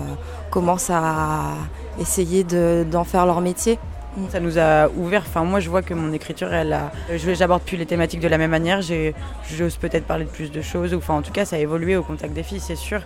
commencent 0.51 0.91
à 0.91 1.51
essayer 2.01 2.43
de- 2.43 2.87
d'en 2.91 3.05
faire 3.05 3.27
leur 3.27 3.43
métier. 3.43 3.79
Ça 4.31 4.41
nous 4.41 4.59
a 4.59 4.89
ouvert. 4.97 5.23
Enfin, 5.27 5.43
moi, 5.45 5.61
je 5.61 5.69
vois 5.69 5.83
que 5.83 5.93
mon 5.95 6.13
écriture, 6.13 6.53
elle 6.55 6.73
a. 6.73 6.93
Je 7.15 7.35
j'aborde 7.35 7.63
plus 7.63 7.77
les 7.77 7.87
thématiques 7.87 8.21
de 8.21 8.29
la 8.29 8.39
même 8.39 8.51
manière. 8.51 8.81
J'ai- 8.83 9.15
J'ose 9.51 9.77
peut-être 9.77 10.05
parler 10.07 10.25
de 10.25 10.31
plus 10.31 10.51
de 10.53 10.63
choses. 10.63 10.95
Enfin, 10.95 11.15
en 11.15 11.23
tout 11.23 11.33
cas, 11.33 11.45
ça 11.45 11.57
a 11.57 11.59
évolué 11.59 11.97
au 11.97 12.03
contact 12.03 12.33
des 12.33 12.43
filles, 12.43 12.61
c'est 12.61 12.77
sûr. 12.77 13.01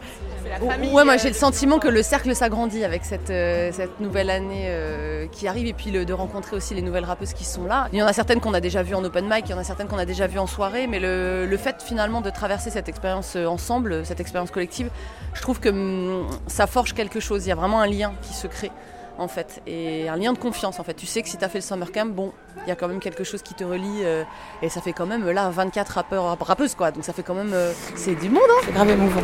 Ouais, 0.92 1.04
moi 1.04 1.18
j'ai 1.18 1.28
le 1.28 1.34
sentiment 1.34 1.78
que 1.78 1.88
le 1.88 2.02
cercle 2.02 2.34
s'agrandit 2.34 2.82
avec 2.82 3.04
cette, 3.04 3.28
euh, 3.28 3.70
cette 3.70 4.00
nouvelle 4.00 4.30
année 4.30 4.64
euh, 4.68 5.26
qui 5.30 5.46
arrive 5.46 5.66
et 5.66 5.74
puis 5.74 5.90
le- 5.90 6.06
de 6.06 6.12
rencontrer 6.14 6.56
aussi 6.56 6.74
les 6.74 6.80
nouvelles 6.80 7.04
rappeuses 7.04 7.34
qui 7.34 7.44
sont 7.44 7.64
là. 7.66 7.88
Il 7.92 7.98
y 7.98 8.02
en 8.02 8.06
a 8.06 8.14
certaines 8.14 8.40
qu'on 8.40 8.54
a 8.54 8.60
déjà 8.60 8.82
vues 8.82 8.94
en 8.94 9.04
open 9.04 9.26
mic, 9.28 9.44
il 9.46 9.50
y 9.50 9.54
en 9.54 9.58
a 9.58 9.64
certaines 9.64 9.88
qu'on 9.88 9.98
a 9.98 10.06
déjà 10.06 10.26
vues 10.26 10.38
en 10.38 10.46
soirée, 10.46 10.86
mais 10.86 11.00
le, 11.00 11.44
le 11.46 11.56
fait 11.58 11.82
finalement 11.82 12.22
de 12.22 12.30
traverser 12.30 12.70
cette 12.70 12.88
expérience 12.88 13.34
euh, 13.36 13.44
ensemble, 13.46 14.06
cette 14.06 14.20
expérience 14.20 14.50
collective, 14.50 14.88
je 15.34 15.42
trouve 15.42 15.60
que 15.60 15.68
hum, 15.68 16.26
ça 16.46 16.66
forge 16.66 16.94
quelque 16.94 17.20
chose. 17.20 17.44
Il 17.44 17.50
y 17.50 17.52
a 17.52 17.56
vraiment 17.56 17.80
un 17.82 17.86
lien 17.86 18.12
qui 18.22 18.32
se 18.32 18.46
crée 18.46 18.70
en 19.18 19.28
fait 19.28 19.60
et 19.66 20.08
un 20.08 20.16
lien 20.16 20.32
de 20.32 20.38
confiance 20.38 20.80
en 20.80 20.84
fait. 20.84 20.94
Tu 20.94 21.06
sais 21.06 21.22
que 21.22 21.28
si 21.28 21.36
tu 21.36 21.44
as 21.44 21.48
fait 21.48 21.58
le 21.58 21.62
summer 21.62 21.92
camp, 21.92 22.14
bon, 22.14 22.32
il 22.64 22.68
y 22.68 22.72
a 22.72 22.76
quand 22.76 22.88
même 22.88 23.00
quelque 23.00 23.24
chose 23.24 23.42
qui 23.42 23.54
te 23.54 23.64
relie 23.64 24.04
euh, 24.04 24.24
et 24.62 24.68
ça 24.68 24.80
fait 24.80 24.92
quand 24.92 25.06
même 25.06 25.28
là 25.28 25.50
24 25.50 25.88
rappeurs 25.88 26.38
rappeuses 26.38 26.74
quoi. 26.74 26.90
Donc 26.90 27.04
ça 27.04 27.12
fait 27.12 27.22
quand 27.22 27.34
même 27.34 27.52
euh, 27.52 27.72
c'est 27.96 28.14
du 28.14 28.28
monde 28.30 28.42
hein. 28.48 28.62
C'est 28.64 28.72
grave 28.72 28.90
émouvant. 28.90 29.22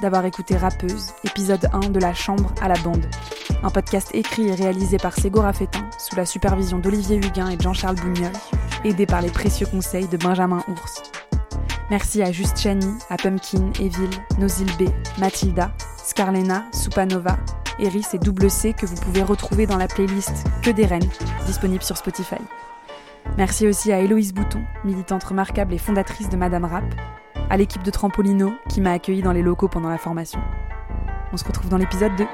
D'avoir 0.00 0.24
écouté 0.24 0.56
Rappeuse, 0.56 1.12
épisode 1.24 1.68
1 1.72 1.90
de 1.90 2.00
La 2.00 2.14
Chambre 2.14 2.52
à 2.60 2.68
la 2.68 2.78
Bande. 2.78 3.06
Un 3.62 3.70
podcast 3.70 4.10
écrit 4.14 4.48
et 4.48 4.54
réalisé 4.54 4.96
par 4.96 5.14
Ségora 5.14 5.52
Fétin, 5.52 5.88
sous 5.98 6.16
la 6.16 6.24
supervision 6.24 6.78
d'Olivier 6.78 7.16
Huguin 7.16 7.50
et 7.50 7.60
Jean-Charles 7.60 7.96
Bougnol, 7.96 8.32
aidé 8.84 9.06
par 9.06 9.22
les 9.22 9.30
précieux 9.30 9.66
conseils 9.66 10.08
de 10.08 10.16
Benjamin 10.16 10.64
Ours. 10.68 11.02
Merci 11.90 12.22
à 12.22 12.32
Juste 12.32 12.58
Chani, 12.58 12.94
à 13.10 13.16
Pumpkin, 13.16 13.72
Evil, 13.80 14.10
Nosil 14.38 14.70
B, 14.78 14.88
Mathilda, 15.18 15.72
Scarlena, 16.04 16.64
Soupanova, 16.72 17.36
Eris 17.78 18.06
et 18.12 18.18
Double 18.18 18.50
C 18.50 18.72
que 18.72 18.86
vous 18.86 18.96
pouvez 18.96 19.22
retrouver 19.22 19.66
dans 19.66 19.76
la 19.76 19.88
playlist 19.88 20.46
Que 20.62 20.70
des 20.70 20.86
Reines, 20.86 21.10
disponible 21.46 21.82
sur 21.82 21.96
Spotify. 21.96 22.40
Merci 23.36 23.66
aussi 23.66 23.92
à 23.92 24.00
Héloïse 24.00 24.32
Bouton, 24.32 24.62
militante 24.84 25.24
remarquable 25.24 25.74
et 25.74 25.78
fondatrice 25.78 26.28
de 26.28 26.36
Madame 26.36 26.64
Rap, 26.64 26.84
à 27.50 27.56
l'équipe 27.56 27.82
de 27.82 27.90
Trampolino 27.90 28.54
qui 28.68 28.80
m'a 28.80 28.92
accueilli 28.92 29.22
dans 29.22 29.32
les 29.32 29.42
locaux 29.42 29.68
pendant 29.68 29.90
la 29.90 29.98
formation. 29.98 30.40
On 31.32 31.36
se 31.36 31.44
retrouve 31.44 31.68
dans 31.68 31.76
l'épisode 31.76 32.16
2. 32.16 32.24